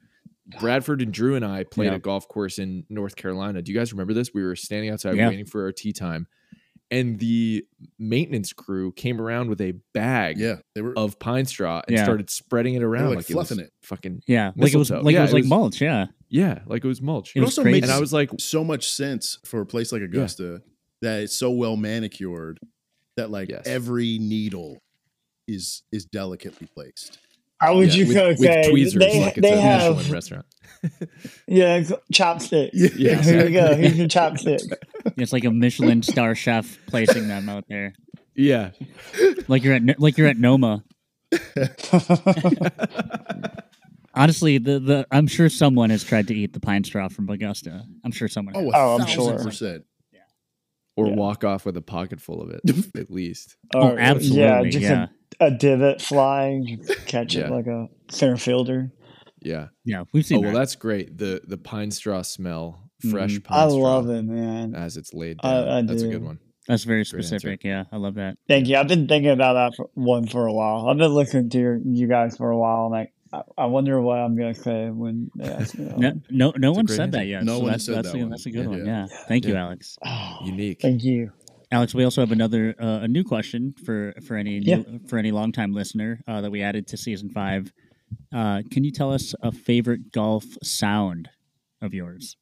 Bradford 0.60 1.00
and 1.00 1.12
Drew 1.12 1.34
and 1.34 1.44
I 1.44 1.64
played 1.64 1.86
Yeah. 1.86 1.94
a 1.94 1.98
golf 1.98 2.28
course 2.28 2.58
in 2.58 2.84
North 2.90 3.16
Carolina. 3.16 3.62
Do 3.62 3.72
you 3.72 3.78
guys 3.78 3.92
remember 3.92 4.12
this? 4.12 4.34
We 4.34 4.42
were 4.44 4.54
standing 4.56 4.90
outside 4.90 5.16
Yeah. 5.16 5.28
waiting 5.28 5.46
for 5.46 5.64
our 5.64 5.72
tea 5.72 5.92
time, 5.92 6.26
and 6.92 7.18
the 7.18 7.66
maintenance 7.98 8.52
crew 8.52 8.92
came 8.92 9.20
around 9.20 9.48
with 9.50 9.60
a 9.60 9.72
bag 9.94 10.38
yeah, 10.38 10.56
they 10.76 10.82
were. 10.82 10.96
of 10.96 11.18
pine 11.18 11.46
straw 11.46 11.82
and 11.88 11.96
Yeah. 11.96 12.04
started 12.04 12.30
spreading 12.30 12.74
it 12.74 12.82
around 12.84 13.08
like, 13.08 13.16
like, 13.16 13.26
fluffing 13.26 13.58
it 13.58 13.62
was 13.62 13.68
it. 13.68 13.72
fucking 13.82 14.22
Yeah, 14.28 14.52
like 14.56 14.72
it 14.72 14.76
was 14.76 14.90
Mistletoe. 14.90 15.04
like 15.04 15.14
Yeah, 15.14 15.18
it 15.18 15.22
was 15.22 15.30
it 15.30 15.34
like 15.34 15.42
was- 15.42 15.50
mulch. 15.50 15.80
Yeah, 15.80 16.06
yeah, 16.28 16.58
like 16.66 16.84
it 16.84 16.88
was 16.88 17.02
mulch. 17.02 17.32
It 17.34 17.38
It 17.38 17.40
was 17.40 17.48
also 17.50 17.62
crazy. 17.62 17.80
makes 17.80 17.88
and 17.88 17.96
I 17.96 18.00
was 18.00 18.12
like, 18.12 18.30
so 18.38 18.62
much 18.62 18.88
sense 18.88 19.38
for 19.44 19.60
a 19.62 19.66
place 19.66 19.90
like 19.90 20.02
Augusta 20.02 20.62
that 21.00 21.22
it's 21.22 21.34
so 21.34 21.50
well 21.50 21.76
manicured 21.76 22.60
that 23.16 23.30
like 23.30 23.48
Yes. 23.48 23.62
every 23.66 24.18
needle 24.18 24.78
is 25.48 25.82
is 25.90 26.04
delicately 26.04 26.68
placed. 26.74 27.18
I 27.62 27.70
would 27.70 27.88
yeah, 27.88 27.94
just 27.94 28.08
with, 28.08 28.16
gonna 28.16 28.28
with 28.30 28.38
say 28.40 28.70
tweezers 28.70 28.94
they 29.00 29.20
like 29.20 29.38
it's 29.38 29.48
they 29.48 29.52
a 29.56 29.60
have 29.60 29.96
Michelin 29.96 30.12
restaurant. 30.12 30.46
yeah 31.46 31.82
chopsticks. 32.12 32.74
Yeah, 32.76 32.88
Yeah, 32.96 33.22
Here 33.22 33.46
you 33.48 33.52
go. 33.54 33.74
Here's 33.76 33.96
your 33.98 34.08
chopsticks. 34.08 34.66
it's 35.16 35.32
like 35.32 35.44
a 35.44 35.50
Michelin 35.50 36.02
star 36.02 36.34
chef 36.34 36.76
placing 36.88 37.28
them 37.28 37.48
out 37.48 37.64
there. 37.68 37.94
Yeah, 38.34 38.70
Like 39.48 39.62
you're 39.62 39.74
at 39.74 40.00
like 40.00 40.16
you're 40.18 40.26
at 40.28 40.38
Noma. 40.38 40.82
Honestly, 44.14 44.58
the 44.58 44.78
the 44.78 45.06
I'm 45.10 45.26
sure 45.26 45.48
someone 45.48 45.90
has 45.90 46.04
tried 46.04 46.28
to 46.28 46.34
eat 46.34 46.52
the 46.52 46.60
pine 46.60 46.84
straw 46.84 47.08
from 47.08 47.28
Augusta. 47.30 47.84
I'm 48.04 48.12
sure 48.12 48.28
someone. 48.28 48.54
Oh, 48.56 48.64
has. 48.64 48.72
Oh, 48.74 48.98
I'm 49.00 49.06
sure. 49.06 49.38
percent. 49.38 49.84
or 50.96 51.06
Yeah. 51.08 51.14
walk 51.14 51.44
off 51.44 51.64
with 51.64 51.76
a 51.78 51.82
pocket 51.82 52.20
full 52.20 52.42
of 52.42 52.50
it 52.50 52.60
at 52.96 53.10
least. 53.10 53.56
Oh, 53.74 53.88
Or, 53.92 53.98
absolutely. 53.98 54.40
Yeah, 54.42 54.60
Yeah, 54.62 55.02
A, 55.04 55.08
a 55.46 55.50
divot 55.50 56.00
fly, 56.02 56.60
just 56.66 57.06
catch 57.06 57.34
Yeah. 57.34 57.46
it 57.46 57.50
like 57.50 57.66
a 57.66 57.88
center 58.10 58.36
fielder. 58.36 58.92
Yeah. 59.40 59.68
yeah. 59.84 60.04
We've 60.12 60.24
Oh 60.24 60.26
seen 60.26 60.42
well, 60.42 60.52
that. 60.52 60.58
that's 60.58 60.76
great. 60.76 61.18
The 61.18 61.40
the 61.46 61.58
pine 61.58 61.90
straw 61.90 62.22
smell, 62.22 62.90
fresh 63.10 63.32
Mhm. 63.38 63.44
pine 63.44 63.58
I 63.58 63.68
straw 63.68 63.80
love 63.80 64.08
it, 64.10 64.22
man. 64.22 64.74
as 64.74 64.96
it's 64.96 65.12
laid 65.12 65.38
down. 65.38 65.68
I 65.68 65.82
That's 65.82 66.02
a 66.02 66.08
good 66.08 66.22
one. 66.22 66.38
That's 66.68 66.84
very 66.84 67.04
specific. 67.04 67.64
Yeah, 67.64 67.84
I 67.90 67.96
love 67.96 68.14
that. 68.14 68.36
Thank 68.46 68.68
you. 68.68 68.76
I've 68.76 68.86
been 68.86 69.08
thinking 69.08 69.30
about 69.32 69.54
that 69.54 69.74
for, 69.76 69.90
one 69.94 70.28
for 70.28 70.46
a 70.46 70.52
while. 70.52 70.86
I've 70.88 70.96
been 70.96 71.12
listening 71.12 71.50
to 71.50 71.58
your, 71.58 71.80
you 71.84 72.06
guys 72.06 72.36
for 72.36 72.50
a 72.50 72.56
while. 72.56 72.84
I'm 72.86 72.92
like, 72.92 73.12
I, 73.32 73.42
I 73.58 73.66
wonder 73.66 74.00
what 74.00 74.18
I'm 74.20 74.36
gonna 74.36 74.54
say 74.54 74.88
when 74.90 75.28
they 75.34 75.48
ask 75.48 75.76
me. 75.76 75.86
No, 75.86 76.08
one. 76.10 76.22
no, 76.30 76.52
no 76.56 76.70
one 76.72 76.84
great 76.84 76.96
said 76.96 77.12
that 77.12 77.26
yet. 77.26 77.42
No 77.42 77.56
so 77.56 77.62
one 77.64 77.70
that's, 77.72 77.86
said 77.86 77.96
that's 77.96 78.12
that 78.12 78.16
a, 78.18 78.20
one. 78.20 78.30
That's 78.30 78.46
a 78.46 78.50
good 78.52 78.62
Yeah. 78.64 78.68
one. 78.68 78.86
Yeah. 78.86 79.06
Thank 79.26 79.44
you, 79.46 79.56
Alex. 79.56 79.98
Oh, 80.06 80.38
Unique. 80.44 80.80
Thank 80.82 81.02
you. 81.02 81.32
Alex, 81.72 81.94
we 81.94 82.04
also 82.04 82.20
have 82.20 82.32
another 82.32 82.74
uh, 82.78 83.00
a 83.02 83.08
new 83.08 83.24
question 83.24 83.72
for 83.84 84.12
for 84.26 84.36
any 84.36 84.60
new, 84.60 84.70
Yeah. 84.88 84.98
for 85.08 85.18
any 85.18 85.30
longtime 85.32 85.72
listener 85.72 86.20
uh, 86.28 86.42
that 86.42 86.50
we 86.50 86.62
added 86.62 86.86
to 86.88 86.96
season 86.98 87.30
five. 87.30 87.72
Uh, 88.32 88.60
can 88.70 88.84
you 88.84 88.92
tell 88.92 89.10
us 89.10 89.34
a 89.42 89.50
favorite 89.50 90.12
golf 90.12 90.44
sound 90.62 91.30
of 91.80 91.94
yours? 91.94 92.36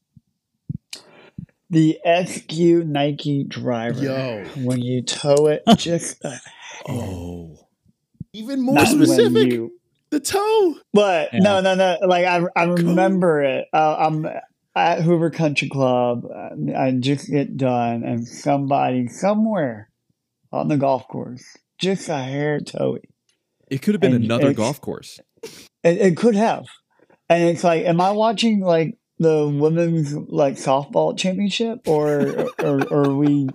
The 1.70 1.98
SQ 2.26 2.52
Nike 2.86 3.44
driver. 3.44 4.02
Yo. 4.02 4.44
When 4.64 4.80
you 4.82 5.02
tow 5.02 5.46
it, 5.46 5.62
just 5.76 6.20
Oh, 6.88 7.56
Even 8.32 8.60
more 8.60 8.74
not 8.74 8.88
when 8.88 9.06
specific. 9.06 9.52
you- 9.52 9.78
The 10.10 10.18
toe. 10.18 10.74
But 10.92 11.32
Yeah. 11.32 11.38
no, 11.38 11.60
no, 11.60 11.76
no. 11.76 11.98
Like 12.04 12.24
I, 12.26 12.42
I 12.56 12.64
remember 12.64 13.42
it. 13.44 13.66
Uh, 13.72 13.94
I'm 13.96 14.26
at 14.74 15.02
Hoover 15.02 15.30
Country 15.30 15.68
Club. 15.68 16.24
uh, 16.24 16.50
I 16.76 16.92
just 16.92 17.28
get 17.28 17.56
done, 17.56 18.04
and 18.04 18.26
somebody 18.26 19.08
somewhere 19.08 19.90
on 20.52 20.68
the 20.68 20.76
golf 20.76 21.06
course, 21.08 21.44
just 21.78 22.08
a 22.08 22.18
hair 22.18 22.60
toey. 22.60 23.02
it 23.68 23.82
could 23.82 23.94
have 23.94 24.00
been 24.00 24.14
And 24.14 24.24
another 24.24 24.52
golf 24.52 24.80
course. 24.80 25.20
It, 25.82 25.98
it 25.98 26.16
could 26.16 26.34
have, 26.34 26.66
and 27.28 27.44
it's 27.44 27.64
like, 27.64 27.84
am 27.84 28.00
I 28.00 28.10
watching 28.12 28.60
like 28.60 28.98
the 29.18 29.48
women's 29.48 30.14
like 30.14 30.54
softball 30.54 31.16
championship, 31.16 31.86
or 31.86 32.50
or, 32.58 32.82
or 32.92 33.08
are 33.10 33.16
we? 33.16 33.48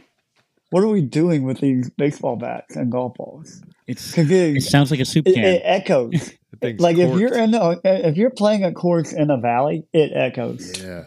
What 0.72 0.84
are 0.84 0.88
we 0.88 1.02
doing 1.02 1.44
with 1.44 1.60
these 1.60 1.90
baseball 1.92 2.36
bats 2.36 2.76
and 2.76 2.92
golf 2.92 3.14
balls? 3.16 3.62
It's 3.88 4.12
Because 4.12 4.32
it 4.32 4.58
it, 4.58 4.62
sounds 4.64 4.92
like 4.92 5.00
a 5.00 5.06
soup 5.06 5.28
it, 5.28 5.36
can. 5.36 5.44
it 5.46 5.62
echoes. 5.64 6.32
The 6.52 6.58
thing's 6.68 6.80
like 6.80 6.98
if 6.98 7.20
you're 7.20 7.38
in 7.38 7.52
the, 7.52 7.82
if 7.84 8.16
you're 8.16 8.30
playing 8.30 8.64
a 8.64 8.72
course 8.72 9.12
in 9.12 9.30
a 9.30 9.38
valley, 9.38 9.86
it 9.92 10.12
echoes. 10.16 10.82
Yeah. 10.82 11.04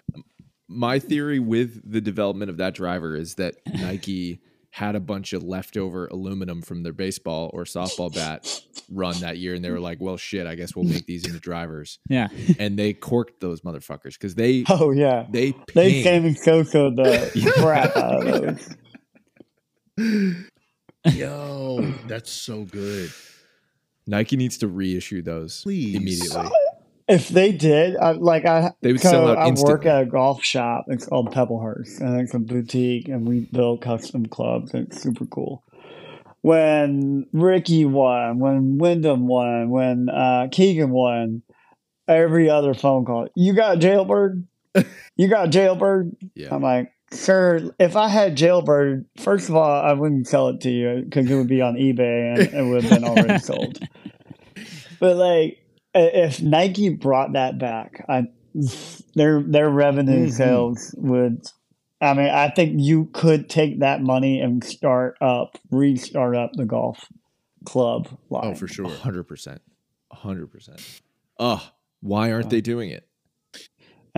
my 0.68 0.98
theory 0.98 1.38
with 1.38 1.90
the 1.90 2.02
development 2.02 2.50
of 2.50 2.58
that 2.58 2.74
driver 2.74 3.16
is 3.16 3.36
that 3.36 3.54
Nike 3.72 4.40
had 4.70 4.94
a 4.94 5.00
bunch 5.00 5.32
of 5.32 5.42
leftover 5.42 6.06
aluminum 6.08 6.60
from 6.60 6.82
their 6.82 6.92
baseball 6.92 7.50
or 7.54 7.64
softball 7.64 8.14
bat 8.14 8.60
run 8.92 9.18
that 9.20 9.38
year, 9.38 9.54
and 9.54 9.64
they 9.64 9.70
were 9.70 9.80
like, 9.80 9.96
"Well, 10.02 10.18
shit, 10.18 10.46
I 10.46 10.54
guess 10.54 10.76
we'll 10.76 10.84
make 10.84 11.06
these 11.06 11.26
into 11.26 11.40
drivers," 11.40 11.98
yeah, 12.10 12.28
and 12.58 12.78
they 12.78 12.92
corked 12.92 13.40
those 13.40 13.62
motherfuckers 13.62 14.12
because 14.12 14.34
they 14.34 14.64
Oh 14.68 14.90
yeah, 14.90 15.26
they 15.30 15.54
they 15.74 16.02
came 16.02 16.26
and 16.26 16.38
Coco 16.38 16.90
the 16.94 17.52
crap 17.58 17.96
out 17.96 18.26
of 18.26 18.42
those. 19.96 20.36
Yo, 21.14 21.94
that's 22.06 22.30
so 22.30 22.64
good. 22.64 23.12
Nike 24.06 24.36
needs 24.36 24.58
to 24.58 24.68
reissue 24.68 25.22
those 25.22 25.62
Please. 25.62 25.94
immediately. 25.94 26.48
If 27.08 27.28
they 27.28 27.52
did, 27.52 27.96
I, 27.96 28.12
like 28.12 28.44
I, 28.44 28.72
They 28.82 28.92
would 28.92 29.00
sell 29.00 29.28
out 29.28 29.38
I 29.38 29.50
work 29.62 29.86
at 29.86 30.02
a 30.02 30.06
golf 30.06 30.44
shop. 30.44 30.84
It's 30.88 31.06
called 31.06 31.32
Pebblehurst, 31.32 32.00
and 32.00 32.20
it's 32.20 32.34
a 32.34 32.38
boutique, 32.38 33.08
and 33.08 33.26
we 33.26 33.40
build 33.40 33.80
custom 33.80 34.26
clubs. 34.26 34.74
And 34.74 34.88
it's 34.88 35.02
super 35.02 35.24
cool. 35.24 35.64
When 36.42 37.26
Rickie 37.32 37.86
won, 37.86 38.38
when 38.38 38.78
Wyndham 38.78 39.26
won, 39.26 39.70
when 39.70 40.08
uh, 40.10 40.48
Keegan 40.52 40.90
won, 40.90 41.42
every 42.06 42.50
other 42.50 42.74
phone 42.74 43.06
call, 43.06 43.28
you 43.34 43.54
got 43.54 43.78
jailbird, 43.78 44.46
you 45.16 45.28
got 45.28 45.48
jailbird. 45.48 46.14
Yeah, 46.34 46.54
I'm 46.54 46.62
like, 46.62 46.92
sir, 47.10 47.70
if 47.78 47.96
I 47.96 48.08
had 48.08 48.36
jailbird, 48.36 49.06
first 49.18 49.48
of 49.48 49.54
all, 49.56 49.70
I 49.70 49.92
wouldn't 49.92 50.26
sell 50.28 50.48
it 50.48 50.60
to 50.62 50.70
you 50.70 51.02
because 51.04 51.30
it 51.30 51.34
would 51.34 51.48
be 51.48 51.60
on 51.62 51.74
eBay 51.74 52.34
and 52.34 52.54
it 52.54 52.62
would 52.64 52.84
have 52.84 52.92
been 52.92 53.04
already 53.04 53.38
sold. 53.42 53.78
But 55.00 55.16
like, 55.16 55.58
if 55.94 56.42
Nike 56.42 56.90
brought 56.90 57.32
that 57.32 57.58
back, 57.58 58.04
I 58.08 58.26
their 59.14 59.42
their 59.42 59.70
revenue 59.70 60.26
Mhm. 60.26 60.32
sales 60.32 60.94
would. 60.98 61.42
I 62.00 62.14
mean, 62.14 62.28
I 62.28 62.50
think 62.50 62.74
you 62.76 63.06
could 63.12 63.48
take 63.48 63.80
that 63.80 64.02
money 64.02 64.40
and 64.40 64.62
start 64.62 65.16
up, 65.20 65.58
restart 65.70 66.36
up 66.36 66.52
the 66.54 66.64
golf 66.64 67.04
club 67.64 68.08
line. 68.30 68.52
Oh, 68.52 68.54
for 68.54 68.68
sure. 68.68 68.88
hundred 68.88 69.24
percent, 69.24 69.60
hundred 70.12 70.46
percent. 70.52 70.80
Ugh, 71.40 71.60
why 72.00 72.30
aren't 72.30 72.50
they 72.50 72.60
doing 72.60 72.90
it? 72.90 73.07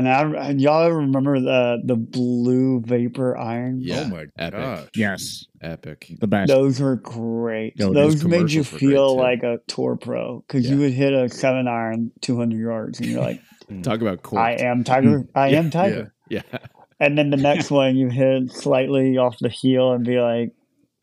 And 0.06 0.08
I, 0.08 0.50
y'all 0.52 0.84
ever 0.86 0.96
remember 0.96 1.38
the 1.40 1.82
the 1.84 1.94
blue 1.96 2.80
vapor 2.80 3.36
iron? 3.36 3.80
Yeah, 3.82 4.04
oh 4.06 4.08
my 4.08 4.24
epic. 4.38 4.58
gosh. 4.60 4.88
yes, 4.94 5.44
Epic. 5.60 6.10
the 6.20 6.26
best. 6.26 6.48
Those 6.48 6.80
were 6.80 6.96
great. 6.96 7.76
Those 7.76 7.92
Those 7.94 8.24
made 8.24 8.50
you 8.50 8.62
commercials 8.62 8.72
were 8.72 8.78
great, 8.78 8.90
feel 8.92 9.16
like 9.16 9.42
a 9.42 9.58
tour 9.68 9.96
pro 9.96 10.40
because 10.40 10.68
you 10.70 10.78
would 10.78 10.92
hit 10.92 11.12
a 11.12 11.28
seven 11.28 11.68
iron, 11.68 12.12
two 12.22 12.38
hundred 12.38 12.60
yards, 12.60 12.98
and 13.00 13.10
you're 13.10 13.20
like, 13.20 13.42
Talk 13.82 14.00
about 14.00 14.22
corked. 14.22 14.42
"I 14.42 14.64
am 14.64 14.84
Tiger. 14.84 15.26
I 15.34 15.48
Yeah, 15.48 15.58
am 15.58 15.70
Tiger." 15.70 16.14
yeah, 16.30 16.42
And 16.98 17.18
then 17.18 17.28
the 17.28 17.36
next 17.36 17.70
one, 17.70 17.96
you 17.96 18.08
hit 18.08 18.50
slightly 18.52 19.18
off 19.18 19.38
the 19.38 19.48
heel 19.50 19.92
and 19.92 20.02
be 20.04 20.18
like 20.18 20.52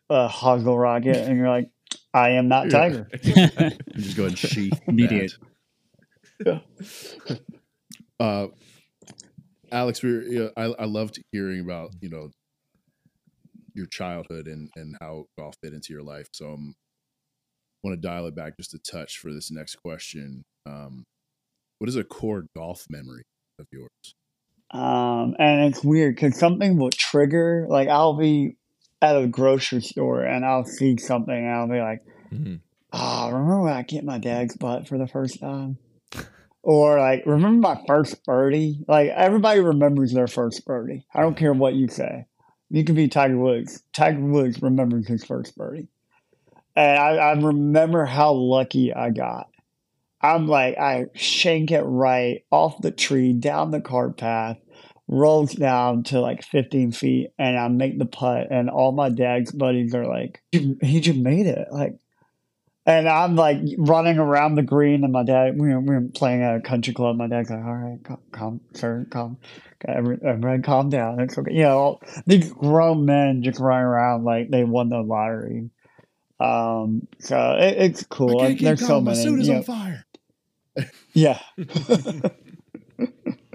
a 0.10 0.28
hosel 0.28 0.76
rocket, 0.78 1.18
and 1.18 1.38
you're 1.38 1.50
like, 1.50 1.70
"I 2.16 2.30
am 2.32 2.48
not 2.48 2.66
Yeah. 2.72 2.72
Tiger." 2.72 3.10
You 3.24 4.04
just 4.04 4.18
go 4.18 4.24
ahead 4.24 4.32
and 4.32 4.38
sheath 4.39 4.82
Immediate. 4.88 5.34
that. 6.39 6.64
Uh, 8.20 8.48
Alex, 9.72 10.01
we 10.01 10.09
you 10.09 10.39
know, 10.39 10.51
I 10.57 10.84
I 10.84 10.86
loved 10.86 11.20
hearing 11.32 11.61
about 11.61 11.91
you 12.01 12.09
know 12.09 12.30
your 13.74 13.86
childhood 13.88 14.47
and 14.47 14.70
and 14.76 14.95
how 15.01 15.26
golf 15.38 15.55
fit 15.63 15.74
into 15.74 15.93
your 15.93 16.03
life. 16.03 16.28
So 16.34 16.47
I'm 16.47 16.74
want 17.84 18.01
to 18.01 18.07
dial 18.07 18.26
it 18.28 18.36
back 18.36 18.57
just 18.57 18.74
a 18.74 18.80
touch 18.80 19.18
for 19.18 19.32
this 19.32 19.51
next 19.51 19.76
question. 19.76 20.43
Um, 20.65 21.03
what 21.80 21.88
is 21.89 21.95
a 21.95 22.03
core 22.03 22.45
golf 22.55 22.86
memory 22.89 23.24
of 23.59 23.68
yours? 23.72 23.89
Um, 24.72 25.36
and 25.39 25.65
it's 25.74 25.84
weird 25.84 26.15
because 26.15 26.38
something 26.38 26.78
will 26.78 26.89
trigger. 26.89 27.68
Like 27.70 27.88
I'll 27.88 28.18
be 28.18 28.57
at 29.01 29.15
a 29.15 29.28
grocery 29.28 29.82
store 29.82 30.24
and 30.24 30.43
I'll 30.45 30.65
see 30.65 30.97
something 30.97 31.34
and 31.34 31.49
I'll 31.49 31.68
be 31.68 31.80
like, 31.80 32.03
Mhm. 32.32 32.61
"Ah, 32.91 33.28
remember 33.28 33.61
when 33.61 33.74
I 33.74 33.84
get 33.84 34.03
my 34.03 34.18
dad's 34.18 34.57
butt 34.57 34.88
for 34.88 34.97
the 34.97 35.07
first 35.07 35.39
time?" 35.39 35.78
Or 36.68 36.99
like, 36.99 37.24
remember 37.26 37.65
my 37.65 37.82
first 37.88 38.26
birdie? 38.26 38.84
Like 38.89 39.07
everybody 39.15 39.61
remembers 39.61 40.11
their 40.11 40.28
first 40.28 40.65
birdie. 40.65 41.05
I 41.15 41.22
don't 41.22 41.38
care 41.38 41.53
what 41.53 41.76
you 41.76 41.88
say. 41.88 42.26
You 42.70 42.84
could 42.84 42.97
be 42.97 43.07
Tiger 43.07 43.38
Woods. 43.38 43.84
Tiger 43.93 44.20
Woods 44.20 44.61
remembers 44.61 45.07
his 45.07 45.24
first 45.24 45.55
birdie. 45.55 45.88
And 46.76 46.99
I, 46.99 47.15
I 47.15 47.32
remember 47.32 48.03
how 48.03 48.34
lucky 48.34 48.93
I 48.93 49.11
got. 49.11 49.47
I'm 50.22 50.49
like, 50.49 50.78
I 50.78 51.05
shank 51.13 51.72
it 51.72 51.84
right 51.84 52.43
off 52.51 52.82
the 52.82 52.91
tree, 52.91 53.32
down 53.32 53.72
the 53.72 53.80
cart 53.80 54.18
path, 54.18 54.57
rolls 55.07 55.53
down 55.53 56.03
to 56.03 56.20
like 56.20 56.43
15 56.43 56.91
feet, 56.91 57.30
and 57.39 57.57
I 57.57 57.70
make 57.70 57.97
the 57.97 58.05
putt. 58.05 58.47
And 58.51 58.70
all 58.70 58.91
my 58.91 59.07
dad's 59.07 59.53
buddies 59.53 59.95
are 59.95 60.05
like, 60.05 60.41
he 60.51 60.99
just 60.99 61.18
made 61.18 61.45
it. 61.45 61.70
Like, 61.72 61.93
and 62.88 63.07
I'm 63.07 63.35
like 63.35 63.59
running 63.77 64.17
around 64.17 64.55
the 64.55 64.63
green, 64.63 65.03
and 65.03 65.13
my 65.13 65.23
dad, 65.23 65.59
we 65.59 65.67
were, 65.73 65.79
we 65.79 65.93
were 65.95 66.07
playing 66.15 66.41
at 66.41 66.55
a 66.55 66.61
country 66.61 66.93
club. 66.93 67.17
My 67.17 67.27
dad's 67.27 67.49
like, 67.51 67.59
all 67.63 67.73
right, 67.75 67.99
calm, 68.03 68.19
calm 68.31 68.61
sir, 68.73 69.05
calm. 69.11 69.38
Every- 69.88 70.17
Everybody 70.25 70.63
calm 70.63 70.89
down. 70.89 71.19
It's 71.19 71.38
okay. 71.38 71.53
You 71.53 71.63
know, 71.63 71.77
all, 71.77 72.01
these 72.25 72.51
grown 72.51 73.05
men 73.05 73.43
just 73.43 73.59
running 73.59 73.85
around 73.85 74.23
like 74.23 74.49
they 74.49 74.63
won 74.63 74.89
the 74.89 75.01
lottery. 75.01 75.69
Um, 76.39 77.07
so 77.19 77.57
it, 77.59 77.77
it's 77.77 78.03
cool. 78.03 78.39
I 78.39 78.47
can't 78.47 78.57
keep 78.59 78.65
There's 78.65 78.79
so 78.79 78.88
calm, 78.88 79.03
My 79.03 79.11
many. 79.11 79.23
suit 79.23 79.39
is 79.41 79.47
you 79.49 79.55
on 79.55 79.63
fire. 79.63 80.05
yeah. 81.13 81.39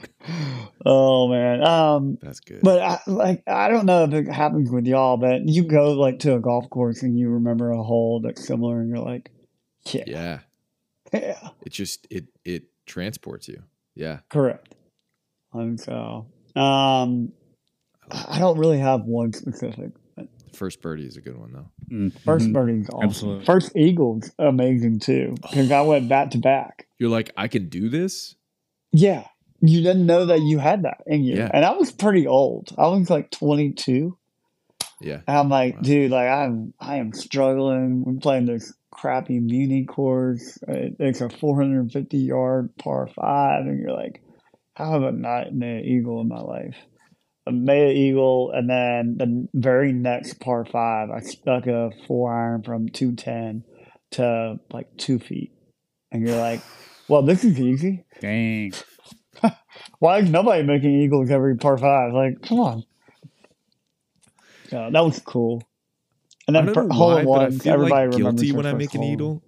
oh 0.87 1.29
man. 1.29 1.63
Um, 1.63 2.19
That's 2.21 2.41
good. 2.41 2.61
but 2.63 2.81
I, 2.81 2.99
like 3.07 3.43
I 3.47 3.69
don't 3.69 3.87
know 3.87 4.05
if 4.05 4.13
it 4.13 4.29
happens 4.29 4.71
with 4.71 4.87
y'all, 4.87 5.17
but 5.17 5.49
you 5.49 5.65
go 5.65 5.93
like 5.93 6.21
to 6.21 6.35
a 6.35 6.41
golf 6.41 6.69
course 6.71 7.03
and 7.03 7.19
you 7.19 7.31
remember 7.31 7.71
a 7.71 7.83
hole 7.83 8.21
that's 8.21 8.47
similar, 8.47 8.81
and 8.81 8.89
you're 8.89 8.99
like, 8.99 9.31
yeah, 9.87 10.05
yeah, 10.07 10.39
yeah, 11.13 11.49
it 11.65 11.71
just 11.73 12.07
it 12.11 12.27
it 12.45 12.65
transports 12.87 13.49
you. 13.49 13.63
Yeah, 13.95 14.21
correct. 14.29 14.75
And 15.53 15.79
so, 15.79 16.27
um, 16.57 17.33
I 18.11 18.25
I 18.37 18.39
don't 18.39 18.59
really 18.59 18.79
have 18.79 19.03
one 19.05 19.33
specific. 19.33 19.91
first 20.55 20.83
birdie 20.83 21.07
is 21.07 21.17
a 21.17 21.21
good 21.21 21.37
one 21.39 21.53
though. 21.53 21.69
Mhm. 21.91 22.19
First 22.21 22.53
birdie's 22.53 22.89
awesome. 22.91 23.09
Absolutely. 23.09 23.45
First 23.45 23.77
eagle's 23.77 24.31
amazing 24.39 25.01
too 25.01 25.35
because 25.43 25.71
I 25.71 25.81
went 25.83 26.09
back 26.09 26.31
to 26.31 26.39
back. 26.39 26.87
You're 26.99 27.11
like, 27.11 27.33
I 27.37 27.49
can 27.49 27.69
do 27.69 27.89
this. 27.89 28.37
Yeah, 28.93 29.27
you 29.63 29.83
didn't 29.83 30.05
know 30.07 30.27
that 30.27 30.41
you 30.43 30.59
had 30.59 30.83
that 30.83 30.99
in 31.07 31.23
you, 31.25 31.37
Yeah. 31.37 31.51
and 31.55 31.65
I 31.65 31.73
was 31.73 31.91
pretty 31.93 32.27
old. 32.27 32.69
I 32.77 32.89
was 32.89 33.09
like 33.09 33.31
22. 33.31 34.19
Yeah, 35.01 35.21
And 35.27 35.37
I'm 35.39 35.49
like, 35.49 35.77
Wow. 35.77 35.81
dude, 35.83 36.11
like 36.13 36.29
I'm, 36.29 36.75
I 36.79 36.97
am 36.99 37.13
struggling. 37.13 38.05
We're 38.05 38.21
playing 38.21 38.47
this 38.47 38.73
crappy 38.93 39.41
muni 39.41 39.85
course. 39.85 40.59
It's 40.69 41.21
a 41.21 41.29
450 41.29 42.19
yard 42.19 42.71
par 42.79 43.09
five, 43.09 43.67
and 43.67 43.81
you're 43.81 43.93
like, 43.97 44.23
how 44.75 44.93
have 44.93 45.03
I 45.03 45.11
not 45.11 45.53
made 45.55 45.79
an 45.79 45.85
eagle 45.85 46.21
in 46.21 46.29
my 46.29 46.41
life? 46.41 46.77
I 47.47 47.51
made 47.51 47.91
an 47.91 47.97
eagle, 47.97 48.53
and 48.55 48.71
then 48.71 49.17
the 49.19 49.49
very 49.55 49.93
next 49.93 50.39
par 50.41 50.65
five, 50.65 51.11
I 51.11 51.19
stuck 51.21 51.67
a 51.67 51.91
four 52.07 52.33
iron 52.33 52.63
from 52.63 52.89
210 52.89 53.65
to 54.13 54.61
like 54.73 54.97
two 54.97 55.19
feet, 55.19 55.53
and 56.13 56.25
you're 56.27 56.39
like, 56.39 56.61
well, 57.09 57.23
this 57.23 57.43
is 57.45 57.59
easy. 57.59 58.05
Dang. 58.21 58.73
Why 59.99 60.19
is 60.19 60.31
nobody 60.31 60.63
making 60.63 61.01
eagles 61.03 61.31
every 61.31 61.57
par 61.57 61.79
five? 61.79 62.13
Like, 62.13 62.43
come 62.43 62.61
on. 62.61 62.85
Yeah, 64.71 64.91
that 64.91 65.05
was 65.05 65.21
cool. 65.21 65.63
And 66.47 66.57
then 66.57 66.67
don't 66.67 66.75
for 66.75 66.89
hole 66.93 67.15
why, 67.15 67.21
in 67.21 67.27
but 67.27 67.41
I 67.41 67.51
feel 67.51 67.73
everybody 67.75 68.09
like 68.09 68.17
guilty 68.17 68.53
when 68.53 68.67
I 68.67 68.73
make 68.75 68.95
an 68.95 69.03
eagle. 69.03 69.43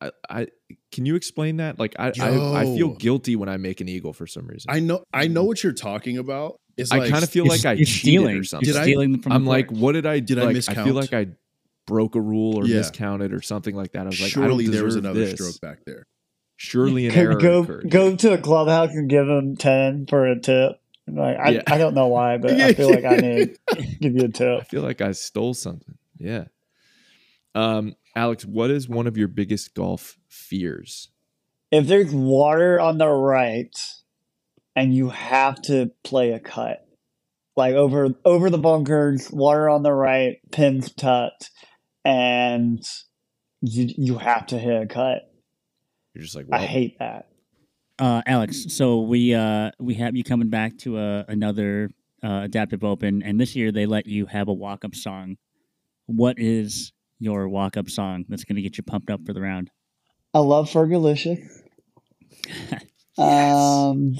I, 0.00 0.10
I 0.30 0.46
can 0.92 1.04
you 1.06 1.16
explain 1.16 1.56
that? 1.56 1.78
Like 1.78 1.96
I, 1.98 2.12
I 2.20 2.60
I 2.60 2.64
feel 2.64 2.90
guilty 2.90 3.34
when 3.34 3.48
I 3.48 3.56
make 3.56 3.80
an 3.80 3.88
eagle 3.88 4.12
for 4.12 4.26
some 4.26 4.46
reason. 4.46 4.70
I 4.70 4.78
know 4.80 5.02
I 5.12 5.24
mm-hmm. 5.24 5.34
know 5.34 5.44
what 5.44 5.62
you're 5.64 5.72
talking 5.72 6.18
about. 6.18 6.60
It's 6.76 6.92
I 6.92 6.98
like 6.98 7.10
kind 7.10 7.24
of 7.24 7.30
feel 7.30 7.46
like 7.46 7.60
s- 7.60 7.66
I 7.66 7.72
you're 7.72 7.86
cheated 7.86 8.00
stealing. 8.00 8.36
or 8.36 8.44
something. 8.44 8.66
You're 8.68 8.74
Did 8.74 8.80
I- 8.82 8.84
stealing 8.84 9.12
them 9.12 9.22
from 9.22 9.32
I'm 9.32 9.44
the 9.44 9.50
like, 9.50 9.70
what 9.72 9.92
did 9.92 10.06
I 10.06 10.20
Did 10.20 10.38
I 10.38 10.44
like, 10.44 10.56
I 10.56 10.58
miscount? 10.58 10.84
feel 10.84 10.94
like 10.94 11.12
I 11.12 11.26
broke 11.88 12.14
a 12.14 12.20
rule 12.20 12.56
or 12.56 12.66
Yeah. 12.66 12.76
miscounted 12.76 13.32
or 13.32 13.42
something 13.42 13.74
like 13.74 13.92
that. 13.92 14.02
I 14.02 14.04
was 14.04 14.20
like, 14.20 14.28
I 14.28 14.30
surely 14.30 14.64
don't 14.66 14.74
there 14.74 14.84
was 14.84 14.94
another 14.94 15.18
this. 15.20 15.32
stroke 15.32 15.60
back 15.60 15.80
there. 15.86 16.06
Surely 16.60 17.06
an 17.06 17.14
error 17.14 17.36
go 17.36 17.62
occurred. 17.62 17.88
go 17.88 18.16
to 18.16 18.32
a 18.34 18.38
clubhouse 18.38 18.90
and 18.90 19.08
give 19.08 19.26
them 19.26 19.56
ten 19.56 20.06
for 20.06 20.26
a 20.26 20.38
tip. 20.38 20.80
Like 21.06 21.38
I, 21.38 21.48
Yeah. 21.50 21.62
I 21.68 21.78
don't 21.78 21.94
know 21.94 22.08
why, 22.08 22.36
but 22.36 22.60
I 22.60 22.72
feel 22.74 22.90
like 22.90 23.04
I 23.04 23.16
need 23.16 23.56
to 23.70 23.82
give 24.00 24.14
you 24.14 24.24
a 24.24 24.28
tip. 24.28 24.60
I 24.60 24.64
feel 24.64 24.82
like 24.82 25.00
I 25.00 25.12
stole 25.12 25.54
something. 25.54 25.96
Yeah. 26.18 26.46
Um, 27.54 27.94
Alex, 28.16 28.44
what 28.44 28.70
is 28.70 28.88
one 28.88 29.06
of 29.06 29.16
your 29.16 29.28
biggest 29.28 29.74
golf 29.74 30.18
fears? 30.28 31.08
If 31.70 31.86
there's 31.86 32.12
water 32.12 32.80
on 32.80 32.98
the 32.98 33.08
right, 33.08 33.74
and 34.74 34.92
you 34.92 35.10
have 35.10 35.62
to 35.62 35.92
play 36.02 36.32
a 36.32 36.40
cut, 36.40 36.84
like 37.56 37.74
over 37.74 38.08
over 38.24 38.50
the 38.50 38.58
bunkers, 38.58 39.30
water 39.30 39.68
on 39.68 39.84
the 39.84 39.92
right, 39.92 40.38
pins 40.50 40.92
tucked, 40.92 41.50
and 42.04 42.82
you 43.60 43.88
you 43.96 44.18
have 44.18 44.46
to 44.48 44.58
hit 44.58 44.82
a 44.82 44.86
cut. 44.86 45.27
You're 46.18 46.24
just 46.24 46.34
like, 46.34 46.46
I 46.50 46.66
hate 46.66 46.98
that. 46.98 47.28
Uh, 47.96 48.22
Alex, 48.26 48.74
so 48.74 49.02
we 49.02 49.32
uh, 49.34 49.70
we 49.78 49.94
have 49.94 50.16
you 50.16 50.24
coming 50.24 50.48
back 50.48 50.76
to 50.78 50.98
uh, 50.98 51.22
another 51.28 51.90
uh, 52.24 52.40
adaptive 52.42 52.82
open, 52.82 53.22
and 53.22 53.40
this 53.40 53.54
year 53.54 53.70
they 53.70 53.86
let 53.86 54.06
you 54.06 54.26
have 54.26 54.48
a 54.48 54.52
walk 54.52 54.84
up 54.84 54.96
song. 54.96 55.36
What 56.06 56.40
is 56.40 56.92
your 57.20 57.48
walk 57.48 57.76
up 57.76 57.88
song 57.88 58.24
that's 58.28 58.42
going 58.42 58.56
to 58.56 58.62
get 58.62 58.76
you 58.76 58.82
pumped 58.82 59.10
up 59.10 59.24
for 59.24 59.32
the 59.32 59.40
round? 59.40 59.70
I 60.34 60.40
love 60.40 60.68
Fergalicious. 60.68 61.38
Um, 63.18 64.14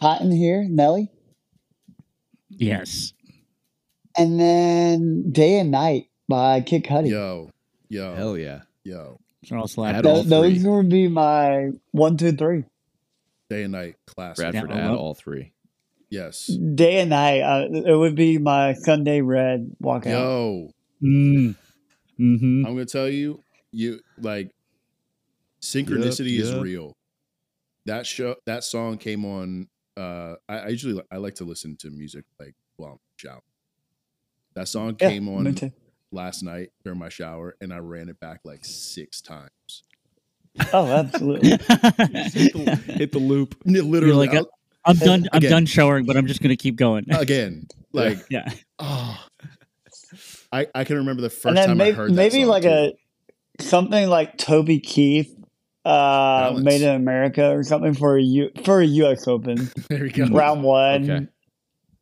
hot 0.00 0.22
in 0.22 0.32
here, 0.32 0.66
Nelly, 0.68 1.08
Yes, 2.48 3.12
and 4.16 4.40
then 4.40 5.30
Day 5.30 5.60
and 5.60 5.70
Night 5.70 6.08
by 6.28 6.60
Kid 6.62 6.82
Cudi. 6.82 7.10
Yo, 7.10 7.52
yo, 7.88 8.16
hell 8.16 8.36
yeah. 8.36 8.62
yo. 8.82 9.20
They're 9.48 9.58
all 9.58 9.68
slap. 9.68 9.96
Add 9.96 10.02
Th- 10.04 10.14
all 10.16 10.22
those 10.22 10.62
would 10.64 10.88
be 10.88 11.08
my 11.08 11.70
one, 11.92 12.16
two, 12.16 12.32
three. 12.32 12.64
Day 13.50 13.62
and 13.64 13.72
night 13.72 13.96
classic. 14.06 14.52
Bradford 14.52 14.70
Yeah, 14.70 14.90
add 14.90 14.94
all 14.96 15.14
three. 15.14 15.52
Yes. 16.10 16.46
Day 16.46 17.00
and 17.00 17.10
Night. 17.10 17.40
Uh, 17.42 17.68
it 17.70 17.94
would 17.94 18.14
be 18.14 18.38
my 18.38 18.72
Sunday 18.74 19.20
Red 19.20 19.76
walkout. 19.82 20.06
Yo, 20.06 20.70
Mm. 21.02 21.54
hmm 22.16 22.66
I'm 22.66 22.72
gonna 22.74 22.86
tell 22.86 23.08
you, 23.08 23.42
you 23.72 24.00
like 24.20 24.50
synchronicity 25.62 26.38
is 26.38 26.50
yep. 26.50 26.62
real. 26.62 26.96
That 27.86 28.06
show, 28.06 28.36
that 28.46 28.64
song 28.64 28.98
came 28.98 29.24
on. 29.24 29.68
Uh, 29.96 30.34
I, 30.48 30.58
I 30.58 30.68
usually 30.68 31.02
I 31.10 31.16
like 31.18 31.36
to 31.36 31.44
listen 31.44 31.76
to 31.80 31.90
music 31.90 32.24
like 32.38 32.54
while 32.76 32.92
I'm 32.92 32.98
showering. 33.16 33.40
That 34.54 34.68
song 34.68 34.96
Yeah, 35.00 35.10
came 35.10 35.26
me 35.26 35.36
on 35.36 35.54
too. 35.54 35.72
Last 36.12 36.42
night 36.42 36.70
during 36.84 36.98
my 36.98 37.08
shower, 37.08 37.56
and 37.60 37.72
I 37.72 37.78
ran 37.78 38.08
it 38.08 38.20
back 38.20 38.40
like 38.44 38.64
six 38.64 39.20
times. 39.20 39.84
Oh, 40.72 40.86
absolutely. 40.86 41.50
hit, 41.50 41.60
the, 41.60 42.82
hit 42.86 43.12
the 43.12 43.18
loop. 43.18 43.54
Literally, 43.64 44.26
like, 44.26 44.34
I'll- 44.34 44.50
I'm 44.84 44.96
done. 44.96 45.28
I'm 45.32 45.38
Again. 45.38 45.50
done 45.50 45.66
showering, 45.66 46.06
but 46.06 46.16
I'm 46.16 46.26
just 46.26 46.40
going 46.40 46.50
to 46.50 46.56
keep 46.56 46.76
going. 46.76 47.04
again, 47.10 47.66
like 47.92 48.18
yeah. 48.30 48.50
oh, 48.78 49.22
I 50.50 50.66
I 50.74 50.84
can 50.84 50.96
remember 50.96 51.20
the 51.20 51.30
first 51.30 51.56
time 51.56 51.76
maybe, 51.76 51.90
I 51.90 51.92
heard 51.94 52.10
that 52.10 52.14
maybe 52.14 52.40
song, 52.42 52.48
like 52.48 52.62
too. 52.62 52.68
a 52.68 52.92
something 53.60 54.08
like 54.08 54.38
Toby 54.38 54.80
Keith, 54.80 55.34
uh, 55.84 56.50
Balance. 56.50 56.64
Made 56.64 56.82
in 56.82 56.94
America 56.94 57.50
or 57.50 57.64
something 57.64 57.92
for 57.92 58.16
a 58.16 58.22
U 58.22 58.50
for 58.64 58.80
a 58.80 58.86
U.S. 58.86 59.28
Open 59.28 59.70
there 59.90 60.04
we 60.04 60.10
go. 60.10 60.24
round 60.26 60.62
one. 60.62 61.10
Okay. 61.10 61.26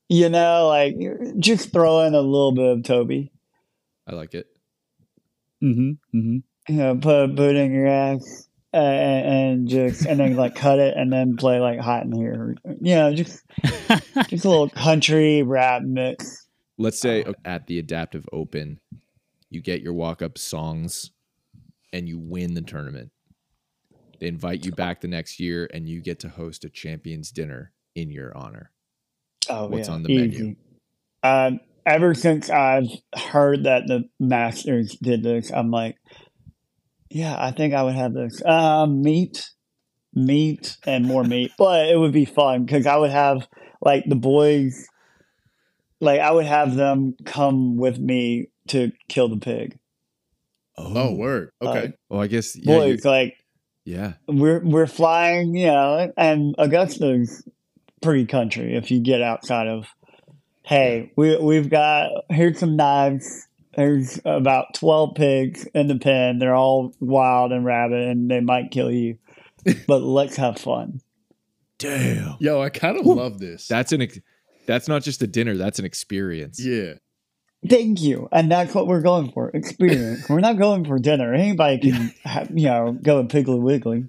You 0.09 0.29
know, 0.29 0.69
like 0.69 0.95
just 1.41 1.73
throw 1.73 2.03
in 2.03 2.15
a 2.15 2.21
little 2.21 2.53
bit 2.53 2.67
of 2.67 2.85
Toby. 2.85 3.33
I 4.07 4.15
like 4.15 4.35
it. 4.35 4.47
Mm-hmm. 5.63 6.19
Mm-hmm. 6.19 6.73
You 6.73 6.79
know, 6.79 6.97
put 6.97 7.25
a 7.25 7.29
boot 7.29 7.57
in 7.57 7.73
your 7.73 7.89
ass. 7.89 8.49
Uh, 8.75 8.79
and, 8.79 9.27
and 9.27 9.69
just 9.69 10.05
and 10.05 10.21
then 10.21 10.37
like 10.37 10.55
cut 10.55 10.79
it 10.79 10.95
and 10.99 11.11
then 11.11 11.37
play 11.37 11.61
like 11.61 11.81
hot 11.81 12.03
in 12.03 12.13
here, 12.13 12.57
you 12.83 12.95
know, 12.95 13.15
just 13.15 13.43
just 14.29 14.45
a 14.45 14.51
little 14.51 14.69
country 14.69 15.43
rap 15.43 15.81
mix. 15.81 16.47
Let's 16.77 17.01
say 17.01 17.25
uh, 17.25 17.33
at 17.47 17.69
the 17.69 17.79
Adaptive 17.79 18.27
Open, 18.33 18.79
you 19.49 19.63
get 19.63 19.81
your 19.81 19.95
walk 19.95 20.21
up 20.21 20.37
songs 20.37 21.11
and 21.93 22.07
you 22.07 22.19
win 22.19 22.53
the 22.53 22.61
tournament. 22.61 23.13
They 24.21 24.27
invite 24.27 24.67
you 24.67 24.73
back 24.73 25.01
the 25.01 25.09
next 25.09 25.41
year 25.41 25.71
and 25.73 25.89
you 25.89 26.03
get 26.03 26.19
to 26.21 26.29
host 26.29 26.65
a 26.65 26.69
champions 26.69 27.31
dinner 27.31 27.73
in 27.95 28.11
your 28.11 28.37
honor. 28.37 28.73
Oh, 29.49 29.69
What's 29.69 29.89
yeah, 29.89 29.95
on 29.95 30.03
the 30.03 30.15
menu? 30.15 30.57
Um, 31.23 31.61
ever 31.87 32.15
since 32.15 32.51
I've 32.51 32.89
heard 33.15 33.65
that 33.65 33.87
the 33.87 34.09
Masters 34.19 34.97
did 35.01 35.23
this, 35.23 35.51
I'm 35.51 35.71
like, 35.71 35.97
yeah, 37.09 37.37
I 37.39 37.53
think 37.53 37.73
I 37.73 37.85
would 37.85 37.95
have 37.95 38.13
this. 38.13 38.43
Um, 38.45 39.03
meat, 39.03 39.49
meat, 40.13 40.77
and 40.85 41.07
more 41.07 41.25
meat. 41.25 41.53
But 41.59 41.89
it 41.89 41.97
would 41.99 42.13
be 42.13 42.25
fun 42.25 42.65
because 42.65 42.87
I 42.87 42.97
would 42.97 43.13
have 43.13 43.47
like 43.81 44.05
the 44.07 44.17
boys, 44.17 44.87
like 46.01 46.21
I 46.21 46.33
would 46.33 46.47
have 46.47 46.75
them 46.75 47.15
come 47.25 47.77
with 47.77 47.99
me 47.99 48.49
to 48.69 48.91
kill 49.09 49.29
the 49.29 49.39
pig. 49.39 49.79
Oh, 50.77 51.15
word. 51.15 51.51
Okay. 51.63 51.93
Well, 52.11 52.21
I 52.21 52.27
guess 52.27 52.57
yeah. 52.57 52.73
you- 52.73 52.79
Boys, 52.97 53.05
like 53.05 53.37
yeah. 53.85 54.15
we're 54.27 54.63
we're 54.63 54.87
flying, 54.89 55.55
you 55.55 55.69
know, 55.69 56.13
and 56.19 56.55
Augusta's 56.59 57.49
pretty 58.03 58.27
country 58.27 58.77
if 58.77 58.91
you 58.91 59.01
get 59.01 59.23
outside 59.23 59.69
of 59.69 59.87
hey, 60.67 61.13
we 61.17 61.39
we've 61.39 61.71
got 61.71 62.11
here's 62.29 62.59
some 62.59 62.77
knives. 62.77 63.47
There's 63.77 64.21
about 64.25 64.75
twelve 64.75 65.15
pigs 65.15 65.67
in 65.75 65.87
the 65.87 65.99
pen. 65.99 66.39
They're 66.39 66.55
all 66.55 66.95
wild 67.01 67.53
and 67.53 67.65
rabid 67.65 68.09
and 68.09 68.31
they 68.31 68.41
might 68.41 68.71
kill 68.71 68.91
you. 68.91 69.19
but 69.87 70.03
let's 70.03 70.37
have 70.37 70.59
fun. 70.59 71.01
Damn. 71.79 72.37
Yo, 72.41 72.61
I 72.61 72.71
kind 72.71 72.99
of 72.99 73.07
love 73.07 73.39
this. 73.39 73.69
That's 73.69 73.93
an 73.93 74.03
ex- 74.03 74.21
that's 74.67 74.89
not 74.89 75.03
just 75.03 75.23
a 75.23 75.27
dinner, 75.27 75.57
that's 75.57 75.79
an 75.79 75.85
experience. 75.85 76.63
yeah. 76.63 76.95
Thank 77.69 78.01
you. 78.01 78.29
And 78.31 78.51
that's 78.51 78.75
what 78.75 78.87
we're 78.87 79.01
going 79.01 79.33
for. 79.33 79.49
Experience. 79.51 80.29
we're 80.29 80.41
not 80.41 80.57
going 80.59 80.85
for 80.85 80.99
dinner. 81.01 81.35
Anybody 81.35 81.91
can 81.91 82.15
have, 82.23 82.51
you 82.55 82.67
know, 82.67 82.97
go 83.03 83.19
and 83.19 83.29
Piggly 83.29 83.61
Wiggly. 83.61 84.05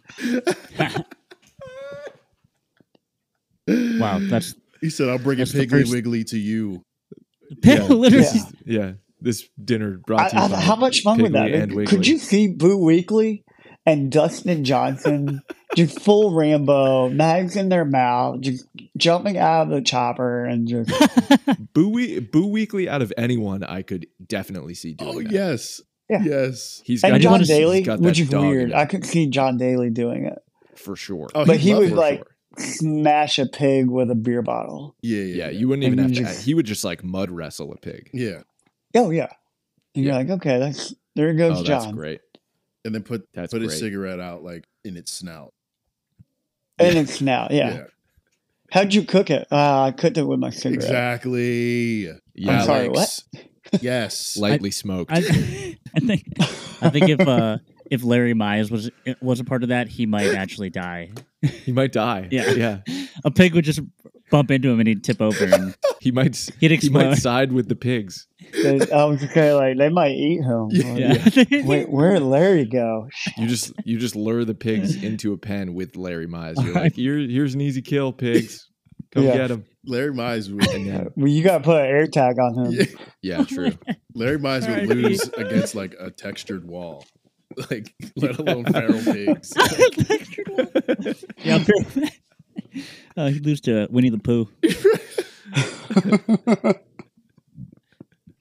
wow, 4.00 4.20
that's 4.22 4.54
He 4.82 4.90
said, 4.90 5.10
"I'll 5.10 5.18
bring 5.20 5.40
a 5.40 5.46
That's 5.46 5.54
Piggly 5.54 5.70
first- 5.70 5.92
Wiggly 5.92 6.24
to 6.26 6.38
you." 6.38 6.84
Yeah. 7.64 7.84
literally. 7.86 8.24
This 8.26 8.54
yeah. 8.66 8.92
This 9.22 9.48
dinner 9.64 10.00
brought 10.06 10.30
to 10.32 10.36
you 10.36 10.42
I, 10.42 10.46
I, 10.46 10.50
by 10.50 10.60
how 10.60 10.76
much 10.76 11.02
fun 11.02 11.22
would 11.22 11.32
that 11.34 11.50
and 11.52 11.76
be? 11.76 11.86
Could 11.86 12.06
you 12.06 12.18
see 12.20 12.48
Boo 12.50 12.78
Weekley 12.78 13.44
and 13.86 14.12
Dustin 14.12 14.64
Johnson 14.66 15.42
just 15.76 16.00
full 16.02 16.36
Rambo, 16.36 17.08
knives 17.08 17.56
in 17.56 17.70
their 17.70 17.86
mouth, 17.86 18.42
just 18.42 18.66
jumping 18.98 19.38
out 19.38 19.64
of 19.64 19.70
the 19.70 19.82
chopper 19.82 20.46
and 20.46 20.68
just 20.68 20.92
Boo, 21.74 21.90
we- 21.90 22.20
Boo 22.20 22.48
Weekley 22.48 22.88
out 22.88 23.02
of 23.02 23.12
anyone 23.18 23.64
I 23.64 23.82
could 23.82 24.06
definitely 24.24 24.76
see 24.76 24.94
doing 24.94 25.16
Oh 25.16 25.22
that. 25.24 25.32
yes, 25.32 25.82
Yeah. 26.10 26.24
yes. 26.24 26.82
He's 26.86 27.04
and 27.04 27.14
got, 27.14 27.22
John 27.22 27.32
wanna 27.32 27.46
see- 27.46 27.58
Daly, 27.60 27.82
got 27.82 28.00
which 28.00 28.18
that 28.18 28.24
is 28.24 28.30
dog 28.30 28.44
in 28.44 28.50
weird. 28.50 28.74
I 28.74 28.86
could 28.86 29.06
see 29.06 29.28
John 29.30 29.58
Daly 29.58 29.90
doing 29.90 30.26
it. 30.26 30.38
for 30.76 30.96
sure. 30.96 31.30
Oh, 31.34 31.46
But 31.46 31.58
he'd 31.58 31.70
he 31.70 31.74
love 31.74 31.80
would 31.84 31.88
it. 31.88 31.90
For 31.92 31.96
like 31.96 32.18
sure. 32.20 32.28
Smash 32.58 33.40
a 33.40 33.46
pig 33.46 33.88
with 33.90 34.10
a 34.12 34.16
beer 34.16 34.42
bottle. 34.42 34.96
Yeah, 35.02 35.22
yeah, 35.24 35.36
Yeah, 35.46 35.50
you 35.52 35.68
wouldn't 35.68 35.86
even 35.86 36.00
And 36.00 36.16
have 36.16 36.18
to. 36.18 36.34
just- 36.34 36.46
he 36.46 36.54
would 36.54 36.66
just 36.66 36.84
like 36.84 37.04
mud 37.04 37.30
wrestle 37.32 37.72
a 37.72 37.78
pig. 37.78 38.10
yeah, 38.14 38.42
Oh 38.96 39.10
yeah. 39.12 39.28
And 39.96 40.06
Yeah. 40.06 40.14
you're 40.14 40.24
like, 40.24 40.30
okay, 40.42 40.60
that's 40.60 40.94
there 41.16 41.34
goes 41.34 41.60
Oh, 41.60 41.64
that's 41.64 41.86
John. 41.86 41.96
great. 41.96 42.22
and 42.86 42.94
then 42.96 43.04
put 43.04 43.28
That's 43.34 43.52
put 43.52 43.62
his 43.62 43.78
cigarette 43.78 44.20
out 44.20 44.44
like 44.44 44.66
in 44.86 44.96
its 44.98 45.12
snout. 45.12 45.54
And 46.80 46.98
it's 46.98 47.16
snout, 47.16 47.52
yeah. 47.52 47.86
How'd 48.72 48.94
you 48.94 49.04
cook 49.04 49.30
it? 49.30 49.48
Uh, 49.52 49.84
I 49.84 49.92
cooked 49.92 50.18
it 50.18 50.24
with 50.24 50.40
my 50.40 50.50
cigarette. 50.52 50.84
exactly. 50.84 52.06
Yeah, 52.36 52.60
I'm 52.60 52.66
sorry, 52.66 52.88
Alex. 52.88 53.24
Yes, 53.82 54.38
lightly 54.38 54.72
smoked. 54.72 55.12
I, 55.12 55.18
I 55.96 56.00
think 56.00 56.24
I 56.82 56.90
think 56.90 57.10
if 57.10 57.20
uh 57.28 57.58
if 57.92 58.04
Larry 58.04 58.34
Mize 58.34 58.70
was 58.72 58.90
was 59.22 59.40
a 59.40 59.44
part 59.44 59.64
of 59.64 59.70
that, 59.70 59.88
he 59.88 60.06
might 60.06 60.34
actually 60.34 60.70
die. 60.70 61.12
he 61.42 61.72
might 61.72 61.92
die. 61.92 62.28
Yeah. 62.32 62.52
yeah. 62.52 62.80
A 63.24 63.32
pig 63.32 63.54
would 63.56 63.66
just 63.66 63.80
bump 64.30 64.52
into 64.52 64.70
him 64.70 64.80
and 64.80 64.88
he'd 64.88 65.04
tip 65.04 65.22
over 65.22 65.46
and 65.46 65.76
He 66.02 66.12
might. 66.12 66.36
he'd 66.60 66.72
He 66.72 66.90
might 66.90 67.16
side 67.16 67.52
with 67.52 67.68
the 67.70 67.76
pigs. 67.76 68.28
They- 68.54 68.80
I 68.92 69.04
was 69.06 69.24
okay, 69.24 69.52
like 69.54 69.78
they 69.78 69.90
might 69.90 70.12
eat 70.12 70.42
him. 70.44 70.68
Yeah. 70.72 71.28
Yeah. 71.50 71.66
Wait, 71.66 71.90
where'd 71.90 72.22
Larry 72.22 72.66
go? 72.66 73.08
You 73.38 73.48
just 73.48 73.74
you 73.86 73.98
just 73.98 74.16
lure 74.16 74.46
the 74.46 74.54
pigs 74.56 75.02
into 75.02 75.34
a 75.34 75.38
pen 75.38 75.74
with 75.74 75.96
Larry 75.96 76.28
Mize. 76.28 76.64
You're 76.64 76.74
like, 76.74 76.96
here, 76.96 77.18
here's 77.18 77.56
an 77.56 77.62
easy 77.62 77.82
kill, 77.82 78.14
pigs. 78.14 78.70
Come 79.12 79.24
Yeah. 79.24 79.38
get 79.38 79.52
him. 79.52 79.66
Larry 79.86 80.14
Mize 80.14 80.52
would. 80.54 80.68
And 80.68 81.12
Well, 81.16 81.28
you 81.30 81.42
got 81.44 81.60
to 81.60 81.64
put 81.64 81.82
an 81.82 81.88
air 81.88 82.08
tag 82.08 82.38
on 82.40 82.66
him. 82.66 82.72
Yeah, 82.74 82.86
yeah, 83.22 83.44
true. 83.46 83.72
Larry 84.14 84.38
Mize 84.38 84.68
would 84.70 84.90
lose 84.90 85.22
against 85.38 85.76
like 85.76 85.96
a 86.00 86.12
textured 86.12 86.66
wall, 86.68 87.06
like 87.72 87.94
let 88.16 88.38
alone 88.38 88.66
feral 88.66 89.02
pigs. 89.02 89.54
yeah, 91.44 91.64
uh, 93.18 93.28
he 93.30 93.40
lose 93.40 93.62
to 93.62 93.88
Winnie 93.90 94.10
the 94.10 94.20
Pooh. 94.20 94.48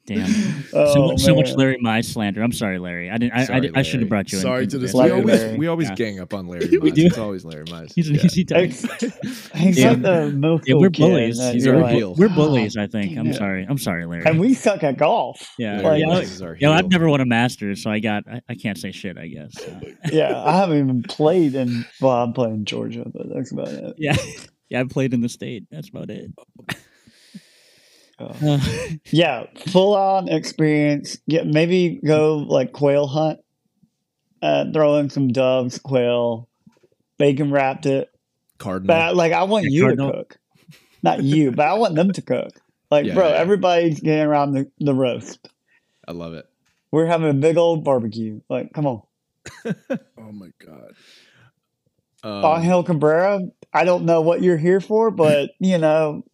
Damn. 0.07 0.65
Oh, 0.73 0.93
so, 0.93 1.07
much, 1.07 1.21
so 1.21 1.35
much. 1.35 1.53
Larry 1.55 1.79
Mize 1.83 2.05
slander. 2.07 2.43
I'm 2.43 2.53
sorry, 2.53 2.79
Larry. 2.79 3.11
I 3.11 3.19
didn't. 3.19 3.33
I, 3.33 3.45
Sorry, 3.45 3.71
I, 3.75 3.79
I 3.79 3.83
should 3.83 3.95
Larry. 3.95 4.01
have 4.03 4.09
brought 4.09 4.33
you. 4.33 4.39
in- 4.39 4.43
Sorry 4.43 4.63
into 4.65 4.71
to 4.73 4.79
the 4.79 4.87
this. 4.87 4.95
we 4.95 5.01
Larry 5.01 5.13
always 5.13 5.59
we 5.59 5.67
always 5.69 5.89
Yeah. 5.89 5.95
gang 5.95 6.21
up 6.21 6.35
on 6.35 6.47
Larry. 6.49 6.69
We 6.69 6.91
Mize. 6.91 6.95
do. 6.95 7.07
It's 7.07 7.19
always 7.19 7.45
Larry 7.45 7.65
Mize. 7.65 7.93
He's, 7.95 8.11
Yeah. 8.11 8.21
he's, 8.21 8.33
he 8.35 8.47
He's, 8.49 9.51
he's 9.55 9.79
Yeah. 9.79 9.91
like 9.91 10.03
the 10.03 10.31
middle 10.33 10.59
Yeah, 10.65 10.73
school 10.73 10.81
we're 10.81 10.91
bullies. 10.91 11.39
that 11.39 11.55
He's 11.55 11.67
our 11.67 11.77
like, 11.79 11.95
heel. 11.95 12.15
we're 12.17 12.29
bullies. 12.29 12.77
I 12.77 12.87
think. 12.87 13.17
I'm 13.19 13.29
it." 13.29 13.35
sorry. 13.37 13.67
I'm 13.69 13.79
sorry, 13.79 14.05
Larry. 14.07 14.25
And 14.27 14.39
we 14.39 14.55
suck 14.55 14.83
at 14.85 14.97
golf. 14.99 15.53
yeah. 15.59 15.81
Larry 15.81 16.01
yeah. 16.01 16.07
Like- 16.09 16.25
Mize 16.27 16.33
is 16.33 16.43
our 16.43 16.53
Yeah, 16.55 16.69
heel. 16.69 16.73
I've 16.73 16.91
never 16.91 17.09
won 17.09 17.21
a 17.21 17.27
Masters, 17.27 17.83
so 17.83 17.91
I 17.91 17.99
got. 18.01 18.25
I, 18.31 18.41
I 18.49 18.55
can't 18.55 18.79
say 18.79 18.93
shit. 18.93 19.17
I 19.19 19.29
guess. 19.29 19.53
So. 19.55 19.81
Yeah, 20.13 20.41
I 20.45 20.57
haven't 20.57 20.79
even 20.79 21.03
played 21.05 21.55
in. 21.55 21.85
Well, 22.01 22.13
I'm 22.13 22.33
playing 22.33 22.65
Georgia, 22.65 23.05
but 23.13 23.27
that's 23.35 23.51
about 23.53 23.69
it. 23.69 23.95
Yeah. 23.99 24.17
Yeah, 24.69 24.81
I 24.81 24.85
played 24.85 25.15
in 25.15 25.21
the 25.21 25.29
state. 25.29 25.65
That's 25.71 25.89
about 25.89 26.11
it. 26.11 26.31
Uh, 28.19 28.59
yeah, 29.11 29.45
full 29.69 29.95
on 29.95 30.29
experience. 30.29 31.19
Yeah, 31.27 31.43
maybe 31.45 32.01
go 32.05 32.37
like 32.39 32.73
quail 32.73 33.07
hunt. 33.07 33.41
Uh, 34.43 34.65
throw 34.73 34.97
in 34.97 35.11
some 35.11 35.29
doves, 35.29 35.79
quail, 35.79 36.49
bacon 37.19 37.51
wrapped 37.51 37.87
it. 37.87 38.11
Cardinal. 38.59 38.95
But 38.95 39.17
like, 39.17 39.33
I 39.33 39.43
want 39.45 39.65
Yeah, 39.65 39.71
you 39.71 39.83
Cardinal. 39.83 40.11
to 40.13 40.17
cook, 40.19 40.39
not 41.03 41.23
you, 41.23 41.53
but 41.53 41.67
I 41.67 41.75
want 41.75 41.95
them 41.95 42.13
to 42.13 42.23
cook. 42.23 42.53
Like, 42.91 43.07
Yeah, 43.07 43.15
bro, 43.15 43.29
yeah. 43.31 43.35
everybody's 43.35 44.01
getting 44.01 44.27
around 44.27 44.53
the, 44.53 44.71
the 44.79 44.95
roast. 44.95 45.49
I 46.07 46.13
love 46.13 46.35
it. 46.35 46.47
We're 46.93 47.07
having 47.07 47.29
a 47.31 47.35
big 47.35 47.57
old 47.57 47.83
barbecue. 47.83 48.41
Like, 48.49 48.73
come 48.73 48.87
on, 48.87 49.03
Oh 49.67 50.33
my 50.33 50.51
god! 50.65 50.93
Um, 52.23 52.63
Angel 52.63 52.83
Cabrera. 52.85 53.41
I 53.73 53.85
don't 53.85 54.05
know 54.05 54.21
what 54.21 54.43
you're 54.43 54.57
here 54.57 54.81
for, 54.81 55.11
but 55.11 55.51
you 55.59 55.79
know, 55.79 56.25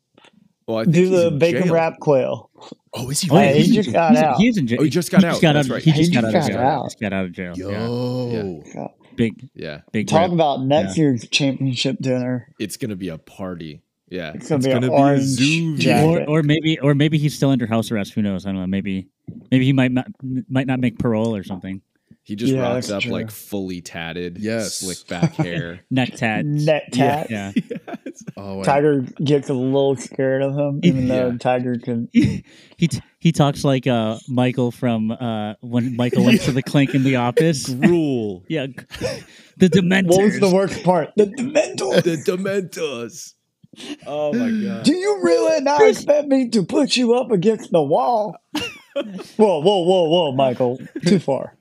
well, 0.73 0.81
I 0.81 0.85
think 0.85 0.95
do 0.95 1.01
he's 1.03 1.11
the 1.11 1.27
in 1.29 1.39
bacon 1.39 1.63
jail. 1.65 1.73
wrap 1.75 2.01
quail. 2.01 2.51
Oh, 2.95 3.11
is 3.11 3.21
he? 3.21 3.31
oh, 3.31 3.35
yeah, 3.37 3.41
Hey, 3.43 3.53
really? 3.55 3.63
he 3.65 3.73
just 3.73 3.93
got 3.93 4.11
he's, 4.13 4.23
out. 4.23 4.37
He's 4.39 4.57
in 4.59 4.67
jail. 4.67 4.79
Oh, 4.81 4.85
he 4.85 4.91
just 4.91 5.11
got 5.11 5.25
out. 5.25 5.35
out. 5.37 5.41
That's 5.55 5.67
of, 5.69 5.73
right. 5.75 5.83
He 5.83 5.91
He 5.93 6.01
just 6.03 6.13
got 6.13 6.23
just 6.25 6.35
out 6.37 6.43
of 6.43 6.49
got 6.49 6.53
jail. 6.53 6.61
out. 6.61 6.85
Just 6.87 7.01
got 7.01 7.13
out 7.13 7.25
of 7.25 7.33
jail. 7.33 7.55
Yeah. 7.57 7.87
Yo, 7.87 8.63
Yeah. 8.75 8.89
Big, 9.15 9.51
Yeah, 9.55 9.81
big. 9.93 10.09
Talk 10.09 10.23
rip. 10.23 10.33
about 10.33 10.63
next 10.63 10.97
year's 10.97 11.27
championship 11.29 11.97
dinner. 12.01 12.49
it's 12.59 12.77
gonna 12.79 12.97
be 12.97 13.09
a 13.09 13.19
party. 13.19 13.83
Yeah, 14.09 14.33
It's 14.35 14.49
gonna 14.49 14.63
be 14.63 14.71
an 14.71 14.85
a 14.85 14.89
orange 14.91 15.23
zoo. 15.23 15.77
jacket. 15.79 16.27
or 16.29 16.39
or 16.39 16.43
maybe 16.43 16.79
or 16.81 16.95
maybe 16.95 17.19
he's 17.19 17.35
still 17.35 17.51
under 17.51 17.67
house 17.67 17.91
arrest. 17.91 18.13
Who 18.15 18.23
knows? 18.23 18.47
I 18.47 18.51
don't 18.53 18.61
know. 18.61 18.67
Maybe 18.67 19.09
maybe 19.51 19.65
he 19.67 19.73
might 19.73 19.93
not 19.93 20.07
might 20.49 20.67
not 20.67 20.81
make 20.81 20.99
parole 20.99 21.35
or 21.37 21.43
something. 21.43 21.81
He 22.25 22.37
just 22.37 22.53
Yeah, 22.53 22.61
rocks 22.63 22.89
up 22.89 23.03
true. 23.03 23.11
like 23.13 23.33
fully 23.33 23.81
tatted, 23.81 24.39
Yes. 24.39 24.77
slick 24.77 25.07
back 25.09 25.35
hair. 25.45 25.81
Neck 25.91 26.15
tat. 26.17 26.45
Net 26.45 26.85
tat. 26.93 27.29
Yeah. 27.31 27.51
oh, 28.37 28.63
Tiger 28.63 29.01
gets 29.25 29.49
a 29.49 29.55
little 29.55 29.97
scared 29.97 30.41
of 30.43 30.57
him, 30.57 30.79
even 30.85 31.09
though 31.09 31.37
Tiger 31.37 31.79
can. 31.79 32.09
he 32.13 32.45
t- 32.89 33.01
he 33.19 33.33
talks 33.33 33.65
like 33.65 33.89
uh 33.89 34.19
Michael 34.29 34.71
from 34.71 35.11
uh 35.11 35.55
when 35.63 35.97
Michael 35.97 36.25
went 36.25 36.43
to 36.43 36.53
the 36.53 36.63
clink 36.63 36.95
in 36.95 37.03
the 37.03 37.17
office. 37.17 37.69
Gruel. 37.69 38.45
Yeah, 38.49 38.67
the 39.57 39.69
Dementors. 39.69 40.09
What 40.11 40.25
was 40.25 40.39
the 40.41 40.51
worst 40.51 40.85
part? 40.85 41.11
The 41.17 41.27
Dementor. 41.27 42.03
the 42.05 42.17
Dementors. 42.19 43.35
Oh 44.07 44.33
my 44.33 44.49
god. 44.65 44.85
Do 44.85 44.95
you 44.95 45.21
really 45.25 45.61
not 45.63 45.81
expect 45.83 46.29
me 46.29 46.51
to 46.51 46.63
put 46.63 46.97
you 46.97 47.15
up 47.15 47.33
against 47.33 47.73
the 47.73 47.83
wall? 47.83 48.37
whoa, 48.95 49.61
whoa, 49.61 49.61
whoa, 49.61 50.05
whoa, 50.09 50.33
Michael! 50.33 50.79
Too 51.07 51.19
far. 51.19 51.57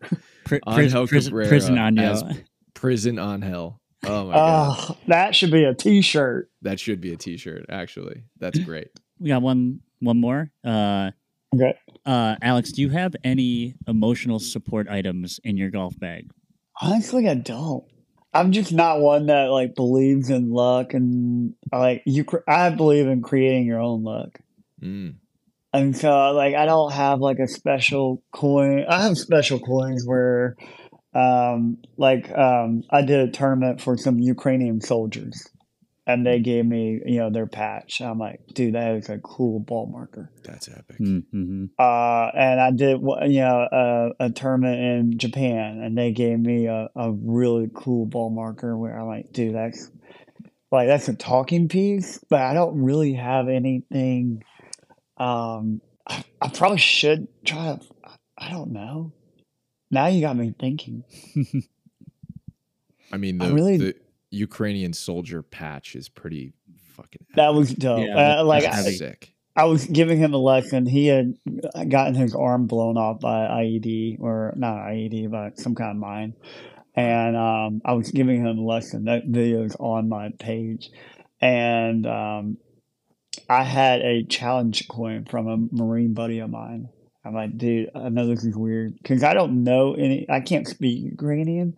Pri- 0.46 0.60
Angel 0.68 1.08
prison, 1.08 1.08
prison, 1.08 1.32
Cabrera 1.32 1.48
prison 1.48 1.78
on 1.78 1.98
hell. 1.98 2.32
Prison 2.74 3.20
on 3.20 3.42
hell. 3.42 3.80
Oh 4.06 4.26
my 4.28 4.34
god. 4.34 4.78
Oh, 4.90 4.98
that 5.08 5.36
should 5.36 5.52
be 5.52 5.64
a 5.64 5.74
T-shirt. 5.76 6.50
That 6.64 6.80
should 6.80 7.02
be 7.02 7.14
a 7.14 7.18
t-shirt, 7.18 7.66
actually. 7.70 8.24
That's 8.40 8.58
great. 8.60 8.88
We 9.20 9.30
got 9.30 9.42
one 9.42 9.82
one 10.00 10.20
more. 10.20 10.52
Uh, 10.64 11.12
Okay. 11.54 11.74
uh, 12.06 12.38
Alex, 12.42 12.72
do 12.72 12.82
you 12.82 12.90
have 12.90 13.14
any 13.26 13.76
emotional 13.86 14.40
support 14.40 14.88
items 14.88 15.40
in 15.44 15.58
your 15.58 15.70
golf 15.70 16.00
bag? 16.00 16.32
Honestly, 16.82 17.28
I 17.28 17.34
don't. 17.36 17.84
I'm 18.34 18.54
just 18.54 18.72
not 18.72 19.02
one 19.02 19.26
that 19.26 19.48
like 19.52 19.76
believes 19.76 20.30
in 20.30 20.50
luck 20.52 20.94
and 20.94 21.54
like 21.74 22.04
you. 22.06 22.24
cr- 22.24 22.48
I 22.48 22.70
believe 22.70 23.06
in 23.06 23.22
creating 23.22 23.66
your 23.66 23.82
own 23.82 24.04
luck. 24.04 24.40
Mm. 24.82 25.16
And 25.74 25.96
so, 25.96 26.32
like, 26.32 26.54
I 26.56 26.66
don't 26.66 26.92
have 26.92 27.20
like 27.20 27.40
a 27.40 27.48
special 27.48 28.22
coin. 28.34 28.86
I 28.90 29.04
have 29.04 29.18
special 29.18 29.60
coins 29.60 30.04
where, 30.06 30.58
um, 31.16 31.78
like, 31.98 32.30
um, 32.32 32.84
I 32.90 33.02
did 33.04 33.30
a 33.30 33.32
tournament 33.32 33.82
for 33.82 33.96
some 33.98 34.20
Ukrainian 34.20 34.82
soldiers, 34.82 35.48
and 36.06 36.26
they 36.26 36.40
gave 36.40 36.66
me, 36.66 37.00
you 37.06 37.20
know, 37.20 37.30
their 37.30 37.48
patch. 37.48 38.02
I'm 38.02 38.20
like, 38.20 38.42
dude, 38.54 38.76
that 38.76 38.96
is 38.96 39.10
a 39.10 39.20
cool 39.20 39.62
ball 39.62 39.88
marker. 39.88 40.30
That's 40.44 40.68
epic. 40.68 41.00
Mm-hmm. 41.00 41.66
Uh, 41.80 42.28
and 42.36 42.60
I 42.60 42.72
did, 42.72 43.00
you 43.00 43.40
know, 43.40 43.68
a, 43.72 44.26
a 44.26 44.30
tournament 44.30 44.78
in 44.78 45.18
Japan, 45.18 45.80
and 45.82 45.98
they 45.98 46.12
gave 46.12 46.38
me 46.38 46.66
a, 46.66 46.90
a 46.98 47.14
really 47.14 47.70
cool 47.74 48.06
ball 48.06 48.30
marker 48.30 48.78
where 48.78 49.00
I'm 49.00 49.08
like, 49.08 49.32
dude, 49.32 49.56
that's 49.56 49.90
like 50.70 50.88
that's 50.88 51.08
a 51.08 51.16
talking 51.16 51.70
piece, 51.70 52.20
but 52.30 52.42
I 52.42 52.54
don't 52.54 52.82
really 52.82 53.14
have 53.14 53.48
anything. 53.48 54.44
Um, 55.22 55.82
I, 56.08 56.24
I 56.42 56.48
probably 56.50 56.80
should 56.80 57.28
try 57.46 57.78
to. 57.78 57.80
I 58.38 58.50
don't 58.50 58.72
know. 58.72 59.14
Now 59.92 60.08
you 60.08 60.22
got 60.22 60.36
me 60.36 60.54
thinking. 60.60 61.04
I 63.14 63.18
mean, 63.18 63.42
I 63.42 63.48
the, 63.48 63.54
really- 63.54 63.78
the 63.78 63.96
Ukrainian 64.32 64.94
soldier 64.94 65.44
patch 65.44 65.96
is 65.96 66.10
pretty 66.10 66.54
fucking 66.96 67.26
That 67.36 67.54
was 67.54 67.74
dope. 67.74 68.08
Yeah, 68.08 68.40
uh, 68.40 68.44
like 68.46 68.64
I, 68.64 68.82
sick. 68.82 69.34
I 69.56 69.66
was 69.66 69.86
giving 69.86 70.18
him 70.18 70.34
a 70.34 70.38
lesson. 70.38 70.86
He 70.86 71.08
had 71.08 71.38
gotten 71.90 72.16
his 72.16 72.34
arm 72.34 72.68
blown 72.68 72.98
off 72.98 73.20
by 73.20 73.48
IED 73.48 74.20
or 74.22 74.54
not 74.56 74.78
IED, 74.78 75.30
but 75.30 75.60
some 75.60 75.76
kind 75.76 75.92
of 75.92 75.98
mine. 75.98 76.34
And 76.96 77.36
um, 77.38 77.82
I 77.86 77.94
was 77.94 78.12
giving 78.12 78.46
him 78.46 78.58
a 78.58 78.62
lesson. 78.62 79.06
That 79.06 79.26
video 79.28 79.64
is 79.64 79.76
on 79.76 80.10
my 80.10 80.30
page. 80.40 80.90
And 81.42 82.06
um, 82.06 82.58
I 83.50 83.64
had 83.64 84.02
a 84.02 84.24
challenge 84.24 84.88
coin 84.88 85.26
from 85.26 85.48
a 85.48 85.58
Marine 85.76 86.14
buddy 86.14 86.40
of 86.40 86.50
mine. 86.50 86.90
I'm 87.24 87.34
like, 87.34 87.58
dude, 87.58 87.90
I 87.96 88.10
know 88.10 88.28
this 88.28 88.44
is 88.44 88.56
weird 88.56 88.96
because 89.02 89.24
I 89.24 89.34
don't 89.34 89.64
know 89.64 89.94
any, 89.94 90.26
I 90.30 90.40
can't 90.42 90.68
speak 90.68 91.04
Ukrainian. 91.04 91.78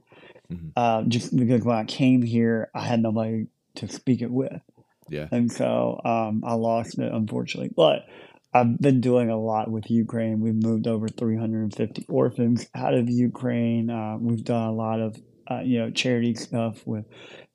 Mhm. 0.51 0.71
Uh, 0.75 1.03
just 1.07 1.35
because 1.35 1.63
when 1.63 1.77
I 1.77 1.83
came 1.85 2.21
here, 2.21 2.69
I 2.73 2.81
had 2.81 3.01
nobody 3.01 3.47
to 3.75 3.87
speak 3.87 4.21
it 4.21 4.31
with 4.31 4.61
Yeah. 5.09 5.27
and 5.31 5.51
so 5.51 5.99
um, 6.05 6.43
I 6.45 6.53
lost 6.53 6.97
it 6.99 7.11
unfortunately. 7.11 7.71
But 7.75 8.05
I've 8.53 8.79
been 8.79 9.01
doing 9.01 9.29
a 9.29 9.37
lot 9.39 9.69
with 9.71 9.89
Ukraine. 9.89 10.39
We've 10.39 10.53
moved 10.53 10.85
over 10.87 11.07
350 11.07 12.05
orphans 12.07 12.67
out 12.75 12.93
of 12.93 13.09
Ukraine. 13.09 13.89
Uh, 13.89 14.17
we've 14.19 14.43
done 14.43 14.67
a 14.69 14.71
lot 14.73 14.99
of 14.99 15.17
uh, 15.49 15.61
you 15.63 15.79
know 15.79 15.91
charity 15.91 16.35
stuff 16.35 16.85
with 16.85 17.05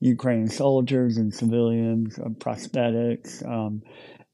Ukrainian 0.00 0.48
soldiers 0.48 1.16
and 1.16 1.32
civilians, 1.32 2.18
uh, 2.18 2.28
prosthetics, 2.28 3.46
um, 3.46 3.82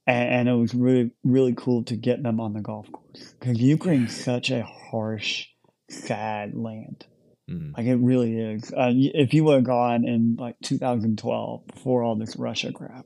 and, 0.06 0.28
and 0.28 0.48
it 0.48 0.54
was 0.54 0.74
really 0.74 1.10
really 1.24 1.54
cool 1.56 1.84
to 1.84 1.96
get 1.96 2.22
them 2.22 2.40
on 2.40 2.52
the 2.52 2.60
golf 2.60 2.90
course 2.92 3.34
because 3.38 3.58
Ukraine's 3.60 4.16
such 4.16 4.50
a 4.50 4.62
harsh, 4.62 5.46
sad 5.90 6.54
land. 6.54 7.06
Mhm. 7.50 7.76
Like 7.76 7.86
it 7.86 7.96
really 7.96 8.38
is. 8.38 8.72
Uh, 8.72 8.92
if 8.94 9.34
you 9.34 9.44
would 9.44 9.56
have 9.56 9.64
gone 9.64 10.06
in 10.06 10.36
like 10.38 10.56
2012 10.62 11.66
before 11.66 12.02
all 12.02 12.16
this 12.16 12.36
Russia 12.36 12.72
crap, 12.72 13.04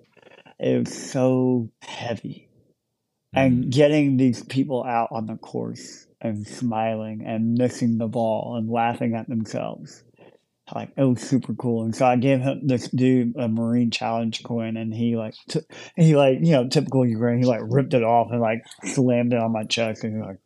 it 0.59 0.79
was 0.79 0.95
so 0.95 1.71
heavy. 1.83 2.49
And 3.35 3.71
getting 3.71 4.17
these 4.17 4.43
people 4.43 4.83
out 4.85 5.09
on 5.13 5.27
the 5.27 5.37
course 5.37 6.07
and 6.21 6.47
smiling 6.47 7.23
and 7.27 7.55
missing 7.55 7.99
the 7.99 8.09
ball 8.09 8.57
and 8.57 8.71
laughing 8.71 9.15
at 9.15 9.29
themselves, 9.29 10.03
like 10.75 10.91
it 10.97 11.05
was 11.05 11.21
super 11.21 11.55
cool. 11.55 11.85
And 11.85 11.95
so 11.95 12.07
I 12.07 12.17
gave 12.17 12.41
him 12.41 12.67
this 12.67 12.89
dude 12.89 13.37
a 13.37 13.49
Marine 13.49 13.91
Challenge 13.91 14.43
coin, 14.43 14.77
and 14.77 14.93
he 14.93 15.17
like 15.17 15.35
took 15.49 15.65
he 15.97 16.17
like 16.17 16.39
you 16.43 16.53
know 16.53 16.69
typical 16.69 17.07
Ukraine, 17.07 17.39
he 17.39 17.45
like 17.45 17.61
ripped 17.63 17.95
it 17.95 18.03
off 18.03 18.29
and 18.31 18.41
like 18.41 18.63
slammed 18.85 19.33
it 19.33 19.41
on 19.41 19.53
my 19.53 19.65
chest, 19.65 20.05
and 20.05 20.15
you're 20.15 20.27
like, 20.27 20.41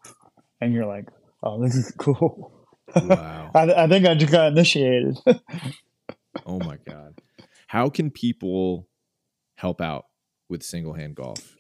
and 0.61 0.73
you're 0.73 0.87
like, 0.87 1.09
oh, 1.43 1.63
this 1.63 1.75
is 1.75 1.93
cool. 1.99 2.53
Wow. 2.95 3.51
I, 3.55 3.85
I 3.85 3.89
think 3.89 4.07
I 4.07 4.15
just 4.15 4.33
got 4.33 4.49
initiated. 4.49 5.19
Oh 6.47 6.59
my 6.61 6.79
god. 6.89 7.21
How 7.67 7.91
can 7.91 8.11
people 8.11 8.89
help 9.57 9.83
out 9.83 10.07
with 10.49 10.63
single 10.63 10.95
hand 10.95 11.15
golf? 11.15 11.55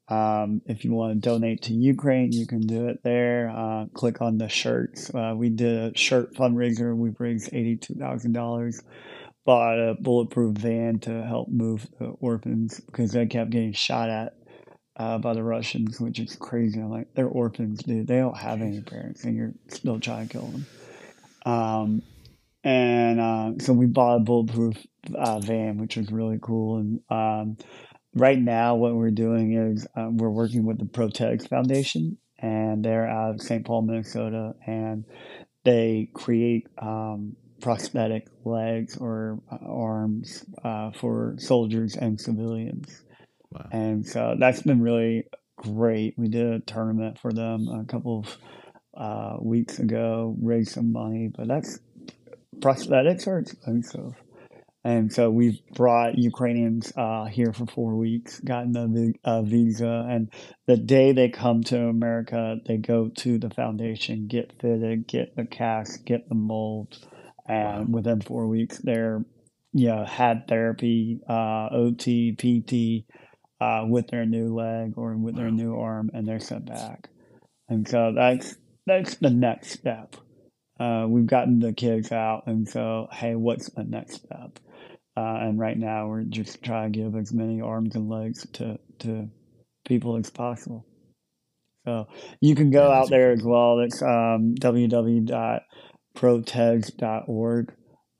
Um, 0.08 0.62
if 0.66 0.84
you 0.84 0.92
want 0.92 1.14
to 1.14 1.28
donate 1.28 1.62
to 1.62 1.74
Ukraine, 1.74 2.32
you 2.32 2.46
can 2.46 2.60
do 2.60 2.88
it 2.88 3.02
there. 3.02 3.50
Uh, 3.50 3.86
click 3.92 4.20
on 4.20 4.38
the 4.38 4.48
shirts. 4.48 5.12
Uh, 5.12 5.34
we 5.36 5.48
did 5.48 5.94
a 5.94 5.98
shirt 5.98 6.34
fundraiser. 6.34 6.96
We 6.96 7.10
raised 7.18 7.52
eighty-two 7.52 7.94
thousand 7.94 8.32
dollars. 8.32 8.80
Bought 9.44 9.78
a 9.78 9.94
bulletproof 10.00 10.56
van 10.56 10.98
to 11.00 11.22
help 11.22 11.48
move 11.48 11.86
the 11.98 12.06
orphans 12.20 12.80
because 12.80 13.12
they 13.12 13.26
kept 13.26 13.50
getting 13.50 13.72
shot 13.72 14.10
at 14.10 14.34
uh, 14.96 15.18
by 15.18 15.34
the 15.34 15.42
Russians, 15.42 16.00
which 16.00 16.18
is 16.18 16.36
crazy. 16.36 16.80
I'm 16.80 16.90
like, 16.90 17.14
they're 17.14 17.28
orphans, 17.28 17.82
dude. 17.82 18.06
They 18.06 18.18
don't 18.18 18.36
have 18.36 18.60
any 18.60 18.80
parents, 18.80 19.24
and 19.24 19.36
you're 19.36 19.54
still 19.68 20.00
trying 20.00 20.28
to 20.28 20.32
kill 20.32 20.46
them. 20.46 20.66
Um, 21.44 22.02
and 22.64 23.20
uh, 23.20 23.52
so 23.60 23.72
we 23.72 23.86
bought 23.86 24.16
a 24.16 24.20
bulletproof 24.20 24.76
uh, 25.14 25.38
van, 25.38 25.78
which 25.78 25.96
was 25.96 26.10
really 26.10 26.38
cool. 26.40 26.78
And 26.78 27.00
um, 27.08 27.56
right 28.16 28.38
now, 28.38 28.74
what 28.74 28.94
we're 28.94 29.10
doing 29.10 29.52
is 29.52 29.86
uh, 29.96 30.08
we're 30.10 30.30
working 30.30 30.64
with 30.64 30.78
the 30.78 30.86
Protez 30.86 31.46
Foundation, 31.46 32.16
and 32.38 32.84
they're 32.84 33.06
out 33.06 33.34
of 33.34 33.42
St. 33.42 33.64
Paul, 33.64 33.82
Minnesota, 33.82 34.54
and 34.66 35.04
they 35.64 36.08
create 36.14 36.66
um, 36.78 37.36
prosthetic 37.60 38.26
legs 38.44 38.96
or 38.96 39.40
uh, 39.52 39.58
arms 39.66 40.44
uh, 40.64 40.90
for 40.92 41.34
soldiers 41.38 41.96
and 41.96 42.20
civilians. 42.20 43.04
Wow. 43.50 43.68
And 43.70 44.06
so 44.06 44.34
that's 44.38 44.62
been 44.62 44.80
really 44.80 45.24
great. 45.56 46.14
We 46.16 46.28
did 46.28 46.46
a 46.46 46.60
tournament 46.60 47.18
for 47.18 47.32
them 47.32 47.68
a 47.68 47.84
couple 47.84 48.20
of 48.20 48.38
uh, 48.96 49.36
weeks 49.40 49.78
ago, 49.78 50.34
raised 50.40 50.72
some 50.72 50.92
money, 50.92 51.30
but 51.36 51.48
that's 51.48 51.78
prosthetics 52.60 53.26
are 53.26 53.38
expensive. 53.38 54.14
And 54.86 55.12
so 55.12 55.30
we've 55.30 55.58
brought 55.74 56.16
Ukrainians 56.16 56.92
uh, 56.96 57.24
here 57.24 57.52
for 57.52 57.66
four 57.66 57.96
weeks, 57.96 58.38
gotten 58.38 59.16
a, 59.24 59.28
a 59.28 59.42
visa, 59.42 60.06
and 60.08 60.30
the 60.68 60.76
day 60.76 61.10
they 61.10 61.28
come 61.28 61.64
to 61.64 61.88
America, 61.88 62.58
they 62.64 62.76
go 62.76 63.08
to 63.08 63.36
the 63.36 63.50
foundation, 63.50 64.28
get 64.28 64.52
fitted, 64.60 65.08
get 65.08 65.34
the 65.34 65.44
cast, 65.44 66.04
get 66.04 66.28
the 66.28 66.36
molds, 66.36 67.04
and 67.48 67.92
within 67.92 68.20
four 68.20 68.46
weeks, 68.46 68.78
they're 68.78 69.24
you 69.72 69.88
know 69.88 70.04
had 70.04 70.46
therapy, 70.46 71.18
uh, 71.28 71.66
OT, 71.72 72.36
PT, 72.36 73.12
uh, 73.60 73.86
with 73.88 74.06
their 74.06 74.24
new 74.24 74.54
leg 74.54 74.92
or 74.96 75.16
with 75.16 75.34
their 75.34 75.50
new 75.50 75.74
arm, 75.74 76.12
and 76.14 76.28
they're 76.28 76.38
sent 76.38 76.66
back. 76.66 77.08
And 77.68 77.88
so 77.88 78.12
that's 78.14 78.54
that's 78.86 79.16
the 79.16 79.30
next 79.30 79.70
step. 79.70 80.14
Uh, 80.78 81.06
we've 81.08 81.26
gotten 81.26 81.58
the 81.58 81.72
kids 81.72 82.12
out, 82.12 82.44
and 82.46 82.68
so 82.68 83.08
hey, 83.10 83.34
what's 83.34 83.68
the 83.70 83.82
next 83.82 84.22
step? 84.22 84.60
Uh, 85.16 85.38
and 85.42 85.58
right 85.58 85.78
now, 85.78 86.08
we're 86.08 86.22
just 86.24 86.62
trying 86.62 86.92
to 86.92 86.98
give 86.98 87.16
as 87.16 87.32
many 87.32 87.60
arms 87.60 87.94
and 87.96 88.08
legs 88.08 88.46
to 88.54 88.78
to 89.00 89.28
people 89.86 90.16
as 90.16 90.30
possible. 90.30 90.86
So 91.86 92.08
you 92.40 92.54
can 92.54 92.70
go 92.70 92.90
Yeah, 92.90 92.92
out 92.92 93.10
there 93.10 93.32
as 93.32 93.42
well. 93.42 93.76
That's 93.78 94.02
um. 94.02 94.54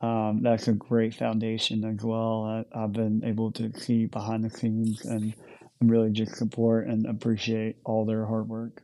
Um, 0.00 0.40
that's 0.42 0.68
a 0.68 0.72
great 0.74 1.14
foundation 1.14 1.84
as 1.84 2.04
well. 2.04 2.44
I, 2.74 2.84
I've 2.84 2.92
been 2.92 3.22
able 3.24 3.52
to 3.52 3.72
see 3.78 4.06
behind 4.06 4.44
the 4.44 4.50
scenes 4.50 5.04
and 5.04 5.34
really 5.80 6.10
just 6.10 6.36
support 6.36 6.86
and 6.86 7.06
appreciate 7.06 7.76
all 7.84 8.04
their 8.04 8.26
hard 8.26 8.48
work. 8.48 8.82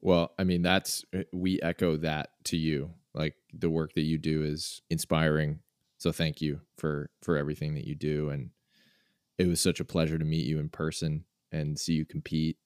Well, 0.00 0.32
I 0.38 0.44
mean, 0.44 0.62
that's 0.62 1.04
uh, 1.14 1.22
we 1.32 1.60
echo 1.62 1.96
that 1.98 2.30
to 2.44 2.56
you. 2.56 2.90
Like 3.14 3.34
the 3.52 3.70
work 3.70 3.94
that 3.94 4.02
you 4.02 4.18
do 4.18 4.42
is 4.44 4.82
inspiring. 4.90 5.60
So 6.04 6.12
thank 6.12 6.42
you 6.42 6.60
for 6.76 7.08
for 7.22 7.38
everything 7.38 7.76
that 7.76 7.86
you 7.86 7.94
do 7.94 8.28
and 8.28 8.50
it 9.38 9.46
was 9.46 9.58
such 9.58 9.80
a 9.80 9.86
pleasure 9.86 10.18
to 10.18 10.24
meet 10.26 10.44
you 10.44 10.58
in 10.58 10.68
person 10.68 11.24
and 11.50 11.78
see 11.78 11.94
you 11.94 12.04
compete 12.04 12.58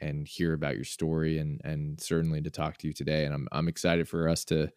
and 0.00 0.26
hear 0.26 0.54
about 0.54 0.74
your 0.74 0.86
story 0.86 1.36
and 1.36 1.60
and 1.62 2.00
certainly 2.00 2.40
to 2.40 2.50
talk 2.50 2.78
to 2.78 2.86
you 2.86 2.94
today 2.94 3.26
and 3.26 3.34
I'm 3.34 3.48
I'm 3.52 3.68
excited 3.68 4.08
for 4.08 4.30
us 4.30 4.46
to 4.46 4.70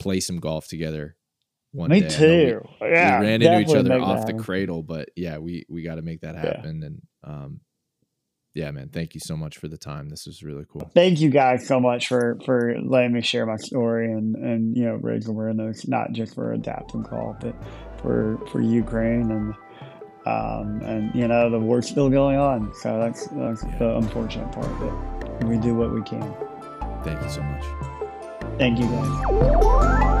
play 0.00 0.18
some 0.18 0.40
golf 0.40 0.66
together 0.66 1.14
one 1.70 1.90
Me 1.90 2.00
day. 2.00 2.08
Too. 2.08 2.68
We, 2.80 2.88
yeah, 2.88 3.20
we 3.20 3.26
ran 3.26 3.42
into 3.42 3.60
each 3.60 3.76
other 3.76 3.92
off 4.00 4.26
the 4.26 4.34
cradle, 4.34 4.82
but 4.82 5.10
yeah, 5.14 5.38
we 5.38 5.64
we 5.68 5.84
got 5.84 5.94
to 5.94 6.02
make 6.02 6.22
that 6.22 6.34
Yeah. 6.34 6.40
happen 6.40 6.82
and 6.82 7.02
um 7.22 7.60
yeah, 8.54 8.70
man, 8.70 8.88
thank 8.88 9.14
you 9.14 9.20
so 9.24 9.36
much 9.36 9.56
for 9.58 9.68
the 9.68 9.78
time. 9.78 10.08
This 10.08 10.26
was 10.26 10.42
really 10.42 10.64
cool. 10.70 10.90
Thank 10.94 11.20
you 11.20 11.30
guys 11.30 11.66
so 11.66 11.80
much 11.80 12.08
for 12.08 12.38
for 12.44 12.74
letting 12.82 13.12
me 13.12 13.20
share 13.22 13.46
my 13.46 13.56
story 13.56 14.12
and 14.12 14.36
and 14.36 14.76
you 14.76 14.84
know 14.84 14.94
raise 14.94 15.26
awareness 15.28 15.86
not 15.88 16.12
just 16.12 16.34
for 16.34 16.52
adaptive 16.52 17.04
call 17.04 17.36
but 17.40 17.54
for 18.00 18.38
for 18.50 18.60
Ukraine 18.60 19.30
and 19.30 19.54
um 20.26 20.80
and 20.82 21.14
you 21.14 21.26
know 21.26 21.50
the 21.50 21.58
war's 21.58 21.88
still 21.88 22.08
going 22.10 22.36
on 22.38 22.72
so 22.74 22.98
that's 22.98 23.26
that's 23.28 23.64
Yeah. 23.64 23.78
the 23.78 23.96
unfortunate 23.96 24.52
part 24.52 24.70
but 24.78 25.48
we 25.48 25.56
do 25.56 25.74
what 25.74 25.92
we 25.92 26.02
can. 26.02 26.32
Thank 27.02 27.20
you 27.22 27.28
so 27.30 27.42
much. 27.42 27.64
Thank 28.58 28.78
you 28.78 28.86
guys. 28.86 30.11